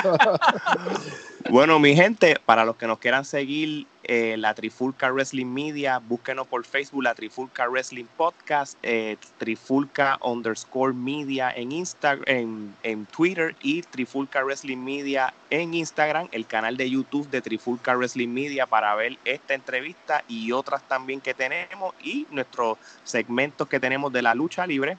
bueno, 1.50 1.78
mi 1.78 1.94
gente, 1.94 2.38
para 2.46 2.64
los 2.64 2.78
que 2.78 2.88
nos 2.88 3.00
quieran 3.00 3.26
seguir 3.26 3.86
eh, 4.04 4.36
la 4.38 4.56
Trifulca 4.56 5.12
Wrestling 5.12 5.46
Media, 5.46 6.00
búsquenos 6.00 6.48
por 6.48 6.66
Facebook, 6.66 7.04
la 7.04 7.14
Trifulca 7.14 7.68
Wrestling 7.68 8.06
Podcast, 8.18 8.78
eh, 8.82 9.18
Trifulca 9.38 10.18
underscore 10.24 10.94
media 10.94 11.52
en 11.52 11.72
Instagram, 11.72 12.74
en, 12.82 13.06
Twitter 13.06 13.56
y 13.62 13.84
Trifulca 13.84 14.44
Wrestling 14.44 14.80
Media 14.80 15.34
en 15.52 15.76
Instagram, 15.76 16.30
el 16.32 16.48
canal 16.48 16.78
de 16.78 16.90
YouTube 16.90 17.30
de 17.30 17.42
Trifulca 17.42 17.96
Wrestling 17.96 18.30
Media 18.30 18.66
para 18.66 18.96
ver 18.96 19.18
esta 19.24 19.54
entrevista 19.54 20.24
y 20.28 20.52
otras 20.52 20.82
también 20.88 21.22
que 21.22 21.36
tenemos 21.36 21.94
y 22.02 22.26
nuestros 22.32 22.80
segmentos 23.04 23.68
que 23.68 23.80
tenemos 23.80 24.12
de 24.12 24.24
la 24.24 24.34
lucha 24.34 24.66
libre. 24.66 24.98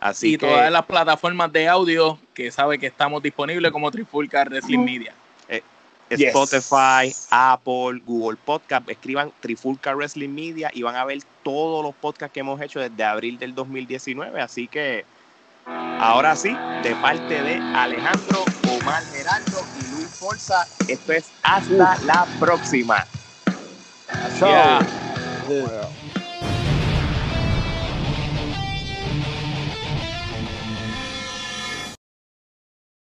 Así 0.00 0.34
y 0.34 0.38
todas 0.38 0.70
las 0.70 0.84
plataformas 0.84 1.50
de 1.50 1.66
audio 1.66 2.18
que 2.34 2.50
sabe 2.50 2.78
que 2.78 2.88
estamos 2.88 3.22
disponibles 3.22 3.72
como 3.72 3.90
Trifulca 3.90 4.44
Wrestling 4.44 4.84
Media. 4.84 5.14
Spotify, 6.10 7.14
Apple, 7.30 8.00
Google 8.04 8.38
Podcast. 8.44 8.88
Escriban 8.88 9.32
Trifulca 9.40 9.94
Wrestling 9.94 10.30
Media 10.30 10.70
y 10.72 10.82
van 10.82 10.96
a 10.96 11.04
ver 11.04 11.18
todos 11.42 11.84
los 11.84 11.94
podcasts 11.94 12.32
que 12.32 12.40
hemos 12.40 12.60
hecho 12.60 12.80
desde 12.80 13.04
abril 13.04 13.38
del 13.38 13.54
2019. 13.54 14.40
Así 14.40 14.68
que 14.68 15.04
ahora 15.66 16.36
sí, 16.36 16.56
de 16.82 16.94
parte 16.96 17.42
de 17.42 17.56
Alejandro, 17.56 18.44
Omar 18.80 19.02
Geraldo 19.12 19.64
y 19.80 19.94
Luis 19.94 20.08
Forza, 20.08 20.66
esto 20.88 21.12
es 21.12 21.26
hasta 21.42 21.96
la 22.04 22.26
próxima. 22.38 23.06
Chao. 24.38 24.80